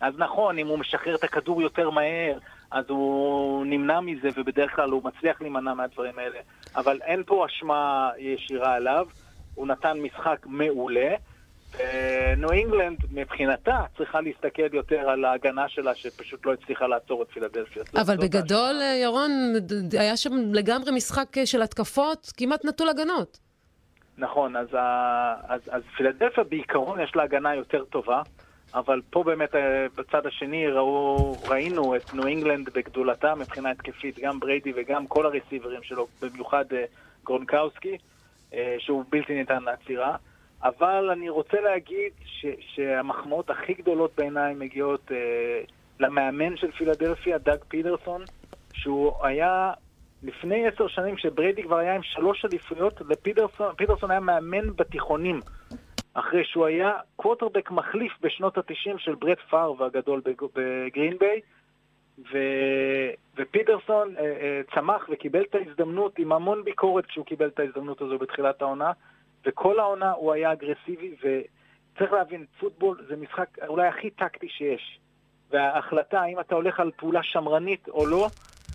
אז 0.00 0.14
נכון, 0.18 0.58
אם 0.58 0.66
הוא 0.66 0.78
משחרר 0.78 1.14
את 1.14 1.24
הכדור 1.24 1.62
יותר 1.62 1.90
מהר, 1.90 2.38
אז 2.70 2.84
הוא 2.88 3.66
נמנע 3.66 4.00
מזה, 4.00 4.28
ובדרך 4.36 4.76
כלל 4.76 4.90
הוא 4.90 5.02
מצליח 5.04 5.40
להימנע 5.40 5.74
מהדברים 5.74 6.18
האלה. 6.18 6.38
אבל 6.76 7.00
אין 7.02 7.22
פה 7.26 7.46
אשמה 7.46 8.10
ישירה 8.18 8.74
עליו, 8.74 9.06
הוא 9.54 9.66
נתן 9.66 10.00
משחק 10.00 10.46
מעולה. 10.46 11.14
ניו 12.36 12.52
אינגלנד 12.52 12.98
מבחינתה 13.10 13.80
צריכה 13.96 14.20
להסתכל 14.20 14.74
יותר 14.74 15.10
על 15.10 15.24
ההגנה 15.24 15.68
שלה 15.68 15.94
שפשוט 15.94 16.46
לא 16.46 16.52
הצליחה 16.52 16.86
לעצור 16.86 17.22
את 17.22 17.28
פילדלפיה. 17.30 17.82
אבל 17.96 18.16
בגדול, 18.16 18.76
אה, 18.80 18.96
ירון, 19.02 19.30
היה 19.98 20.16
שם 20.16 20.32
לגמרי 20.52 20.90
משחק 20.90 21.38
אה, 21.38 21.46
של 21.46 21.62
התקפות, 21.62 22.32
כמעט 22.36 22.64
נטול 22.64 22.88
הגנות. 22.88 23.38
נכון, 24.18 24.56
אז. 24.56 24.68
אז, 25.48 25.60
אז 25.70 25.82
פילדלפיה 25.96 26.44
בעיקרון 26.44 27.00
יש 27.00 27.16
לה 27.16 27.22
הגנה 27.22 27.54
יותר 27.54 27.84
טובה, 27.84 28.22
אבל 28.74 29.00
פה 29.10 29.22
באמת 29.24 29.54
אה, 29.54 29.86
בצד 29.96 30.26
השני 30.26 30.68
ראו, 30.68 31.36
ראינו 31.48 31.96
את 31.96 32.14
ניו 32.14 32.26
אינגלנד 32.26 32.70
בגדולתה 32.74 33.34
מבחינה 33.34 33.70
התקפית, 33.70 34.18
גם 34.18 34.40
בריידי 34.40 34.72
וגם 34.76 35.06
כל 35.06 35.26
הרסיברים 35.26 35.82
שלו, 35.82 36.06
במיוחד 36.22 36.64
אה, 36.72 36.84
גרונקאוסקי, 37.24 37.98
אה, 38.54 38.76
שהוא 38.78 39.04
בלתי 39.08 39.34
ניתן 39.34 39.62
לעצירה. 39.62 40.16
אבל 40.62 41.10
אני 41.12 41.28
רוצה 41.28 41.60
להגיד 41.60 42.12
ש, 42.24 42.46
שהמחמאות 42.74 43.50
הכי 43.50 43.74
גדולות 43.74 44.10
בעיניי 44.16 44.54
מגיעות 44.54 45.10
למאמן 46.00 46.56
של 46.56 46.70
פילדלפיה, 46.70 47.38
דאג 47.38 47.58
פידרסון, 47.68 48.24
שהוא 48.72 49.12
היה 49.22 49.72
לפני 50.22 50.66
עשר 50.66 50.88
שנים, 50.88 51.14
כשבריידי 51.14 51.62
כבר 51.62 51.76
היה 51.76 51.94
עם 51.94 52.02
שלוש 52.02 52.44
אליפויות, 52.44 53.02
ופידרסון 53.08 54.10
היה 54.10 54.20
מאמן 54.20 54.76
בתיכונים. 54.76 55.40
אחרי 56.14 56.44
שהוא 56.44 56.66
היה 56.66 56.92
קווטרבק 57.16 57.70
מחליף 57.70 58.12
בשנות 58.20 58.58
ה-90 58.58 58.98
של 58.98 59.14
ברט 59.14 59.38
פארב 59.50 59.82
הגדול 59.82 60.20
בגרין 60.54 61.18
ביי, 61.18 61.40
ו... 62.32 62.38
ופידרסון 63.36 64.16
אה, 64.16 64.22
אה, 64.22 64.60
צמח 64.74 65.08
וקיבל 65.12 65.42
את 65.42 65.54
ההזדמנות 65.54 66.18
עם 66.18 66.32
המון 66.32 66.64
ביקורת 66.64 67.06
כשהוא 67.06 67.26
קיבל 67.26 67.48
את 67.48 67.60
ההזדמנות 67.60 68.00
הזו 68.00 68.18
בתחילת 68.18 68.62
העונה, 68.62 68.92
וכל 69.46 69.78
העונה 69.78 70.10
הוא 70.10 70.32
היה 70.32 70.52
אגרסיבי, 70.52 71.14
וצריך 71.16 72.12
להבין, 72.12 72.44
פוטבול 72.60 73.04
זה 73.08 73.16
משחק 73.16 73.58
אולי 73.68 73.86
הכי 73.86 74.10
טקטי 74.10 74.48
שיש. 74.48 74.98
וההחלטה 75.50 76.20
האם 76.20 76.40
אתה 76.40 76.54
הולך 76.54 76.80
על 76.80 76.90
פעולה 76.96 77.22
שמרנית 77.22 77.88
או 77.88 78.06
לא, 78.06 78.28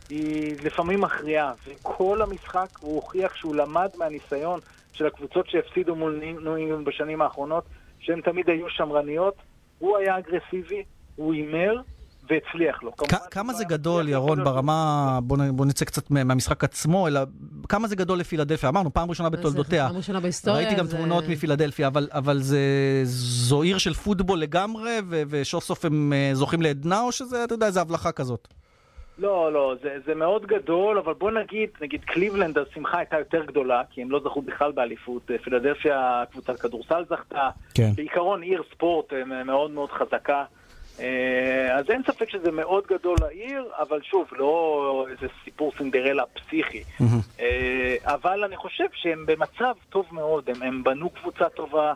היא 0.10 0.56
לפעמים 0.64 1.01
מכריעה. 1.01 1.54
וכל 1.68 2.22
המשחק 2.22 2.68
הוא 2.80 2.95
הוכיח 2.95 3.36
שהוא 3.36 3.56
למד 3.56 3.89
מהניסיון 3.97 4.60
של 4.93 5.06
הקבוצות 5.06 5.49
שהפסידו 5.49 5.95
מול 5.95 6.22
ניו 6.43 6.84
בשנים 6.84 7.22
האחרונות, 7.22 7.64
שהן 7.99 8.22
תמיד 8.22 8.49
היו 8.49 8.70
שמרניות. 8.70 9.36
הוא 9.80 9.97
היה 9.97 10.18
אגרסיבי, 10.18 10.84
הוא 11.16 11.34
הימר, 11.34 11.82
והצליח 12.30 12.84
לו. 12.84 12.91
כמה 13.32 13.54
זה 13.54 13.64
גדול, 13.64 14.10
ירון, 14.10 14.43
ברמה, 14.43 15.20
בוא, 15.24 15.38
בוא 15.51 15.66
נצא 15.66 15.86
קצת 15.86 16.12
מהמשחק 16.12 16.64
עצמו, 16.64 17.08
אלא 17.08 17.22
כמה 17.70 17.88
זה 17.88 17.95
גדול 17.95 18.20
לפילדלפיה? 18.20 18.70
אמרנו, 18.70 18.93
פעם 18.93 19.10
ראשונה 19.10 19.30
בתולדותיה. 19.30 19.88
פעם 19.88 19.97
ראשונה 19.97 20.20
בהיסטוריה. 20.20 20.60
ראיתי 20.60 20.76
גם 20.76 20.86
זה... 20.86 20.97
תמונות 20.97 21.24
מפילדלפיה, 21.28 21.88
אבל, 21.88 22.08
אבל 22.12 22.41
זה, 22.41 22.60
זו 23.04 23.62
עיר 23.62 23.78
של 23.78 23.93
פוטבול 23.93 24.39
לגמרי, 24.39 24.97
וסוף 25.10 25.64
סוף 25.64 25.86
הם 25.86 26.14
אה, 26.14 26.30
זוכים 26.34 26.62
לעדנה, 26.62 27.01
או 27.01 27.12
שזה, 27.12 27.43
אתה 27.43 27.54
יודע, 27.54 27.66
איזה 27.66 27.82
הבלחה 27.82 28.12
כזאת? 28.12 28.47
לא, 29.18 29.53
לא, 29.53 29.76
זה, 29.82 29.97
זה 30.05 30.16
מאוד 30.16 30.45
גדול, 30.45 30.97
אבל 30.97 31.14
בוא 31.14 31.32
נגיד, 31.32 31.70
נגיד 31.82 32.03
קליבלנד, 32.03 32.57
השמחה 32.57 32.97
הייתה 32.97 33.20
יותר 33.20 33.45
גדולה, 33.45 33.82
כי 33.89 34.01
הם 34.01 34.11
לא 34.11 34.20
זכו 34.24 34.41
בכלל 34.41 34.72
באליפות. 34.72 35.32
אה, 35.32 35.38
פילדלפיה, 35.38 36.24
קבוצת 36.32 36.59
כדורסל 36.59 37.03
זכתה. 37.09 37.49
כן. 37.74 37.91
בעיקרון 37.95 38.41
עיר 38.41 38.64
ספורט 38.72 39.14
אה, 39.14 39.43
מאוד 39.43 39.72
מאוד 39.72 39.91
חזקה. 39.91 40.43
אה, 40.99 41.78
אז 41.78 41.89
אין 41.89 42.01
ספק 42.07 42.30
שזה 42.30 42.51
מאוד 42.51 42.84
גדול 42.88 43.16
לעיר, 43.22 43.70
אבל 43.80 44.01
שוב, 44.01 44.28
לא 44.32 45.05
איזה 45.09 45.28
סיפור 45.43 45.72
סינדרלה 45.78 46.24
פסיכי. 46.26 46.84
אבל 48.05 48.43
אני 48.43 48.57
חושב 48.57 48.88
שהם 48.93 49.26
במצב 49.26 49.74
טוב 49.89 50.05
מאוד, 50.11 50.49
הם, 50.49 50.64
הם 50.64 50.84
בנו 50.84 51.09
קבוצה 51.09 51.49
טובה. 51.49 51.93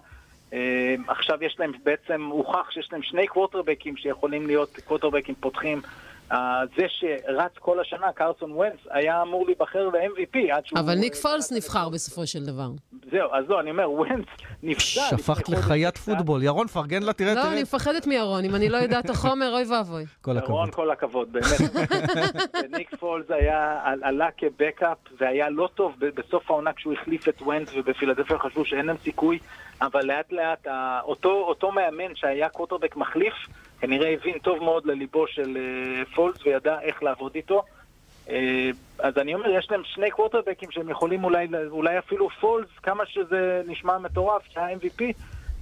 עכשיו 1.08 1.44
יש 1.44 1.56
להם 1.60 1.72
בעצם, 1.84 2.26
הוכח 2.26 2.72
שיש 2.72 2.90
להם 2.92 3.02
שני 3.02 3.28
קווטרבקים 3.28 3.98
שיכולים 3.98 4.48
להיות 4.48 4.80
קווטרבקים 4.86 5.36
פותחים. 5.40 5.82
זה 6.78 6.86
שרץ 6.88 7.52
כל 7.60 7.80
השנה, 7.80 8.12
קרסון 8.12 8.52
ונס, 8.52 8.80
היה 8.90 9.22
אמור 9.22 9.46
להיבחר 9.46 9.90
ל-MVP 9.90 10.38
עד 10.52 10.66
שהוא... 10.66 10.80
אבל 10.80 10.96
ניק 10.96 11.16
פולס 11.16 11.52
נבחר 11.52 11.90
בסופו 11.90 12.28
של 12.28 12.46
דבר. 12.46 12.70
זהו, 13.12 13.34
אז 13.34 13.46
לא, 13.50 13.60
אני 13.60 13.72
אומר, 13.72 13.92
ונס 13.92 14.26
נפסד. 14.64 15.18
שפכת 15.18 15.50
לחיית 15.50 15.98
פוטבול. 15.98 16.44
ירון, 16.44 16.68
פרגן 16.68 17.04
לה, 17.04 17.14
תראה, 17.14 17.34
לא, 17.34 17.42
תראה. 17.42 17.54
אני 17.54 17.62
מפחדת 17.62 18.08
מירון, 18.08 18.46
אם 18.46 18.56
אני 18.56 18.70
לא 18.70 18.78
יודעת 18.78 19.06
את 19.06 19.10
החומר, 19.10 19.54
אוי 19.54 19.64
ואבוי. 19.72 20.06
כל 20.22 20.38
הכבוד. 20.38 20.50
ירון, 20.50 20.72
כל 20.72 20.92
הכבוד, 20.92 21.34
באמת. 21.34 21.62
ניק 22.78 22.96
פולס 22.96 23.26
היה, 23.30 23.80
עלה 24.02 24.28
כ 24.38 24.51
backup, 24.51 24.98
והיה 25.20 25.50
לא 25.50 25.70
טוב 25.76 25.96
בסוף 26.00 26.52
העונה 26.52 26.74
כשהוא 26.74 26.94
החליף 26.94 27.30
את 27.30 27.42
וונץ, 27.42 27.70
ובפילדלפיה 27.76 28.40
חשבו 28.40 28.66
שאין 28.66 28.86
להם 28.86 28.98
סיכוי, 29.04 29.40
אבל 29.82 30.06
לאט 30.06 30.32
לאט, 30.32 30.68
אותו 31.24 31.72
מאמן 31.72 32.16
שהיה 32.16 32.50
קווטרבק 32.50 32.96
מחליף, 32.96 33.34
כנראה 33.80 34.14
הבין 34.14 34.40
טוב 34.40 34.64
מאוד 34.64 34.86
לליבו 34.86 35.28
של 35.28 35.58
אה, 35.58 36.16
פולס 36.16 36.46
וידע 36.46 36.80
איך 36.82 37.04
לעבוד 37.04 37.36
איתו. 37.36 37.64
אה, 38.28 38.32
אז 39.00 39.18
אני 39.18 39.34
אומר, 39.34 39.50
יש 39.50 39.68
להם 39.72 39.82
שני 39.86 40.12
קווטרבקים 40.12 40.72
שהם 40.72 40.90
יכולים 40.90 41.24
אולי, 41.24 41.48
אולי 41.70 42.00
אפילו 42.00 42.30
פולס, 42.30 42.70
כמה 42.84 43.06
שזה 43.06 43.62
נשמע 43.68 43.98
מטורף, 43.98 44.42
שה-MVP, 44.50 45.04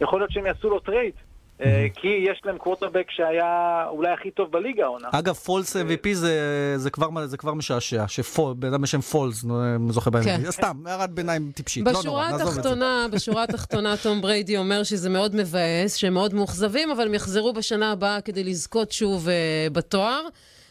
יכול 0.01 0.19
להיות 0.19 0.31
שהם 0.31 0.45
יעשו 0.45 0.69
לו 0.69 0.79
trade. 0.79 1.13
אה, 1.59 1.63
כי 1.95 2.07
יש 2.07 2.41
להם 2.45 2.57
קווטרבק 2.57 3.05
שהיה 3.09 3.85
אולי 3.89 4.09
הכי 4.09 4.31
טוב 4.31 4.51
בליגה 4.51 4.83
העונה. 4.83 5.07
אגב, 5.11 5.33
פולס 5.33 5.75
MVP 5.75 6.13
זה, 6.13 6.73
זה, 6.77 6.89
כבר, 6.89 7.27
זה 7.27 7.37
כבר 7.37 7.53
משעשע, 7.53 8.07
שבן 8.07 8.67
אדם 8.67 8.81
בשם 8.81 9.01
פולס 9.01 9.45
זוכה 9.89 10.09
בהם. 10.09 10.23
כן. 10.23 10.51
סתם, 10.51 10.83
הערת 10.85 11.11
ביניים 11.11 11.51
טיפשית, 11.55 11.85
לא 11.85 12.01
נורא, 12.05 12.29
נעזוב 12.31 12.57
את 12.57 12.63
זה. 12.63 12.69
בשורה 13.11 13.43
התחתונה, 13.43 13.97
תום 13.97 14.21
בריידי 14.21 14.57
אומר 14.57 14.83
שזה 14.83 15.09
מאוד 15.09 15.35
מבאס, 15.35 15.95
שהם 15.95 16.13
מאוד 16.13 16.33
מאוכזבים, 16.33 16.91
אבל 16.91 17.05
הם 17.05 17.13
יחזרו 17.13 17.53
בשנה 17.53 17.91
הבאה 17.91 18.21
כדי 18.21 18.43
לזכות 18.43 18.91
שוב 18.91 19.27
אה, 19.27 19.73
בתואר. 19.73 20.21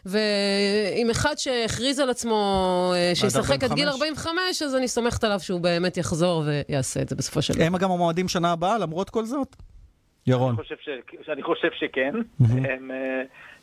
ועם 0.07 1.11
אחד 1.11 1.35
שהכריז 1.37 1.99
על 1.99 2.11
עצמו 2.11 2.93
שישחק 3.15 3.65
עד 3.65 3.73
גיל 3.73 3.89
45, 3.89 4.63
אז 4.63 4.75
אני 4.75 4.89
סומכת 4.89 5.25
עליו 5.25 5.41
שהוא 5.41 5.61
באמת 5.61 5.97
יחזור 5.97 6.45
ויעשה 6.47 7.03
את 7.03 7.09
זה 7.09 7.17
בסופו 7.17 7.43
של 7.43 7.55
דבר. 7.55 7.65
הם 7.65 7.77
גם 7.77 7.91
המועמדים 7.91 8.29
שנה 8.29 8.53
הבאה, 8.53 8.79
למרות 8.79 9.11
כל 9.11 9.25
זאת? 9.25 9.57
ירון. 10.27 10.57
אני 11.29 11.43
חושב, 11.43 11.71
שכן. 11.73 12.15
אה, 12.43 12.45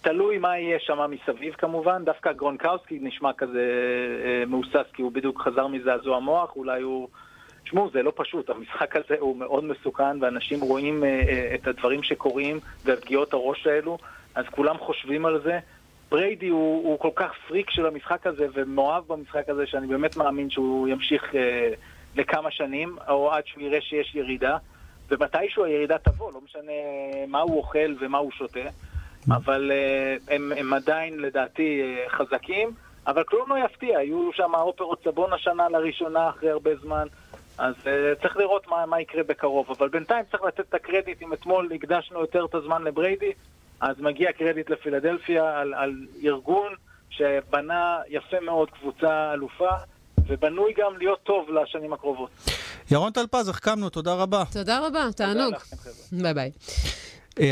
תלוי 0.01 0.37
מה 0.37 0.57
יהיה 0.57 0.79
שם 0.79 0.99
מסביב 1.09 1.53
כמובן. 1.53 2.05
דווקא 2.05 2.31
גרונקאוסקי 2.31 2.99
נשמע 3.01 3.33
כזה 3.33 3.65
אה, 4.45 4.49
מהוסס, 4.49 4.85
כי 4.93 5.01
הוא 5.01 5.11
בדיוק 5.11 5.41
חזר 5.41 5.67
מזעזוע 5.67 6.19
מוח, 6.19 6.55
אולי 6.55 6.81
הוא... 6.81 7.07
תשמעו, 7.63 7.89
זה 7.93 8.03
לא 8.03 8.13
פשוט, 8.15 8.49
המשחק 8.49 8.95
הזה 8.95 9.15
הוא 9.19 9.37
מאוד 9.37 9.63
מסוכן, 9.63 10.23
ואנשים 10.23 10.61
רואים 10.61 11.03
אה, 11.03 11.55
את 11.55 11.67
הדברים 11.67 12.03
שקורים 12.03 12.59
והפגיעות 12.85 13.33
הראש 13.33 13.67
האלו, 13.67 13.97
אז 14.35 14.45
כולם 14.51 14.77
חושבים 14.77 15.25
על 15.25 15.41
זה. 15.43 15.59
בריידי 16.11 16.47
הוא, 16.47 16.87
הוא 16.87 16.99
כל 16.99 17.09
כך 17.15 17.31
פריק 17.47 17.69
של 17.69 17.85
המשחק 17.85 18.27
הזה 18.27 18.47
ומאוהב 18.53 19.03
במשחק 19.07 19.49
הזה, 19.49 19.67
שאני 19.67 19.87
באמת 19.87 20.17
מאמין 20.17 20.49
שהוא 20.49 20.87
ימשיך 20.87 21.23
לכמה 22.15 22.51
שנים, 22.51 22.95
או 23.07 23.31
עד 23.31 23.43
שהוא 23.45 23.63
יראה 23.63 23.81
שיש 23.81 24.15
ירידה. 24.15 24.57
ומתישהו 25.11 25.65
הירידה 25.65 25.97
תבוא, 25.97 26.33
לא 26.33 26.41
משנה 26.41 26.71
מה 27.27 27.39
הוא 27.39 27.57
אוכל 27.57 27.95
ומה 27.99 28.17
הוא 28.17 28.31
שותה, 28.31 28.69
אבל 29.29 29.71
uh, 29.71 30.33
הם, 30.33 30.51
הם 30.57 30.73
עדיין 30.73 31.19
לדעתי 31.19 31.81
uh, 31.81 32.09
חזקים, 32.11 32.71
אבל 33.07 33.23
כלום 33.23 33.49
לא 33.49 33.65
יפתיע, 33.65 33.99
היו 33.99 34.29
שם 34.33 34.55
אופרות 34.55 35.03
סבון 35.03 35.33
השנה 35.33 35.69
לראשונה 35.69 36.29
אחרי 36.29 36.49
הרבה 36.49 36.75
זמן, 36.75 37.07
אז 37.57 37.75
uh, 37.83 38.21
צריך 38.21 38.37
לראות 38.37 38.67
מה, 38.67 38.85
מה 38.85 39.01
יקרה 39.01 39.23
בקרוב, 39.23 39.71
אבל 39.77 39.89
בינתיים 39.89 40.25
צריך 40.31 40.43
לתת 40.43 40.59
את 40.59 40.73
הקרדיט, 40.73 41.21
אם 41.21 41.33
אתמול 41.33 41.69
הקדשנו 41.75 42.19
יותר 42.19 42.45
את 42.45 42.55
הזמן 42.55 42.83
לבריידי, 42.83 43.31
אז 43.81 43.99
מגיע 43.99 44.31
קרדיט 44.31 44.69
לפילדלפיה 44.69 45.59
על, 45.59 45.73
על 45.73 45.93
ארגון 46.23 46.73
שבנה 47.09 47.99
יפה 48.09 48.39
מאוד 48.39 48.69
קבוצה 48.69 49.33
אלופה, 49.33 49.69
ובנוי 50.31 50.73
גם 50.77 50.97
להיות 50.97 51.19
טוב 51.23 51.45
לשנים 51.49 51.93
הקרובות. 51.93 52.29
ירון 52.91 53.11
טלפז, 53.11 53.49
החכמנו, 53.49 53.89
תודה 53.89 54.13
רבה. 54.13 54.43
תודה 54.51 54.87
רבה, 54.87 55.07
תענוג. 55.15 55.53
ביי 56.11 56.33
ביי. 56.33 56.51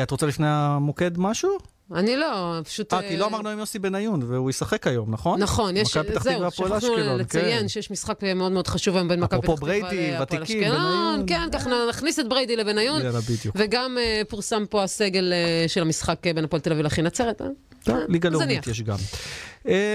את 0.03 0.11
רוצה 0.11 0.25
לפני 0.25 0.47
המוקד 0.49 1.11
משהו? 1.17 1.57
אני 1.95 2.15
לא, 2.15 2.59
פשוט... 2.65 2.93
אה, 2.93 3.01
כי 3.01 3.17
לא 3.17 3.27
אמרנו 3.27 3.49
עם 3.49 3.59
יוסי 3.59 3.80
בניון, 3.80 4.23
והוא 4.23 4.49
ישחק 4.49 4.88
היום, 4.88 5.11
נכון? 5.11 5.41
נכון, 5.41 5.77
יש... 5.77 5.97
זהו, 6.19 6.51
שכחנו 6.51 7.17
לציין 7.17 7.67
שיש 7.67 7.91
משחק 7.91 8.23
מאוד 8.36 8.51
מאוד 8.51 8.67
חשוב 8.67 8.95
היום 8.95 9.07
בין 9.07 9.19
מכבי 9.19 9.41
פתח 9.41 9.53
תקווה 9.53 9.69
להפועל 9.69 9.84
אשקלון. 9.84 9.89
אפרופו 9.89 9.89
בריידי, 9.91 10.21
ותיקים, 10.21 10.71
בניון. 10.71 11.23
כן, 11.27 11.49
ככה 11.51 11.69
נכניס 11.89 12.19
את 12.19 12.30
בריידי 12.30 12.55
לבניון. 12.55 13.01
יאללה, 13.01 13.19
בדיוק. 13.19 13.55
וגם 13.59 13.97
פורסם 14.30 14.65
פה 14.69 14.84
הסגל 14.84 15.34
של 15.67 15.82
המשחק 15.82 16.19
בין 16.36 16.43
הפועל 16.43 16.61
תל 16.61 16.71
אביב 16.71 16.86
לאחי 16.86 17.01
נצרת. 17.01 17.41
ליגה 17.88 18.30
לאומית 18.30 18.67
יש 18.67 18.82
גם. 18.82 18.97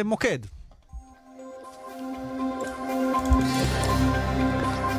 מוקד. 0.05 0.39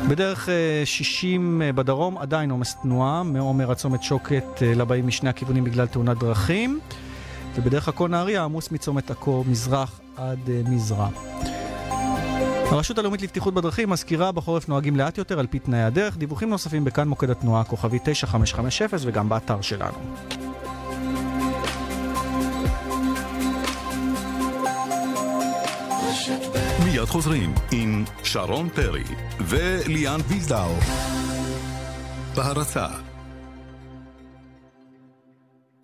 בדרך 0.08 0.48
60 0.84 1.62
בדרום 1.74 2.18
עדיין 2.18 2.50
עומס 2.50 2.76
תנועה, 2.82 3.22
מעומר 3.22 3.70
הצומת 3.70 4.02
שוקת 4.02 4.44
לבאים 4.62 5.06
משני 5.06 5.30
הכיוונים 5.30 5.64
בגלל 5.64 5.86
תאונת 5.86 6.18
דרכים, 6.18 6.80
ובדרך 7.54 7.88
עכו 7.88 8.08
נהריה 8.08 8.44
עמוס 8.44 8.70
מצומת 8.70 9.10
עכו 9.10 9.44
מזרח 9.48 10.00
עד 10.16 10.38
מזרע. 10.68 11.08
הרשות 12.70 12.98
הלאומית 12.98 13.22
לבטיחות 13.22 13.54
בדרכים 13.54 13.90
מזכירה 13.90 14.32
בחורף 14.32 14.68
נוהגים 14.68 14.96
לאט 14.96 15.18
יותר 15.18 15.38
על 15.38 15.46
פי 15.46 15.58
תנאי 15.58 15.82
הדרך. 15.82 16.16
דיווחים 16.16 16.50
נוספים 16.50 16.84
בכאן 16.84 17.08
מוקד 17.08 17.30
התנועה 17.30 17.64
כוכבי 17.64 17.98
9550 18.04 18.86
וגם 19.00 19.28
באתר 19.28 19.60
שלנו. 19.60 19.98
מיד 27.06 27.12
חוזרים 27.12 27.54
עם 27.72 28.04
שרון 28.24 28.68
פרי 28.68 29.04
וליאן 29.40 30.20
וילדאו. 30.28 30.74
בהרצה. 32.34 32.86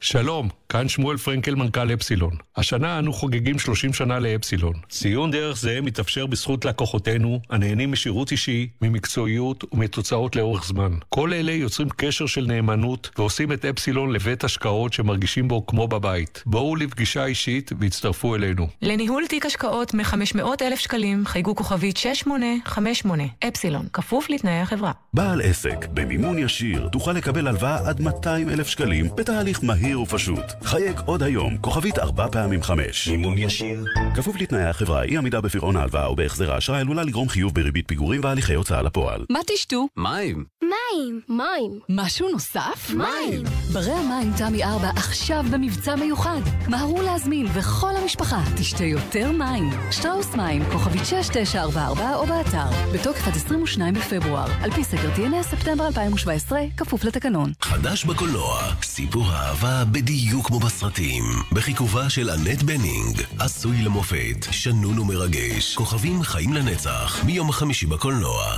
שלום, 0.01 0.49
כאן 0.73 0.89
שמואל 0.89 1.17
פרנקל, 1.17 1.55
מנכ"ל 1.55 1.95
אפסילון. 1.95 2.33
השנה 2.57 2.99
אנו 2.99 3.13
חוגגים 3.13 3.59
30 3.59 3.93
שנה 3.93 4.19
לאפסילון. 4.19 4.73
ציון 4.89 5.31
דרך 5.31 5.57
זה 5.57 5.81
מתאפשר 5.81 6.27
בזכות 6.27 6.65
לקוחותינו, 6.65 7.41
הנהנים 7.51 7.93
משירות 7.93 8.33
אישי, 8.33 8.69
ממקצועיות 8.83 9.65
ומתוצאות 9.73 10.37
לאורך 10.37 10.65
זמן. 10.65 10.93
כל 11.09 11.33
אלה 11.33 11.53
יוצרים 11.53 11.89
קשר 11.97 12.27
של 12.27 12.47
נאמנות 12.47 13.11
ועושים 13.19 13.53
את 13.53 13.65
אפסילון 13.65 14.13
לבית 14.13 14.45
השקעות 14.45 14.93
שמרגישים 14.93 15.49
בו 15.49 15.67
כמו 15.67 15.89
בבית. 15.89 16.43
בואו 16.47 16.77
לפגישה 16.77 17.25
אישית 17.25 17.71
והצטרפו 17.81 18.35
אלינו. 18.35 18.69
לניהול 18.83 19.27
תיק 19.27 19.47
השקעות 19.47 19.95
מ-500,000 19.95 20.77
שקלים 20.77 21.27
חייגו 21.27 21.57
כוכבית 21.57 21.97
6858 21.97 23.25
אפסילון, 23.49 23.87
כפוף 23.93 24.31
לתנאי 24.31 24.61
החברה. 24.61 24.93
בעל 25.15 25.41
עסק, 25.41 25.87
במימון 25.95 26.39
ישיר, 26.39 26.89
תוכל 26.93 27.13
לקבל 27.13 27.49
הלוואה 27.49 27.89
עד 27.89 28.01
200 28.01 28.51
אלף 28.51 28.69
שקלים 28.69 29.09
בתהליך 29.17 29.65
מהיר 29.65 30.01
ופשוט. 30.01 30.62
חייג 30.65 31.01
עוד 31.05 31.23
היום, 31.23 31.57
כוכבית 31.57 31.99
4 31.99 32.29
פעמים 32.33 32.63
5. 32.63 33.09
מימון 33.09 33.39
ישיר. 33.39 33.85
כפוף 34.15 34.37
לתנאי 34.41 34.65
החברה, 34.65 35.03
אי 35.03 35.17
עמידה 35.17 35.41
בפירעון 35.41 35.77
ההלוואה 35.77 36.07
או 36.07 36.17
בהחזר 36.17 36.53
האשראי 36.53 36.81
עלולה 36.81 37.03
לגרום 37.03 37.29
חיוב 37.29 37.55
בריבית 37.55 37.89
פיגורים 37.89 38.21
והליכי 38.25 38.55
הוצאה 38.55 38.83
לפועל. 38.83 39.25
מה 39.31 39.39
תשתו? 39.47 39.87
מים. 39.97 40.45
מים. 40.63 41.21
מים. 41.29 41.81
משהו 41.89 42.29
נוסף? 42.33 42.91
מים. 42.95 43.43
ברי 43.73 43.93
המים 43.93 44.33
תמי 44.37 44.65
4 44.65 44.91
עכשיו 44.97 45.45
במבצע 45.53 45.97
מיוחד. 45.97 46.41
מהרו 46.69 47.03
להזמין 47.03 47.47
וכל 47.55 47.97
המשפחה 48.03 48.43
תשתה 48.57 48.85
יותר 48.85 49.33
מים. 49.33 49.71
שטראוס 49.91 50.35
מים, 50.35 50.65
כוכבית 50.73 51.07
6944 51.07 52.15
או 52.15 52.27
באתר. 52.27 52.93
בתוקף 52.95 53.29
עד 53.29 53.37
22 53.37 53.95
בפברואר. 53.95 54.47
על 54.63 54.71
פי 54.71 54.85
סקר 54.85 55.09
TNS 55.17 55.43
ספטמבר 55.43 55.87
2017, 55.87 56.61
כפוף 56.77 57.05
לתקנון. 57.05 57.53
חדש 57.61 58.05
בקולנוע, 58.05 58.63
סיפור 58.83 59.25
אהבה 59.33 59.85
בדיוק 59.93 60.51
כמו 60.53 60.61
בסרטים. 60.61 61.25
בחיכובה 61.53 62.11
של 62.11 62.31
אנט 62.31 62.63
בנינג, 62.63 63.23
עשוי 63.39 63.83
למופת, 63.83 64.47
שנון 64.51 64.99
ומרגש, 64.99 65.75
כוכבים 65.75 66.23
חיים 66.23 66.53
לנצח, 66.53 67.25
מיום 67.27 67.53
חמישי 67.53 67.87
בקולנוע. 67.87 68.57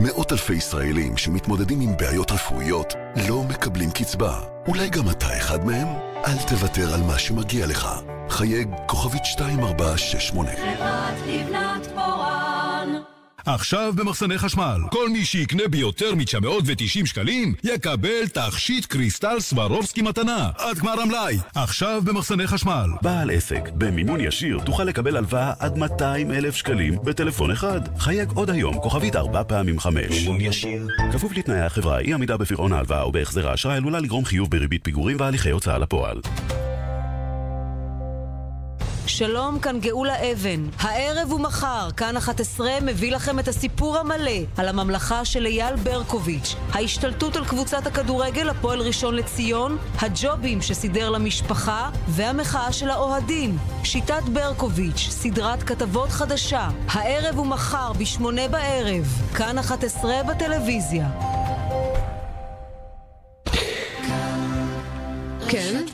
מאות 0.00 0.32
אלפי 0.32 0.54
ישראלים 0.54 1.16
שמתמודדים 1.16 1.80
עם 1.80 1.96
בעיות 1.96 2.32
רפואיות 2.32 2.94
לא 3.28 3.42
מקבלים 3.42 3.90
קצבה. 3.90 4.40
אולי 4.68 4.88
גם 4.88 5.10
אתה 5.10 5.38
אחד 5.38 5.64
מהם? 5.64 5.86
אל 6.26 6.38
תוותר 6.48 6.94
על 6.94 7.00
מה 7.02 7.18
שמגיע 7.18 7.66
לך. 7.66 7.88
חייג 8.28 8.68
כוכבית 8.86 9.22
2468 9.22 10.50
חברת 10.50 11.14
לבנת. 11.26 11.91
עכשיו 13.46 13.92
במחסני 13.96 14.38
חשמל, 14.38 14.80
כל 14.90 15.08
מי 15.08 15.24
שיקנה 15.24 15.68
ביותר 15.68 16.14
מ-990 16.14 17.06
שקלים 17.06 17.54
יקבל 17.64 18.28
תכשיט 18.32 18.86
קריסטל 18.86 19.40
סברובסקי 19.40 20.02
מתנה 20.02 20.50
עד 20.58 20.78
גמר 20.78 21.00
המלאי. 21.00 21.38
עכשיו 21.54 22.02
במחסני 22.04 22.46
חשמל. 22.46 22.90
בעל 23.02 23.30
עסק, 23.30 23.68
במימון 23.74 24.20
ישיר 24.20 24.58
תוכל 24.64 24.84
לקבל 24.84 25.16
הלוואה 25.16 25.52
עד 25.58 25.78
200 25.78 26.32
אלף 26.32 26.54
שקלים 26.56 26.98
בטלפון 27.04 27.50
אחד. 27.50 27.80
חייג 27.98 28.30
עוד 28.34 28.50
היום, 28.50 28.74
כוכבית 28.74 29.16
4 29.16 29.42
פעמים 29.44 29.80
5. 29.80 30.02
מימון 30.10 30.40
ישיר. 30.40 30.88
כפוף 31.12 31.32
לתנאי 31.36 31.60
החברה, 31.60 31.98
אי 31.98 32.14
עמידה 32.14 32.36
בפירעון 32.36 32.72
ההלוואה 32.72 33.02
או 33.02 33.12
בהחזר 33.12 33.48
האשראי 33.48 33.76
עלולה 33.76 34.00
לגרום 34.00 34.24
חיוב 34.24 34.50
בריבית 34.50 34.84
פיגורים 34.84 35.16
והליכי 35.20 35.50
הוצאה 35.50 35.78
לפועל. 35.78 36.20
שלום, 39.16 39.58
כאן 39.58 39.80
גאולה 39.80 40.32
אבן. 40.32 40.68
הערב 40.78 41.32
ומחר, 41.32 41.88
כאן 41.96 42.16
11 42.16 42.80
מביא 42.82 43.12
לכם 43.12 43.38
את 43.38 43.48
הסיפור 43.48 43.98
המלא 43.98 44.40
על 44.56 44.68
הממלכה 44.68 45.24
של 45.24 45.46
אייל 45.46 45.76
ברקוביץ', 45.76 46.54
ההשתלטות 46.72 47.36
על 47.36 47.44
קבוצת 47.44 47.86
הכדורגל 47.86 48.48
הפועל 48.48 48.80
ראשון 48.80 49.14
לציון, 49.14 49.78
הג'ובים 49.98 50.62
שסידר 50.62 51.10
למשפחה 51.10 51.90
והמחאה 52.08 52.72
של 52.72 52.90
האוהדים. 52.90 53.58
שיטת 53.84 54.22
ברקוביץ', 54.32 55.08
סדרת 55.10 55.62
כתבות 55.62 56.08
חדשה, 56.08 56.68
הערב 56.88 57.38
ומחר 57.38 57.92
בשמונה 57.92 58.48
בערב, 58.48 59.04
כאן 59.34 59.58
11 59.58 60.22
בטלוויזיה. 60.22 61.08
כן. 65.48 65.84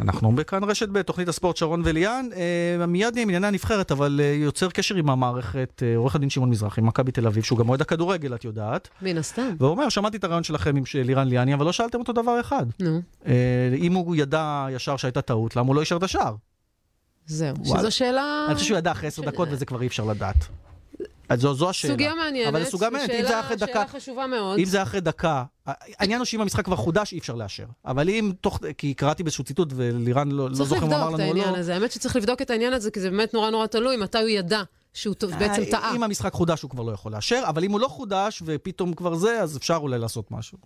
אנחנו 0.00 0.32
בכאן 0.32 0.64
רשת 0.64 0.88
ב', 0.88 1.02
תוכנית 1.02 1.28
הספורט 1.28 1.56
שרון 1.56 1.82
וליאן. 1.84 2.28
אה, 2.36 2.86
מיד 2.86 3.14
נהיה 3.14 3.22
עם 3.22 3.28
ענייני 3.28 3.46
הנבחרת, 3.46 3.92
אבל 3.92 4.20
אה, 4.22 4.34
יוצר 4.42 4.70
קשר 4.70 4.94
עם 4.94 5.10
המערכת, 5.10 5.82
אה, 5.82 5.96
עורך 5.96 6.14
הדין 6.14 6.30
שמעון 6.30 6.50
מזרחי, 6.50 6.80
מכבי 6.80 7.12
תל 7.12 7.26
אביב, 7.26 7.44
שהוא 7.44 7.58
גם 7.58 7.68
אוהד 7.68 7.80
הכדורגל, 7.80 8.34
את 8.34 8.44
יודעת. 8.44 8.88
מן 9.02 9.18
הסתם. 9.18 9.54
והוא 9.58 9.70
אומר, 9.70 9.88
שמעתי 9.88 10.16
את 10.16 10.24
הרעיון 10.24 10.44
שלכם 10.44 10.76
עם 10.76 10.82
לירן 10.94 11.28
ליאני, 11.28 11.54
אבל 11.54 11.64
לא 11.64 11.72
שאלתם 11.72 11.98
אותו 11.98 12.12
דבר 12.12 12.40
אחד. 12.40 12.66
נו. 12.80 13.00
אה, 13.26 13.32
אם 13.76 13.92
הוא 13.92 14.16
ידע 14.16 14.66
ישר 14.70 14.96
שהייתה 14.96 15.22
טעות, 15.22 15.56
למה 15.56 15.66
הוא 15.66 15.74
לא 15.74 15.80
אישר 15.80 15.96
את 15.96 16.02
השער? 16.02 16.34
זהו. 17.26 17.56
שזו 17.64 17.90
שאלה... 17.90 18.44
אני 18.46 18.54
חושב 18.54 18.66
שהוא 18.66 18.78
ידע 18.78 18.92
אחרי 18.92 19.08
עשר 19.08 19.22
דקות, 19.22 19.48
וזה 19.50 19.66
כבר 19.66 19.82
אי 19.82 19.86
אפשר 19.86 20.04
לדעת. 20.04 20.48
אז 21.28 21.40
זו, 21.40 21.54
זו 21.54 21.70
השאלה. 21.70 21.94
סוגיה 21.94 22.14
מעניינת. 22.14 22.48
אבל 22.48 22.64
זו 22.64 22.70
סוגיה 22.70 22.90
מעניינת, 22.90 23.14
אם 23.14 23.22
זה 23.22 23.28
היה 23.28 23.40
אחרי 23.40 23.56
דקה... 23.56 23.66
שאלה 23.72 23.86
חשובה 23.88 24.26
מאוד. 24.26 24.58
אם 24.58 24.64
זה 24.64 24.76
היה 24.76 24.82
אחרי 24.82 25.00
דקה, 25.00 25.44
העניין 25.66 26.20
הוא 26.20 26.24
שאם 26.24 26.40
המשחק 26.40 26.64
כבר 26.64 26.76
חודש, 26.76 27.12
אי 27.12 27.18
אפשר 27.18 27.34
לאשר. 27.34 27.64
אבל 27.84 28.08
אם 28.08 28.32
תוך, 28.40 28.58
כי 28.78 28.94
קראתי 28.94 29.22
באיזשהו 29.22 29.44
ציטוט, 29.44 29.72
ולירן 29.76 30.30
לא, 30.30 30.50
לא 30.50 30.54
צריך 30.54 30.68
זוכר 30.68 30.86
אם 30.86 30.92
אמר 30.92 30.96
לבדוק 30.96 31.14
את 31.14 31.20
לנו 31.20 31.24
או 31.24 31.28
העניין 31.28 31.54
לא. 31.54 31.58
הזה. 31.58 31.74
האמת 31.74 31.92
שצריך 31.92 32.16
לבדוק 32.16 32.42
את 32.42 32.50
העניין 32.50 32.72
הזה, 32.72 32.90
כי 32.90 33.00
זה 33.00 33.10
באמת 33.10 33.34
נורא 33.34 33.50
נורא 33.50 33.66
תלוי 33.66 33.96
מתי 33.96 34.18
הוא 34.18 34.28
ידע 34.28 34.62
שהוא 34.94 35.14
ט- 35.14 35.24
בעצם 35.24 35.62
אה, 35.62 35.70
טעה. 35.70 35.96
אם 35.96 36.02
המשחק 36.02 36.32
חודש, 36.32 36.62
הוא 36.62 36.70
כבר 36.70 36.82
לא 36.82 36.92
יכול 36.92 37.12
לאשר, 37.12 37.42
אבל 37.46 37.64
אם 37.64 37.72
הוא 37.72 37.80
לא 37.80 37.88
חודש, 37.88 38.42
ופתאום 38.46 38.92
כבר 38.94 39.14
זה, 39.14 39.40
אז 39.42 39.56
אפשר 39.56 39.76
אולי 39.76 39.98
לעשות 39.98 40.30
משהו. 40.30 40.58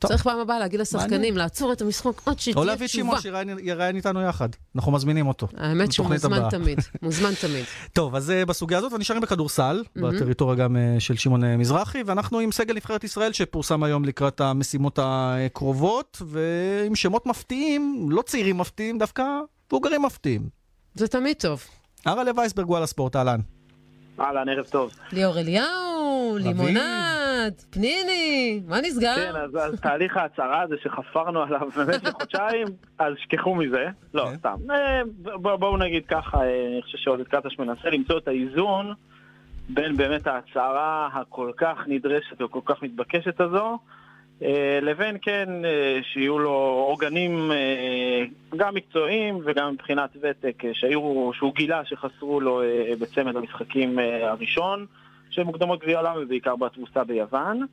צריך 0.00 0.22
פעם 0.22 0.38
הבאה 0.38 0.58
להגיד 0.58 0.80
לשחקנים, 0.80 1.10
מעניין. 1.10 1.34
לעצור 1.34 1.72
את 1.72 1.82
המשחק 1.82 2.26
או 2.26 2.32
שתהיה 2.36 2.64
להביא 2.64 2.86
את 2.86 2.90
שמעון 2.90 3.18
תשובה. 3.18 3.40
שיראיין 3.58 3.96
איתנו 3.96 4.22
יחד. 4.22 4.48
אנחנו 4.76 4.92
מזמינים 4.92 5.26
אותו. 5.26 5.48
האמת 5.56 5.92
שהוא 5.92 6.06
מוזמן 6.06 6.32
הבאה. 6.32 6.50
תמיד, 6.50 6.78
מוזמן 7.02 7.32
תמיד. 7.40 7.64
טוב, 7.92 8.14
אז 8.14 8.30
אה, 8.30 8.46
בסוגיה 8.46 8.78
הזאת, 8.78 8.92
ונשארים 8.92 9.22
בכדורסל, 9.22 9.84
מהמם. 9.96 10.16
בטריטוריה 10.16 10.56
גם 10.56 10.76
אה, 10.76 10.96
של 10.98 11.16
שמעון 11.16 11.44
אה, 11.44 11.56
מזרחי, 11.56 12.02
ואנחנו 12.06 12.38
עם 12.38 12.52
סגל 12.52 12.74
נבחרת 12.74 13.04
ישראל 13.04 13.32
שפורסם 13.32 13.82
היום 13.82 14.04
לקראת 14.04 14.40
המשימות 14.40 14.98
הקרובות, 15.02 16.22
ועם 16.26 16.94
שמות 16.94 17.26
מפתיעים, 17.26 18.06
לא 18.10 18.22
צעירים 18.22 18.58
מפתיעים, 18.58 18.98
דווקא 18.98 19.24
מבוגרים 19.68 20.02
מפתיעים. 20.02 20.48
זה 20.94 21.08
תמיד 21.08 21.36
טוב. 21.36 21.62
הרלה 22.06 22.30
וייסברג, 22.36 22.70
וואלה 22.70 22.86
ספורט, 22.86 23.16
אהלן. 23.16 23.40
אהלן, 24.20 24.48
ערב 24.48 24.64
טוב. 24.64 24.90
ליאור 25.12 25.38
אליהו, 25.38 26.36
לימונד, 26.40 26.80
פניני, 27.70 28.60
מה 28.68 28.80
נסגר? 28.80 29.14
כן, 29.16 29.36
אז, 29.36 29.56
אז 29.56 29.80
תהליך 29.80 30.16
ההצהרה 30.16 30.62
הזה 30.62 30.74
שחפרנו 30.82 31.42
עליו 31.42 31.60
במשך 31.76 32.10
חודשיים, 32.20 32.66
אז 32.98 33.12
שכחו 33.18 33.54
מזה. 33.54 33.84
לא, 34.14 34.28
סתם. 34.38 34.54
אה, 34.70 35.00
בוא- 35.22 35.56
בואו 35.56 35.76
נגיד 35.76 36.06
ככה, 36.06 36.38
אה, 36.38 36.42
אני 36.72 36.82
חושב 36.82 36.98
שעודד 36.98 37.24
קטש 37.28 37.58
מנסה 37.58 37.90
למצוא 37.90 38.18
את 38.18 38.28
האיזון 38.28 38.94
בין 39.68 39.96
באמת 39.96 40.26
ההצהרה 40.26 41.08
הכל 41.12 41.50
כך 41.56 41.76
נדרשת 41.86 42.42
וכל 42.42 42.60
כך 42.64 42.82
מתבקשת 42.82 43.40
הזו, 43.40 43.78
לבין 44.82 45.16
כן 45.22 45.64
אה, 45.64 45.98
שיהיו 46.02 46.38
לו 46.38 46.84
עוגנים 46.88 47.52
אה, 47.52 48.24
גם 48.56 48.74
מקצועיים 48.74 49.40
וגם 49.44 49.72
מבחינת 49.72 50.10
ותק 50.20 50.64
אה, 50.64 50.70
שהיו, 50.74 51.30
שהוא 51.32 51.54
גילה 51.54 51.84
שחסרו 51.84 52.40
לו 52.40 52.62
אה, 52.62 52.92
בצמד 53.00 53.36
המשחקים 53.36 53.98
אה, 53.98 54.30
הראשון 54.30 54.86
של 55.30 55.42
מוקדמות 55.42 55.80
גביע 55.80 55.98
העולם 55.98 56.22
ובעיקר 56.22 56.56
בתבוסה 56.56 57.04
ביוון. 57.04 57.66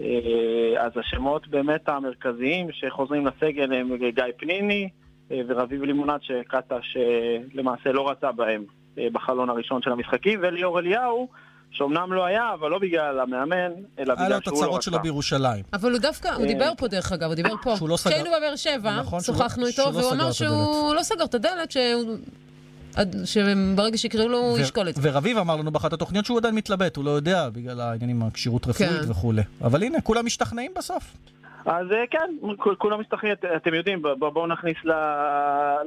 אה, 0.00 0.06
אז 0.78 0.92
השמות 0.96 1.48
באמת 1.48 1.88
המרכזיים 1.88 2.72
שחוזרים 2.72 3.26
לסגל 3.26 3.72
הם 3.72 3.96
גיא 3.96 4.24
פניני 4.36 4.88
אה, 5.32 5.40
ורביב 5.46 5.82
לימונד 5.82 6.22
שקטש 6.22 6.96
אה, 6.96 7.36
למעשה 7.54 7.92
לא 7.92 8.10
רצה 8.10 8.32
בהם 8.32 8.64
אה, 8.98 9.06
בחלון 9.12 9.50
הראשון 9.50 9.82
של 9.82 9.92
המשחקים 9.92 10.38
וליאור 10.42 10.78
אליהו 10.78 11.28
שאומנם 11.70 12.12
לא 12.12 12.24
היה, 12.24 12.52
אבל 12.54 12.70
לא 12.70 12.78
בגלל 12.78 13.20
המאמן, 13.20 13.54
אלא 13.98 14.14
היה 14.18 14.28
לו 14.28 14.36
בגלל 14.36 14.38
את 14.38 14.44
שהוא 14.44 14.54
לא 14.54 14.58
הצרות 14.60 14.74
רצה. 14.76 14.82
שלו 14.82 14.98
בירושלים. 15.02 15.62
אבל 15.72 15.90
הוא 15.92 15.98
דווקא, 16.00 16.28
הוא 16.28 16.42
אה, 16.42 16.46
דיבר 16.48 16.70
פה 16.78 16.88
דרך 16.88 17.12
אגב, 17.12 17.26
הוא 17.26 17.34
דיבר 17.34 17.54
פה. 17.62 17.76
שהוא 17.76 17.88
לא 17.88 17.96
סגר. 17.96 18.10
כשהיינו 18.10 18.30
בבאר 18.38 18.56
שבע, 18.56 19.00
נכון, 19.00 19.18
לא- 19.18 19.22
שוחחנו 19.24 19.66
איתו, 19.66 19.82
לא 19.82 19.96
והוא 19.98 20.12
אמר 20.12 20.28
את 20.28 20.34
שהוא 20.34 20.94
לא 20.94 21.02
סגר 21.02 21.24
את 21.24 21.34
הדלת, 21.34 21.70
שהוא- 21.70 22.16
שברגע 23.24 23.98
שיקראו 23.98 24.28
לו 24.28 24.38
הוא 24.38 24.58
ישקול 24.58 24.88
את 24.88 24.94
זה. 24.94 25.00
ורביב 25.04 25.38
אמר 25.38 25.56
לנו 25.56 25.70
באחת 25.70 25.92
התוכניות 25.92 26.24
שהוא 26.26 26.38
עדיין 26.38 26.54
מתלבט, 26.54 26.96
הוא 26.96 27.04
לא 27.04 27.10
יודע, 27.10 27.48
בגלל 27.48 27.80
העניינים 27.80 28.22
עם 28.22 28.28
הכשירות 28.28 28.66
רפואית 28.66 28.90
כן. 28.90 29.10
וכולי. 29.10 29.42
אבל 29.64 29.82
הנה, 29.82 30.00
כולם 30.00 30.26
משתכנעים 30.26 30.72
בסוף. 30.76 31.04
אז 31.66 31.92
אה, 31.92 32.06
כן, 32.10 32.30
כול- 32.58 32.74
כולם 32.74 33.00
את- 33.00 33.44
אתם 33.56 33.74
יודעים, 33.74 34.02
בואו 34.18 34.46
נכניס 34.46 34.76
ל- 34.84 34.92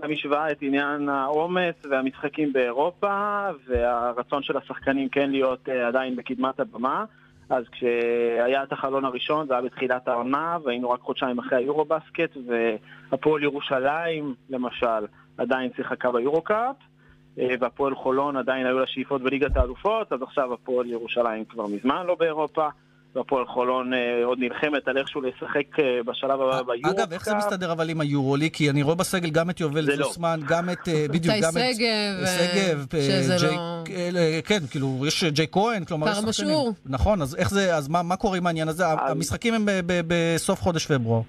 למשוואה 0.04 0.52
את 0.52 0.58
עניין 0.62 1.10
העומס 1.10 1.76
והמשחקים 1.90 2.54
באירופה 2.54 3.44
והרצון 3.68 4.44
של 4.44 4.58
השחקנים 4.58 5.10
כן 5.10 5.30
להיות 5.32 5.70
אה, 5.70 5.88
עדיין 5.88 6.16
בקדמת 6.16 6.60
הבמה. 6.60 7.06
אז 7.50 7.64
כשהיה 7.72 8.64
את 8.64 8.72
החלון 8.72 9.06
הראשון, 9.06 9.48
זה 9.48 9.54
היה 9.54 9.62
בתחילת 9.62 10.08
העונה, 10.08 10.58
והיינו 10.64 10.90
רק 10.90 11.00
חודשיים 11.00 11.40
אחרי 11.40 11.58
היורו-בסקט, 11.58 12.38
והפועל 13.12 13.44
ירושלים, 13.44 14.34
למשל, 14.50 15.06
עדיין 15.38 15.70
שיחקה 15.76 16.12
ביורו-קאפ, 16.12 16.76
אה, 17.40 17.48
והפועל 17.60 17.96
חולון 17.96 18.38
עדיין 18.38 18.66
היו 18.66 18.80
לה 18.80 18.88
שאיפות 18.88 19.22
בליגת 19.22 19.58
האלופות, 19.58 20.14
אז 20.14 20.22
עכשיו 20.22 20.54
הפועל 20.54 20.88
ירושלים 20.88 21.46
כבר 21.46 21.66
מזמן 21.68 22.06
לא 22.06 22.16
באירופה. 22.16 22.68
והפועל 23.16 23.46
חולון 23.46 23.94
אה, 23.94 24.26
עוד 24.26 24.40
נלחמת 24.40 24.88
על 24.88 24.98
איכשהו 24.98 25.22
לשחק 25.22 25.80
אה, 25.80 26.00
בשלב 26.06 26.42
הבא 26.42 26.62
ביורו. 26.62 26.92
אגב, 26.92 27.14
איך 27.14 27.26
זה 27.26 27.36
מסתדר 27.36 27.72
אבל 27.72 27.90
עם 27.90 28.02
היורולי? 28.02 28.50
כי 28.52 28.70
אני 28.70 28.84
רואה 28.84 28.96
בסגל 28.96 29.30
גם 29.30 29.50
את 29.50 29.60
יובל 29.60 29.86
לא. 29.86 29.96
זוסמן, 29.96 30.40
גם 30.48 30.70
את, 30.70 30.88
אה, 30.88 31.06
בדיוק, 31.10 31.36
גם 31.42 31.50
את... 31.50 31.76
שגב, 31.76 31.86
אה, 32.94 33.00
אה, 33.90 34.10
לא- 34.12 34.20
אה, 34.20 34.40
כן, 34.46 34.60
כאילו, 34.72 35.04
יש 35.08 35.24
ג'יי 35.24 35.48
כהן, 35.52 35.86
כלומר, 35.86 36.08
יש 36.08 36.18
שחקנים. 36.18 36.58
נכון, 36.86 37.22
אז 37.22 37.36
איך 37.36 37.50
זה, 37.50 37.76
אז 37.76 37.88
מה 37.88 38.16
קורה 38.16 38.38
עם 38.38 38.48
העניין 38.48 38.68
הזה? 38.68 38.84
המשחקים 38.88 39.54
הם 39.54 39.66
בסוף 40.08 40.62
חודש 40.62 40.86
פברואר. 40.86 41.22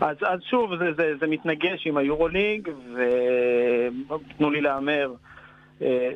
אז, 0.00 0.16
אז 0.26 0.40
שוב, 0.50 0.70
זה, 0.76 0.84
זה, 0.96 1.12
זה 1.20 1.26
מתנגש 1.26 1.86
עם 1.86 1.96
היורוליג, 1.96 2.68
ותנו 2.94 4.50
לי 4.50 4.60
להמר 4.60 5.10
אה, 5.10 5.33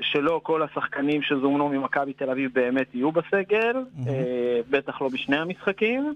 שלא 0.03 0.41
כל 0.43 0.63
השחקנים 0.63 1.23
שזומנו 1.23 1.69
ממכבי 1.69 2.13
תל 2.13 2.31
אביב 2.31 2.51
באמת 2.55 2.95
יהיו 2.95 3.13
בסגל, 3.13 3.77
אה, 4.09 4.13
בטח 4.71 5.03
לא 5.03 5.09
בשני 5.09 5.37
המשחקים. 5.37 6.15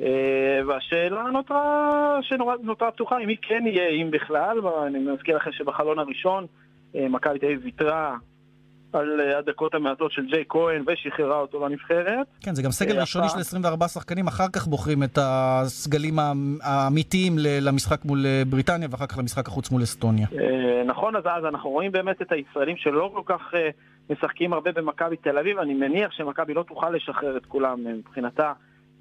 אה, 0.00 0.60
והשאלה 0.66 1.22
נותרה, 1.22 2.18
שנורא- 2.22 2.56
נותרה 2.62 2.90
פתוחה, 2.90 3.18
אם 3.18 3.26
מי 3.26 3.36
כן 3.42 3.62
יהיה, 3.66 3.88
אם 3.88 4.10
בכלל, 4.10 4.58
ואני 4.60 4.98
מזכיר 4.98 5.36
לכם 5.36 5.52
שבחלון 5.52 5.98
הראשון 5.98 6.46
אה, 6.96 7.06
מכבי 7.08 7.38
תל 7.38 7.46
אביב 7.46 7.60
ויתרה 7.64 8.16
על 8.92 9.20
אה, 9.20 9.38
הדקות 9.38 9.74
המעטות 9.74 10.12
של 10.12 10.26
ג'יי 10.26 10.44
כהן 10.48 10.84
ושחררה 10.86 11.40
אותו 11.40 11.66
לנבחרת. 11.68 12.26
כן, 12.40 12.54
זה 12.54 12.62
גם 12.62 12.70
סגל 12.70 12.94
אה, 12.96 13.00
ראשוני 13.00 13.24
של 13.28 13.30
הפעם- 13.30 13.40
24 13.40 13.88
שחקנים, 13.88 14.26
אחר 14.26 14.48
כך 14.52 14.66
בוחרים 14.66 15.02
את 15.02 15.18
הסגלים 15.22 16.18
האמ- 16.18 16.58
האמיתיים 16.62 17.32
למשחק 17.60 18.04
מול 18.04 18.26
אה, 18.26 18.42
בריטניה, 18.50 18.88
ואחר 18.90 19.06
כך 19.06 19.18
למשחק 19.18 19.48
החוץ 19.48 19.70
מול 19.70 19.82
אסטוניה. 19.82 20.26
אה, 20.38 20.82
נכון, 20.86 21.16
אז, 21.16 21.22
אז 21.26 21.44
אנחנו 21.44 21.70
רואים 21.70 21.92
באמת 21.92 22.22
את 22.22 22.32
הישראלים 22.32 22.76
שלא 22.76 23.10
כל 23.14 23.22
כך 23.24 23.54
אה, 23.54 23.68
משחקים 24.10 24.52
הרבה 24.52 24.72
במכבי 24.72 25.16
תל 25.16 25.38
אביב, 25.38 25.58
אני 25.58 25.74
מניח 25.74 26.12
שמכבי 26.12 26.54
לא 26.54 26.62
תוכל 26.62 26.90
לשחרר 26.90 27.36
את 27.36 27.46
כולם 27.46 27.86
אה, 27.86 27.92
מבחינתה, 27.92 28.52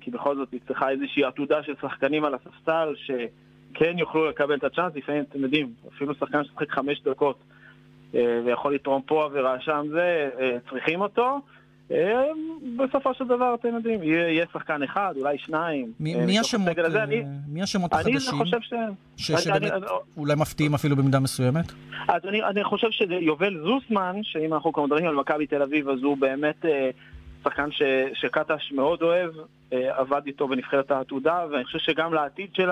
כי 0.02 0.12
בכל 0.12 0.36
זאת 0.36 0.48
היא 0.52 0.60
צריכה 0.68 0.90
איזושהי 0.90 1.24
עתודה 1.24 1.64
של 1.64 1.74
שחקנים 1.82 2.26
על 2.26 2.34
הספסל 2.34 2.94
שכן 2.96 3.98
יוכלו 3.98 4.30
לקבל 4.30 4.56
את 4.56 4.64
הצ'אנס, 4.64 4.94
לפעמים 4.96 5.24
אתם 5.30 5.40
יודעים, 5.40 5.70
אפילו 5.96 6.14
שחקן 6.16 6.44
ששחק 6.44 6.72
חמש 6.72 7.02
דקות 7.04 7.38
אה, 7.40 7.54
ויכול 8.14 8.76
לתרום 8.76 9.02
פה 9.06 9.26
עבירה 9.26 9.60
שם 9.60 9.86
זה, 9.92 10.30
אה, 10.40 10.58
צריכים 10.70 11.02
אותו. 11.02 11.40
אה, 11.92 12.24
בסופו 12.78 13.14
של 13.14 13.28
דבר, 13.28 13.56
אתם 13.60 13.68
יודעים, 13.76 14.04
יהיה, 14.04 14.46
שחקן 14.54 14.84
אחד, 14.84 15.14
אולי 15.18 15.38
שניים. 15.38 15.92
מי 16.00 16.16
אה, 16.36 16.40
השמות. 16.42 16.80
אה, 16.80 17.04
אני- 17.04 17.24
מי 17.48 17.62
השמות 17.64 17.94
אני 17.94 18.02
החדשים? 18.02 18.38
חושב 18.38 18.58
ש... 18.62 18.74
אני- 18.74 18.94
שבאמת 19.42 19.72
אני- 19.72 19.86
אולי 20.18 20.36
מפתיעים 20.36 20.74
אפילו 20.74 20.96
במידה 20.96 21.20
מסוימת? 21.20 21.66
אז 22.08 22.22
אני, 22.28 22.44
אני 22.44 22.64
חושב 22.64 22.92
שזה 22.92 23.14
יובל 23.14 23.58
זוסמן, 23.64 24.16
שאם 24.24 24.54
אנחנו 24.54 24.74
כבר 24.74 24.84
מדברים 24.86 25.06
על 25.06 25.16
מכבי 25.16 25.48
תל 25.48 25.62
אביב, 25.62 25.90
אז 25.90 26.04
הוא 26.04 26.18
באמת 26.18 26.66
אה, 26.66 26.90
שחקן 27.44 27.70
שקטש 28.14 28.72
מאוד 28.72 29.02
אוהב, 29.02 29.32
אה, 29.74 30.00
עבד 30.00 30.22
איתו 30.26 30.48
בנבחרת 30.48 30.92
העתודה, 30.92 31.46
ואני 31.52 31.64
חושב 31.66 31.80
שגם 31.80 32.14
לעתיד 32.14 32.50
של 32.56 32.70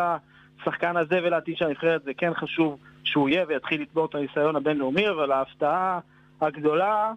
השחקן 0.62 0.98
הזה 0.98 1.20
ולעתיד 1.24 1.58
של 1.58 1.66
הנבחרת 1.66 2.04
זה 2.04 2.12
כן 2.18 2.34
חשוב 2.34 2.78
שהוא 3.06 3.30
יהיה 3.30 3.46
ויתחיל 3.48 3.82
לצבור 3.82 4.06
את 4.06 4.16
הניסיון 4.16 4.56
הבינלאומי, 4.56 5.10
אבל 5.10 5.32
ההפתעה 5.32 6.00
הגדולה, 6.42 7.12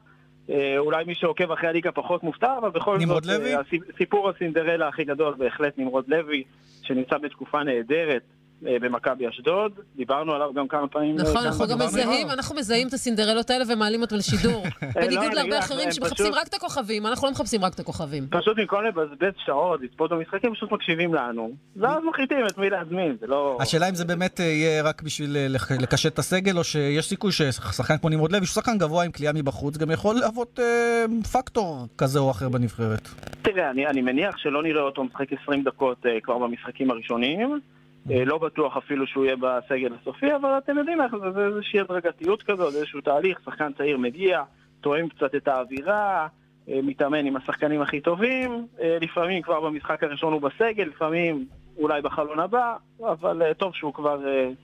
אה, 0.51 0.75
אולי 0.79 1.05
מי 1.05 1.15
שעוקב 1.15 1.51
אחרי 1.53 1.69
הליגה 1.69 1.93
פחות 1.93 2.23
מופתע, 2.23 2.59
אבל 2.59 2.71
בכל 2.71 3.01
זאת, 3.01 3.27
לוי? 3.27 3.55
אה, 3.55 3.61
הסיפ- 3.61 3.97
סיפור 3.99 4.31
הסינדרלה 4.31 4.89
הכי 4.89 5.05
גדול 5.05 5.35
בהחלט 5.39 5.79
נמרוד 5.79 6.05
לוי, 6.09 6.45
שנמצא 6.83 7.19
בתקופה 7.19 7.63
נהדרת. 7.63 8.23
אה, 8.67 8.77
במכבי 8.81 9.29
אשדוד, 9.29 9.73
דיברנו 9.97 10.33
עליו 10.33 10.55
גם 10.55 10.69
כמה 10.69 10.89
פעמים. 10.89 11.19
אה, 11.19 11.25
נכון, 11.25 11.47
אנחנו 11.47 11.67
גם 11.67 11.79
מזהים. 11.79 12.31
אנחנו 12.31 12.57
מזהים 12.57 12.89
את 12.89 12.93
הסינדרלות 12.93 13.51
האלה 13.51 13.65
ומעלים 13.69 14.03
אותם 14.03 14.17
לשידור. 14.17 14.65
בניגוד 14.95 15.25
לא, 15.25 15.27
אני 15.27 15.35
להרבה 15.35 15.59
אחרים 15.59 15.93
שמחפשים 15.93 16.35
רק 16.35 16.49
את 16.49 16.55
הכוכבים, 16.55 17.07
אנחנו 17.07 17.27
לא 17.27 17.33
מחפשים 17.33 17.65
רק 17.65 17.75
את 17.75 17.81
הכוכבים. 17.81 18.27
פשוט 18.31 18.57
במקום 18.57 18.85
לבזבז 18.85 19.33
שעות, 19.47 19.81
לצפות 19.81 20.11
במשחקים, 20.11 20.55
פשוט 20.55 20.73
מקשיבים 20.73 21.15
לנו. 21.15 21.51
ואז 21.77 22.03
מחליטים 22.05 22.47
את 22.47 22.59
מי 22.59 22.71
להזמין, 22.71 23.17
זה 23.21 23.27
לא... 23.27 23.59
השאלה 23.61 23.89
אם 23.89 23.95
זה 23.95 24.05
באמת 24.05 24.41
אה, 24.41 24.45
יהיה 24.45 24.83
רק 24.83 25.03
בשביל 25.03 25.37
אה, 25.37 25.47
לקשט 25.81 26.15
את 26.15 26.19
הסגל, 26.19 26.59
או 26.59 26.65
שיש 26.65 27.09
סיכוי 27.09 27.33
ששחקן 27.33 27.99
כמו 27.99 28.11
נמרוד 28.11 28.33
לוי, 28.33 28.47
שהוא 28.47 28.55
שחקן 28.55 28.79
גבוה 28.79 29.05
עם 29.05 29.13
כליאה 29.13 29.33
מבחוץ, 29.33 29.77
גם 29.77 29.91
יכול 29.91 30.17
להוות 30.17 30.61
אה, 30.63 31.05
פקטור 31.33 31.87
כזה 31.99 32.19
או 32.19 32.31
אחר 32.31 32.49
בנבחרת. 32.49 33.09
תראה, 33.43 33.71
אני, 33.71 33.87
אני 33.87 34.03
מניח 34.03 34.37
שלא 34.37 34.63
נראה 34.63 34.83
אותו 34.83 35.05
משחק 35.05 35.33
20 35.43 35.65
דקות 35.65 36.07
כבר 36.23 36.39
במשחקים 36.39 36.91
הראשונים. 36.91 37.61
Uh, 38.09 38.13
לא 38.27 38.39
בטוח 38.39 38.77
אפילו 38.77 39.07
שהוא 39.07 39.25
יהיה 39.25 39.37
בסגל 39.37 39.93
הסופי, 40.01 40.35
אבל 40.37 40.59
אתם 40.59 40.79
יודעים 40.79 41.03
איך 41.03 41.13
זה, 41.23 41.31
זה 41.33 41.47
איזושהי 41.47 41.81
הדרגתיות 41.81 42.43
כזאת, 42.43 42.73
זה 42.73 42.79
איזשהו 42.79 43.01
תהליך, 43.01 43.39
שחקן 43.45 43.73
צעיר 43.79 43.99
מגיע, 43.99 44.43
תואם 44.81 45.09
קצת 45.09 45.35
את 45.35 45.49
האווירה, 45.49 46.27
uh, 46.27 46.71
מתאמן 46.83 47.27
עם 47.27 47.37
השחקנים 47.37 47.83
הכי 47.83 48.01
טובים, 48.01 48.67
uh, 48.77 48.83
לפעמים 49.01 49.43
כבר 49.43 49.61
במשחק 49.61 50.03
הראשון 50.05 50.33
הוא 50.33 50.41
בסגל, 50.43 50.85
לפעמים 50.85 51.47
אולי 51.79 52.03
בחלון 52.03 52.41
הבא, 52.41 52.77
אבל 53.01 53.43
טוב 53.53 53.75
שהוא 53.75 53.95
כבר, 53.95 54.21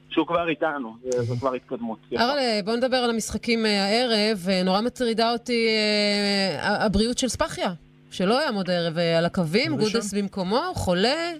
שהוא 0.08 0.26
כבר 0.26 0.48
איתנו, 0.48 0.96
זה, 1.02 1.22
זו 1.22 1.36
כבר 1.36 1.54
התקדמות. 1.54 1.98
ארלה, 2.16 2.60
בוא 2.64 2.76
נדבר 2.76 2.96
על 2.96 3.10
המשחקים 3.10 3.66
אה, 3.66 3.84
הערב. 3.84 4.46
אה, 4.48 4.62
נורא 4.62 4.80
מטרידה 4.80 5.32
אותי 5.32 5.66
אה, 5.68 6.84
הבריאות 6.84 7.18
של 7.18 7.28
ספחיה, 7.28 7.72
שלא 8.10 8.44
יעמוד 8.44 8.70
הערב 8.70 8.98
אה, 8.98 9.18
על 9.18 9.24
הקווים? 9.24 9.76
גודס 9.76 10.14
במקומו, 10.14 10.60
חולה. 10.74 11.30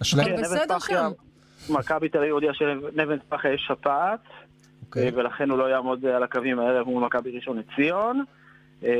השאלה 0.00 0.22
הכל 0.22 0.36
כן, 0.36 0.42
בסדר 0.42 0.78
שם. 0.78 1.10
מכבי 1.70 2.08
תל 2.08 2.18
אביב 2.18 2.32
הודיעה 2.32 2.54
שלנבן 2.54 3.18
ספחיה 3.26 3.52
יש 3.52 3.64
שפעת, 3.68 4.20
אוקיי. 4.86 5.04
אה, 5.04 5.10
ולכן 5.14 5.50
הוא 5.50 5.58
לא 5.58 5.70
יעמוד 5.70 6.06
על 6.06 6.22
הקווים 6.22 6.58
הערב 6.58 6.86
מול 6.86 7.04
מכבי 7.04 7.30
ראשון 7.30 7.58
לציון. 7.58 8.24
אה, 8.84 8.96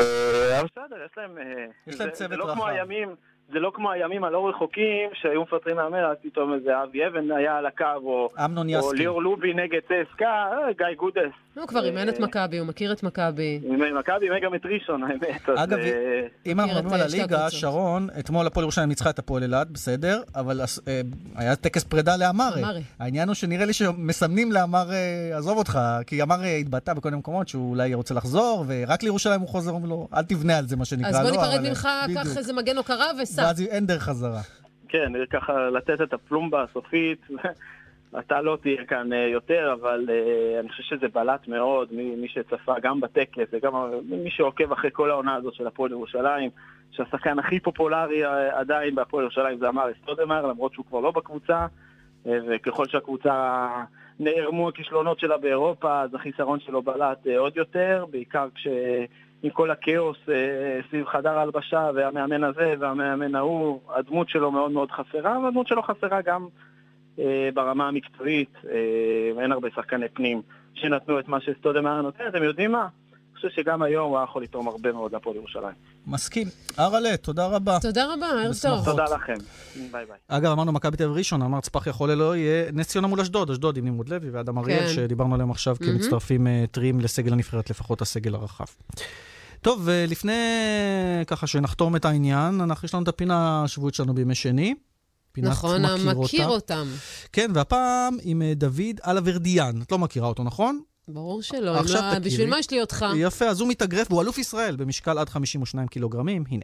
אבל 0.60 0.68
בסדר, 0.76 0.96
יש 1.04 1.12
להם... 1.16 1.38
אה, 1.38 1.66
יש 1.86 2.00
להם 2.00 2.10
צוות 2.10 2.30
זה 2.30 2.36
לא 2.36 2.54
כמו 2.54 2.62
רחב. 2.62 2.72
הימים, 2.72 3.14
זה 3.52 3.58
לא 3.58 3.72
כמו 3.74 3.90
הימים 3.90 4.24
הלא 4.24 4.48
רחוקים 4.48 5.10
שהיו 5.14 5.42
מפטרים 5.42 5.76
מאמן, 5.76 6.04
אז 6.04 6.16
פתאום 6.22 6.54
איזה 6.54 6.82
אבי 6.82 7.06
אבן 7.06 7.30
היה 7.30 7.56
על 7.56 7.66
הקו, 7.66 7.84
או 8.04 8.28
אמנון 8.44 8.74
או. 8.74 8.92
ליאור 8.92 9.22
לובי 9.22 9.54
נגד 9.54 9.80
צסקה, 9.80 10.26
אה, 10.26 10.72
גיא 10.78 10.96
גודס. 10.96 11.32
הוא 11.54 11.66
כבר 11.66 11.84
אימן 11.84 12.08
את 12.08 12.20
מכבי, 12.20 12.58
הוא 12.58 12.66
מכיר 12.66 12.92
את 12.92 13.02
מכבי. 13.02 13.60
עם 13.64 13.98
מכבי 13.98 14.24
אימן 14.26 14.40
גם 14.42 14.54
את 14.54 14.66
ראשון, 14.66 15.02
האמת. 15.02 15.48
אגב, 15.56 15.78
אה, 15.78 16.26
אם 16.46 16.60
אנחנו 16.60 16.74
מדברים 16.74 16.94
על 16.94 17.00
אה, 17.00 17.06
הליגה. 17.06 17.50
שרון, 17.50 18.08
אתמול 18.18 18.46
הפועל 18.46 18.64
ירושלים 18.64 18.88
ניצחה 18.88 19.10
את 19.10 19.18
הפועל 19.18 19.42
אילת, 19.42 19.70
בסדר, 19.70 20.22
אבל 20.34 20.60
אה, 20.60 21.00
היה 21.36 21.56
טקס 21.56 21.84
פרידה 21.84 22.16
לאמרי. 22.16 22.64
אמרי. 22.64 22.82
העניין 22.98 23.28
הוא 23.28 23.34
שנראה 23.34 23.64
לי 23.64 23.72
שמסמנים 23.72 24.52
לאמר, 24.52 24.92
אה, 24.92 25.36
עזוב 25.38 25.58
אותך, 25.58 25.78
כי 26.06 26.22
אמר 26.22 26.44
אה, 26.44 26.56
התבטא 26.56 26.94
בכל 26.94 27.08
מיני 27.08 27.18
מקומות 27.18 27.48
שהוא 27.48 27.70
אולי 27.70 27.94
רוצה 27.94 28.14
לחזור, 28.14 28.64
ורק 28.68 29.02
לירושלים 29.02 29.40
הוא 29.40 29.48
חוזר, 29.48 29.70
אומרים 29.70 29.90
לו, 29.90 30.08
אל 30.14 30.22
תבנה 30.22 30.58
על 30.58 30.68
זה, 30.68 30.76
מה 30.76 30.84
שנקרא. 30.84 31.08
אז 31.08 31.16
בוא 31.16 31.30
לא, 31.30 31.30
ניפרד 31.30 31.68
ממך, 31.68 31.86
אה, 31.86 32.06
קח. 32.14 32.36
איזה 32.36 32.52
מגן 32.52 32.76
הוקרה 32.76 33.06
וסע. 33.22 33.39
ואז 33.40 33.60
אין 33.60 33.86
דרך 33.86 34.02
חזרה. 34.02 34.40
כן, 34.88 35.12
ככה 35.30 35.70
לתת 35.70 36.00
את 36.00 36.12
הפלומבה 36.12 36.62
הסופית. 36.62 37.26
אתה 38.18 38.40
לא 38.40 38.58
תהיה 38.62 38.84
כאן 38.84 39.12
אה, 39.12 39.18
יותר, 39.18 39.76
אבל 39.80 40.08
אה, 40.10 40.60
אני 40.60 40.68
חושב 40.68 40.82
שזה 40.82 41.08
בלט 41.08 41.48
מאוד, 41.48 41.88
מי, 41.92 42.16
מי 42.16 42.28
שצפה 42.28 42.74
גם 42.82 43.00
בטקס 43.00 43.44
וגם 43.52 43.72
מי 44.04 44.30
שעוקב 44.30 44.72
אחרי 44.72 44.90
כל 44.92 45.10
העונה 45.10 45.34
הזאת 45.34 45.54
של 45.54 45.66
הפועל 45.66 45.90
ירושלים, 45.90 46.50
שהשחקן 46.90 47.38
הכי 47.38 47.60
פופולרי 47.60 48.26
אה, 48.26 48.58
עדיין 48.58 48.94
בהפועל 48.94 49.24
ירושלים 49.24 49.58
זה 49.58 49.68
אמר 49.68 49.90
אסטודמר, 49.92 50.46
למרות 50.46 50.72
שהוא 50.72 50.84
כבר 50.88 51.00
לא 51.00 51.10
בקבוצה, 51.10 51.66
וככל 52.26 52.86
שהקבוצה 52.88 53.68
נערמו 54.20 54.68
הכישלונות 54.68 55.20
שלה 55.20 55.38
באירופה, 55.38 56.00
אז 56.00 56.14
החיסרון 56.14 56.60
שלו 56.60 56.82
בלט 56.82 57.26
עוד 57.38 57.56
יותר, 57.56 58.04
בעיקר 58.10 58.48
כש... 58.54 58.66
עם 59.42 59.50
כל 59.50 59.70
הכאוס 59.70 60.18
אה, 60.28 60.80
סביב 60.88 61.06
חדר 61.06 61.38
ההלבשה 61.38 61.90
והמאמן 61.94 62.44
הזה 62.44 62.74
והמאמן 62.78 63.34
ההוא, 63.34 63.80
הדמות 63.88 64.28
שלו 64.28 64.50
מאוד 64.50 64.70
מאוד 64.70 64.90
חסרה, 64.90 65.38
והדמות 65.38 65.66
שלו 65.66 65.82
חסרה 65.82 66.22
גם 66.22 66.46
אה, 67.18 67.48
ברמה 67.54 67.88
המקצועית. 67.88 68.52
אה, 68.70 69.42
אין 69.42 69.52
הרבה 69.52 69.68
שחקני 69.74 70.08
פנים 70.08 70.42
שנתנו 70.74 71.18
את 71.18 71.28
מה 71.28 71.40
שסטודמאייר 71.40 72.02
נותן. 72.02 72.24
אתם 72.28 72.42
יודעים 72.42 72.72
מה? 72.72 72.88
חושב 73.40 73.62
שגם 73.62 73.82
היום 73.82 74.08
הוא 74.08 74.18
היה 74.18 74.24
יכול 74.24 74.42
לתרום 74.42 74.68
הרבה 74.68 74.92
מאוד 74.92 75.12
להפועל 75.12 75.36
ירושלים. 75.36 75.74
מסכים. 76.06 76.48
ארלה, 76.78 77.16
תודה 77.16 77.46
רבה. 77.46 77.78
תודה 77.82 78.14
רבה, 78.14 78.26
ערב. 78.26 78.54
טוב. 78.62 78.84
תודה 78.84 79.04
לכם. 79.04 79.34
ביי 79.76 80.06
ביי. 80.06 80.16
אגב, 80.28 80.52
אמרנו 80.52 80.72
מכבי 80.72 80.96
תל 80.96 81.04
אביב 81.04 81.16
ראשון, 81.16 81.42
אמרת 81.42 81.64
ספח 81.64 81.86
יכול 81.86 82.12
לא 82.12 82.36
יהיה 82.36 82.72
נס 82.72 82.88
ציונה 82.88 83.06
מול 83.06 83.20
אשדוד, 83.20 83.50
אשדוד 83.50 83.76
עם 83.76 83.84
נמרוד 83.84 84.08
לוי 84.08 84.30
ואדם 84.30 84.58
אריאל, 84.58 84.80
כן. 84.80 84.88
שדיברנו 84.94 85.34
עליהם 85.34 85.50
עכשיו. 85.50 85.76
כמצטרפים 85.78 86.46
אה, 86.46 86.64
טריים 86.70 87.00
לסגל 87.00 87.32
הנבחרת, 87.32 87.70
לפחות 87.70 88.02
הסגל 88.02 88.34
הרחב. 88.34 88.64
טוב, 89.60 89.80
ולפני 89.84 90.32
ככה 91.26 91.46
שנחתום 91.46 91.96
את 91.96 92.04
העניין, 92.04 92.60
אנחנו, 92.60 92.86
יש 92.86 92.94
לנו 92.94 93.02
את 93.02 93.08
הפינה 93.08 93.64
השבועית 93.64 93.94
שלנו 93.94 94.14
בימי 94.14 94.34
שני. 94.34 94.74
פינת 95.32 95.50
נכון, 95.50 95.84
המכיר 95.84 96.48
אותם. 96.48 96.86
כן, 97.32 97.50
והפעם 97.54 98.16
עם 98.22 98.42
אה, 98.42 98.52
דוד 98.54 99.00
אלאברדיאן. 99.06 99.82
את 99.82 99.92
לא 99.92 99.98
מכירה 99.98 100.28
אותו, 100.28 100.42
נכון? 100.44 100.80
ברור 101.08 101.42
שלא. 101.42 101.76
עכשיו 101.76 102.02
לא- 102.02 102.10
תכירי. 102.10 102.20
בשביל 102.30 102.50
מה 102.50 102.58
יש 102.58 102.70
לי 102.70 102.80
אותך? 102.80 103.06
יפה, 103.16 103.44
אז 103.44 103.60
הוא 103.60 103.68
מתאגרף, 103.68 104.06
והוא 104.10 104.22
אלוף 104.22 104.38
ישראל 104.38 104.76
במשקל 104.76 105.18
עד 105.18 105.28
52 105.28 105.88
קילוגרמים, 105.88 106.44
הנה. 106.50 106.62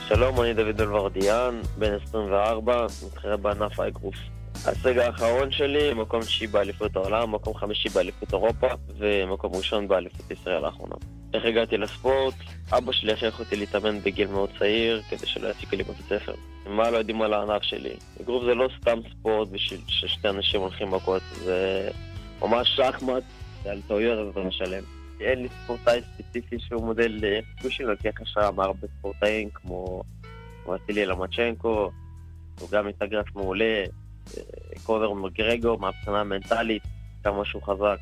שלום, 0.07 0.41
אני 0.41 0.53
דוד 0.53 0.81
אלוורדיאן, 0.81 1.61
בן 1.77 1.93
24, 2.03 2.85
מתחרה 3.07 3.37
בענף 3.37 3.79
האגרוף. 3.79 4.15
ההישג 4.65 4.97
האחרון 4.97 5.51
שלי, 5.51 5.93
מקום 5.93 6.23
שישי 6.23 6.47
באליפות 6.47 6.95
העולם, 6.95 7.35
מקום 7.35 7.53
חמישי 7.55 7.89
באליפות 7.89 8.33
אירופה, 8.33 8.67
ומקום 8.99 9.55
ראשון 9.55 9.87
באליפות 9.87 10.31
ישראל 10.31 10.65
האחרונה. 10.65 10.95
איך 11.33 11.45
הגעתי 11.45 11.77
לספורט? 11.77 12.33
אבא 12.71 12.91
שלי 12.91 13.13
הכריח 13.13 13.39
אותי 13.39 13.55
להתאמן 13.55 13.99
בגיל 13.99 14.27
מאוד 14.27 14.49
צעיר, 14.59 15.01
כדי 15.09 15.27
שלא 15.27 15.47
יפסיקו 15.47 15.75
לי 15.75 15.83
בבית 15.83 16.05
ספר. 16.09 16.33
מה 16.65 16.91
לא 16.91 16.97
יודעים 16.97 17.21
על 17.21 17.33
הענף 17.33 17.63
שלי? 17.63 17.93
אגרוף 18.21 18.43
זה 18.43 18.55
לא 18.55 18.69
סתם 18.79 18.99
ספורט 19.11 19.49
בשביל 19.49 19.79
ששתי 19.87 20.29
אנשים 20.29 20.61
הולכים 20.61 20.91
מכות, 20.91 21.21
זה 21.33 21.89
ממש 22.41 22.75
שחמט, 22.75 23.23
על 23.65 23.81
טעויות 23.87 24.31
אתה 24.31 24.39
משלם. 24.39 24.83
אין 25.21 25.41
לי 25.41 25.47
ספורטאי 25.63 26.01
ספציפי 26.01 26.59
שהוא 26.59 26.85
מודל 26.85 27.19
לחיקוי 27.21 27.85
לוקח 27.85 28.21
השראה 28.21 28.51
מהרבה 28.51 28.87
ספורטאים 28.99 29.49
כמו 29.49 30.03
וסילי 30.67 31.05
למצ'נקו, 31.05 31.91
הוא 32.59 32.69
גם 32.71 32.87
מתאגרף 32.87 33.35
מעולה, 33.35 33.83
קובר 34.83 35.13
מגרגו, 35.13 35.77
מהבחינה 35.77 36.23
מנטלית, 36.23 36.83
כמה 37.23 37.45
שהוא 37.45 37.63
חזק. 37.63 37.97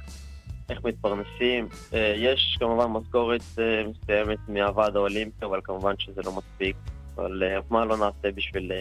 איך 0.70 0.80
מתפרנסים. 0.84 1.68
אה, 1.94 2.14
יש 2.18 2.58
כמובן 2.60 2.86
משכורת 2.86 3.42
אה, 3.60 3.84
מסוימת 3.88 4.40
מהוועד 4.48 4.96
האולימפי, 4.96 5.46
אבל 5.46 5.60
כמובן 5.64 5.94
שזה 6.00 6.22
לא 6.26 6.32
מספיק. 6.32 6.76
אבל 7.16 7.44
אה, 7.44 7.60
מה 7.70 7.86
לא 7.86 7.98
נעשה 7.98 8.32
בשביל 8.36 8.72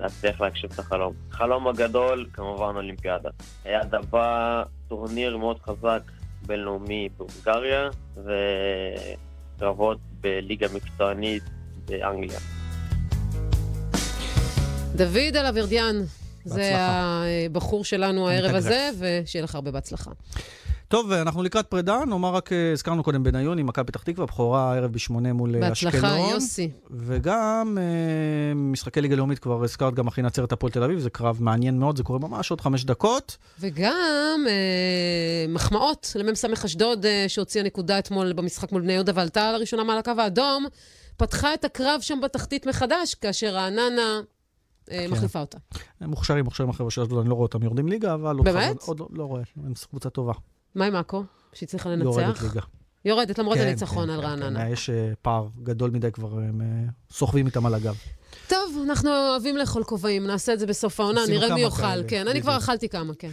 להצליח 0.00 0.40
להגשים 0.40 0.70
את 0.74 0.78
החלום? 0.78 1.12
החלום 1.30 1.68
הגדול, 1.68 2.26
כמובן 2.32 2.72
אולימפיאדה. 2.76 3.30
היעד 3.64 3.94
הבא, 3.94 4.62
טורניר 4.88 5.36
מאוד 5.36 5.58
חזק 5.58 6.02
בינלאומי 6.46 7.08
בהונגריה, 7.16 7.88
וקרבות 9.56 9.98
בליגה 10.20 10.66
מקצוענית 10.74 11.42
באנגליה. 11.84 12.38
דוד 14.96 15.36
אלאברדיאן, 15.36 15.96
זה 16.44 16.72
הבחור 16.76 17.84
שלנו 17.84 18.28
הערב 18.28 18.54
הזה, 18.54 18.90
ושיהיה 18.98 19.44
לך 19.44 19.54
הרבה 19.54 19.70
בהצלחה. 19.70 20.10
טוב, 20.92 21.12
אנחנו 21.12 21.42
לקראת 21.42 21.66
פרידה, 21.66 22.04
נאמר 22.04 22.34
רק, 22.34 22.52
אה, 22.52 22.72
הזכרנו 22.72 23.02
קודם 23.02 23.22
בניון 23.22 23.58
עם 23.58 23.66
מכבי 23.66 23.84
פתח 23.84 24.02
תקווה, 24.02 24.26
בכורה 24.26 24.72
הערב 24.72 24.92
בשמונה 24.92 25.32
מול 25.32 25.60
בהצלחה, 25.60 25.72
אשקלון. 25.72 26.12
בהצלחה, 26.12 26.34
יוסי. 26.34 26.70
וגם 26.90 27.78
אה, 27.80 28.54
משחקי 28.54 29.00
ליגה 29.00 29.16
לאומית, 29.16 29.38
כבר 29.38 29.64
הזכרת 29.64 29.94
גם 29.94 30.06
אחרי 30.06 30.24
נצרת 30.24 30.52
הפועל 30.52 30.72
תל 30.72 30.82
אביב, 30.82 30.98
זה 30.98 31.10
קרב 31.10 31.36
מעניין 31.40 31.78
מאוד, 31.78 31.96
זה 31.96 32.02
קורה 32.02 32.18
ממש 32.18 32.50
עוד 32.50 32.60
חמש 32.60 32.84
דקות. 32.84 33.36
וגם 33.60 34.44
אה, 34.48 35.46
מחמאות 35.48 36.12
למ"ס 36.14 36.44
אשדוד, 36.64 37.06
אה, 37.06 37.24
שהוציאה 37.28 37.64
נקודה 37.64 37.98
אתמול 37.98 38.32
במשחק 38.32 38.72
מול 38.72 38.82
בני 38.82 38.92
יהודה 38.92 39.12
ועלתה 39.14 39.52
לראשונה 39.52 39.84
מעל 39.84 39.98
הקו 39.98 40.12
האדום, 40.18 40.66
פתחה 41.16 41.54
את 41.54 41.64
הקרב 41.64 42.00
שם 42.00 42.18
בתחתית 42.22 42.66
מחדש, 42.66 43.14
כאשר 43.14 43.54
רעננה... 43.54 44.20
כן. 44.86 45.10
מחליפה 45.10 45.40
אותה. 45.40 45.58
הם 46.00 46.10
מוכשרים, 46.10 46.44
מוכשרים 46.44 46.70
החבר'ה 46.70 46.90
של 46.90 47.02
אשדוד, 47.02 47.18
אני 47.18 47.28
לא 47.28 47.34
רואה 47.34 47.42
אותם 47.46 47.62
יורדים 47.62 47.88
ליגה, 47.88 48.14
אבל... 48.14 48.36
באמת? 48.44 48.82
עוד 48.82 49.00
לא, 49.00 49.08
לא 49.12 49.24
רואה, 49.24 49.42
הם 49.64 49.72
קבוצה 49.90 50.10
טובה. 50.10 50.32
מה 50.74 50.84
עם 50.84 50.96
עכו? 50.96 51.24
שהצליחה 51.52 51.88
לנצח? 51.88 52.04
יורדת 52.04 52.42
ליגה. 52.42 52.60
יורדת, 53.04 53.38
למרות 53.38 53.58
כן, 53.58 53.66
הניצחון 53.66 54.06
כן, 54.06 54.12
על 54.12 54.20
כן, 54.20 54.26
רעננה. 54.26 54.60
כן, 54.60 54.72
יש 54.72 54.90
uh, 54.90 54.92
פער 55.22 55.48
גדול 55.62 55.90
מדי 55.90 56.12
כבר, 56.12 56.38
הם 56.38 56.60
uh, 56.60 57.14
סוחבים 57.14 57.46
איתם 57.46 57.66
על 57.66 57.74
הגב. 57.74 57.96
טוב, 58.48 58.78
אנחנו 58.84 59.10
אוהבים 59.10 59.56
לאכול 59.56 59.84
כובעים, 59.84 60.26
נעשה 60.26 60.52
את 60.52 60.58
זה 60.58 60.66
בסוף 60.66 61.00
העונה, 61.00 61.20
נראה 61.28 61.54
מי 61.54 61.60
יאכל. 61.60 62.08
כן, 62.08 62.28
אני 62.28 62.42
כבר 62.42 62.56
אכלתי 62.56 62.88
כמה, 62.88 63.14
כן. 63.18 63.30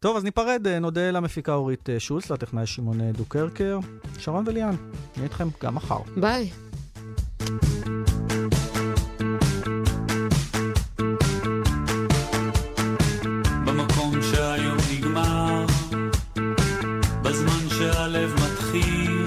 טוב, 0.00 0.16
אז 0.16 0.24
ניפרד, 0.24 0.66
אה, 0.66 0.78
נודה 0.78 1.10
למפיקה 1.10 1.54
אורית 1.54 1.88
שולץ, 1.98 2.30
לטכנאי 2.30 2.66
שמעון 2.66 3.12
דוקרקר. 3.12 3.78
שרון 4.18 4.44
וליאן, 4.46 4.74
נהיה 5.16 5.24
איתכם 5.24 5.48
גם 5.62 5.74
מחר. 5.74 6.00
ביי. 6.16 6.50
נסגרים 17.82 19.19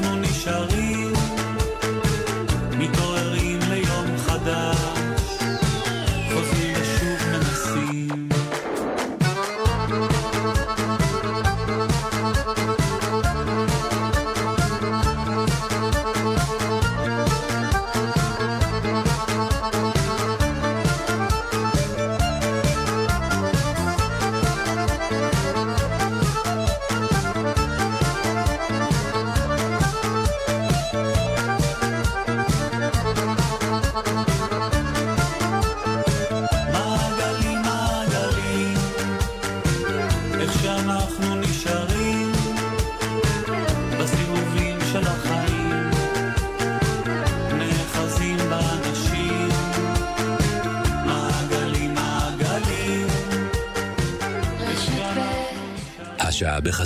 אנחנו 0.00 0.16
נשארים 0.16 1.12
מתוך 2.78 3.09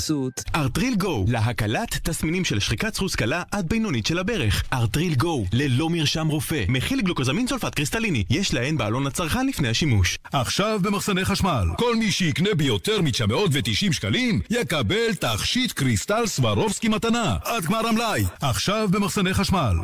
בחסות 0.04 0.42
ארטריל 0.54 0.94
גו, 0.94 1.24
להקלת 1.28 1.98
תסמינים 2.02 2.44
של 2.44 2.60
שחיקת 2.60 2.94
סחוס 2.94 3.14
קלה 3.14 3.42
עד 3.50 3.68
בינונית 3.68 4.06
של 4.06 4.18
הברך. 4.18 4.62
ארטריל 4.72 5.14
גו, 5.14 5.44
ללא 5.52 5.90
מרשם 5.90 6.28
רופא, 6.28 6.64
מכיל 6.68 7.00
גלוקוזמין 7.00 7.46
סולפט 7.46 7.74
קריסטליני, 7.74 8.24
יש 8.30 8.54
להן 8.54 8.76
בעלון 8.76 9.06
הצרכן 9.06 9.46
לפני 9.46 9.68
השימוש. 9.68 10.18
עכשיו 10.32 10.80
במחסני 10.82 11.24
חשמל, 11.24 11.64
כל 11.78 11.96
מי 11.96 12.12
שיקנה 12.12 12.54
ביותר 12.54 13.00
מ-990 13.02 13.92
שקלים, 13.92 14.40
יקבל 14.50 15.14
תכשיט 15.20 15.72
קריסטל 15.72 16.26
סברובסקי 16.26 16.88
מתנה, 16.88 17.36
עד 17.44 17.64
גמר 17.64 17.86
המלאי. 17.86 18.24
עכשיו 18.40 18.88
במחסני 18.90 19.34
חשמל. 19.34 19.74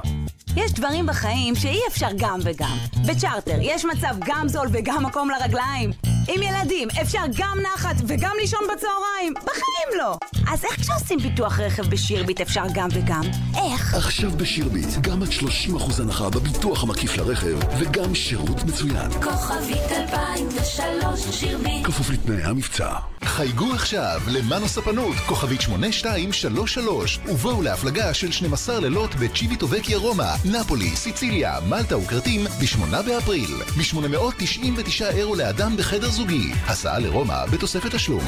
יש 0.57 0.73
דברים 0.73 1.07
בחיים 1.07 1.55
שאי 1.55 1.81
אפשר 1.89 2.09
גם 2.17 2.39
וגם. 2.43 2.79
בצ'רטר 3.07 3.59
יש 3.61 3.85
מצב 3.85 4.15
גם 4.27 4.49
זול 4.49 4.69
וגם 4.73 5.07
מקום 5.07 5.31
לרגליים. 5.31 5.91
עם 6.29 6.43
ילדים 6.43 6.89
אפשר 7.03 7.23
גם 7.37 7.59
נחת 7.75 7.97
וגם 8.07 8.33
לישון 8.41 8.61
בצהריים. 8.65 9.35
בחיים 9.35 9.99
לא. 9.99 10.17
אז 10.53 10.65
איך 10.65 10.81
כשעושים 10.81 11.19
ביטוח 11.19 11.61
רכב 11.61 11.91
בשירביט 11.91 12.41
אפשר 12.41 12.65
גם 12.75 12.89
וגם? 12.93 13.23
איך? 13.57 13.95
עכשיו 13.95 14.31
בשירביט, 14.31 14.89
גם 15.01 15.23
עד 15.23 15.29
30% 15.29 16.03
הנחה 16.03 16.31
בביטוח 16.31 16.83
המקיף 16.83 17.17
לרכב, 17.17 17.59
וגם 17.79 18.15
שירות 18.15 18.65
מצוין. 18.65 19.11
כוכבית 19.11 19.93
2003 19.93 21.21
שירביט 21.31 21.87
כפוף 21.87 22.11
לתנאי 22.11 22.43
המבצע. 22.43 22.95
חייגו 23.25 23.73
עכשיו 23.73 24.21
למאנו 24.27 24.69
ספנות, 24.69 25.17
כוכבית 25.27 25.61
8233, 25.61 27.19
ובואו 27.27 27.63
להפלגה 27.63 28.15
של 28.15 28.33
12 28.33 28.81
לילות 28.81 29.15
בצ'יביטו 29.15 29.71
וקיה 29.71 29.99
רומא, 29.99 30.35
נפולי, 30.45 30.97
סיציליה, 30.97 31.61
מלטה 31.69 31.99
וכרתים 31.99 32.45
ב-8 32.45 33.03
באפריל. 33.03 33.51
ב-899 33.79 35.05
אירו 35.05 35.35
לאדם 35.35 35.77
בחדר 35.77 36.11
זוגי. 36.11 36.53
הסעה 36.67 36.99
לרומא 36.99 37.47
בתוספת 37.47 37.95
תשלום. 37.95 38.25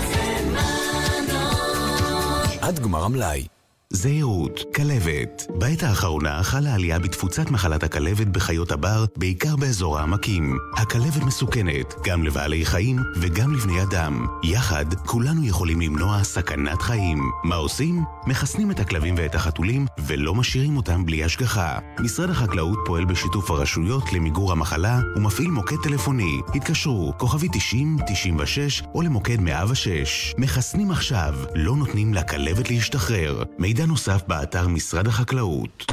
עד 2.61 2.79
גמר 2.79 3.05
המלאי. 3.05 3.47
זהירות, 3.95 4.61
כלבת. 4.75 5.47
בעת 5.59 5.83
האחרונה 5.83 6.43
חלה 6.43 6.75
עלייה 6.75 6.99
בתפוצת 6.99 7.51
מחלת 7.51 7.83
הכלבת 7.83 8.27
בחיות 8.27 8.73
הבר, 8.73 9.05
בעיקר 9.17 9.57
באזור 9.57 9.99
העמקים. 9.99 10.59
הכלבת 10.77 11.23
מסוכנת, 11.23 11.95
גם 12.05 12.25
לבעלי 12.25 12.65
חיים 12.65 12.99
וגם 13.21 13.55
לבני 13.55 13.83
אדם. 13.83 14.27
יחד, 14.43 14.95
כולנו 14.95 15.45
יכולים 15.45 15.81
למנוע 15.81 16.25
סכנת 16.25 16.83
חיים. 16.83 17.19
מה 17.45 17.55
עושים? 17.55 18.05
מחסנים 18.27 18.71
את 18.71 18.81
הכלבים 18.81 19.15
ואת 19.19 19.35
החתולים, 19.35 19.87
ולא 20.07 20.35
משאירים 20.35 20.77
אותם 20.77 21.07
בלי 21.07 21.25
השגחה. 21.25 21.79
משרד 21.99 22.31
החקלאות 22.31 22.79
פועל 22.87 23.05
בשיתוף 23.05 23.51
הרשויות 23.51 24.13
למיגור 24.13 24.53
המחלה, 24.53 25.01
ומפעיל 25.17 25.51
מוקד 25.51 25.77
טלפוני. 25.83 26.41
התקשרו, 26.55 27.13
כוכבי 27.19 27.49
90, 27.53 27.97
96, 28.07 28.83
או 28.95 29.03
למוקד 29.03 29.41
106. 29.41 30.35
מחסנים 30.39 30.91
עכשיו, 30.91 31.35
לא 31.55 31.77
נותנים 31.77 32.15
לכלבת 32.15 32.71
להשתחרר. 32.71 33.43
מידע 33.59 33.82
נוסף 33.87 34.23
באתר 34.27 34.69
משרד 34.69 35.07
החקלאות. 35.07 35.93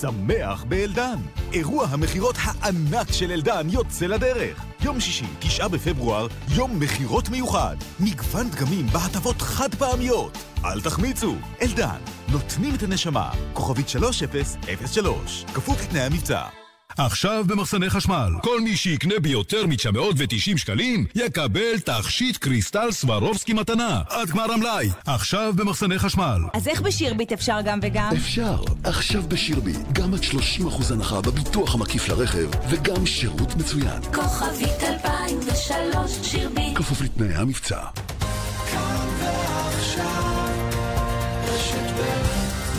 שמח 0.00 0.64
באלדן. 0.64 1.18
אירוע 1.52 1.86
המכירות 1.86 2.36
הענק 2.38 3.12
של 3.12 3.32
אלדן 3.32 3.66
יוצא 3.70 4.06
לדרך. 4.06 4.64
יום 4.82 5.00
שישי, 5.00 5.26
תשעה 5.38 5.68
בפברואר, 5.68 6.26
יום 6.48 6.80
מכירות 6.80 7.28
מיוחד. 7.28 7.76
מגוון 8.00 8.50
דגמים 8.50 8.86
בהטבות 8.86 9.42
חד 9.42 9.74
פעמיות. 9.74 10.38
אל 10.64 10.80
תחמיצו, 10.80 11.34
אלדן, 11.62 12.00
נותנים 12.32 12.74
את 12.74 12.82
הנשמה. 12.82 13.30
כוכבית 13.52 13.88
3003, 13.88 15.44
כפוף 15.54 15.82
לתנאי 15.82 16.02
המבצע. 16.02 16.59
עכשיו 17.06 17.44
במחסני 17.46 17.90
חשמל, 17.90 18.32
כל 18.42 18.60
מי 18.60 18.76
שיקנה 18.76 19.14
ביותר 19.22 19.66
מ-990 19.66 20.56
שקלים, 20.56 21.06
יקבל 21.14 21.78
תכשיט 21.84 22.36
קריסטל 22.36 22.92
סברובסקי 22.92 23.52
מתנה, 23.52 24.00
עד 24.08 24.30
גמר 24.30 24.52
המלאי. 24.52 24.88
עכשיו 25.06 25.52
במחסני 25.56 25.98
חשמל. 25.98 26.38
אז 26.54 26.68
איך 26.68 26.80
בשירביט 26.80 27.32
אפשר 27.32 27.58
גם 27.64 27.78
וגם? 27.82 28.10
אפשר, 28.16 28.62
עכשיו 28.84 29.22
בשירביט, 29.28 29.78
גם 29.92 30.14
עד 30.14 30.20
30% 30.22 30.92
הנחה 30.92 31.20
בביטוח 31.20 31.74
המקיף 31.74 32.08
לרכב, 32.08 32.48
וגם 32.68 33.06
שירות 33.06 33.56
מצוין. 33.56 34.02
כוכבית 34.14 34.82
2003 34.82 36.10
שירביט 36.22 36.76
כפוף 36.76 37.00
לתנאי 37.00 37.34
המבצע. 37.34 37.80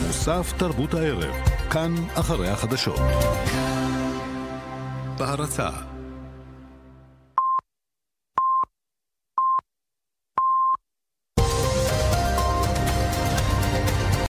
מוסף 0.06 0.52
תרבות 0.56 0.94
הערב, 0.94 1.34
כאן 1.70 1.94
אחרי 2.14 2.48
החדשות. 2.48 3.00
בהרצה 5.22 5.91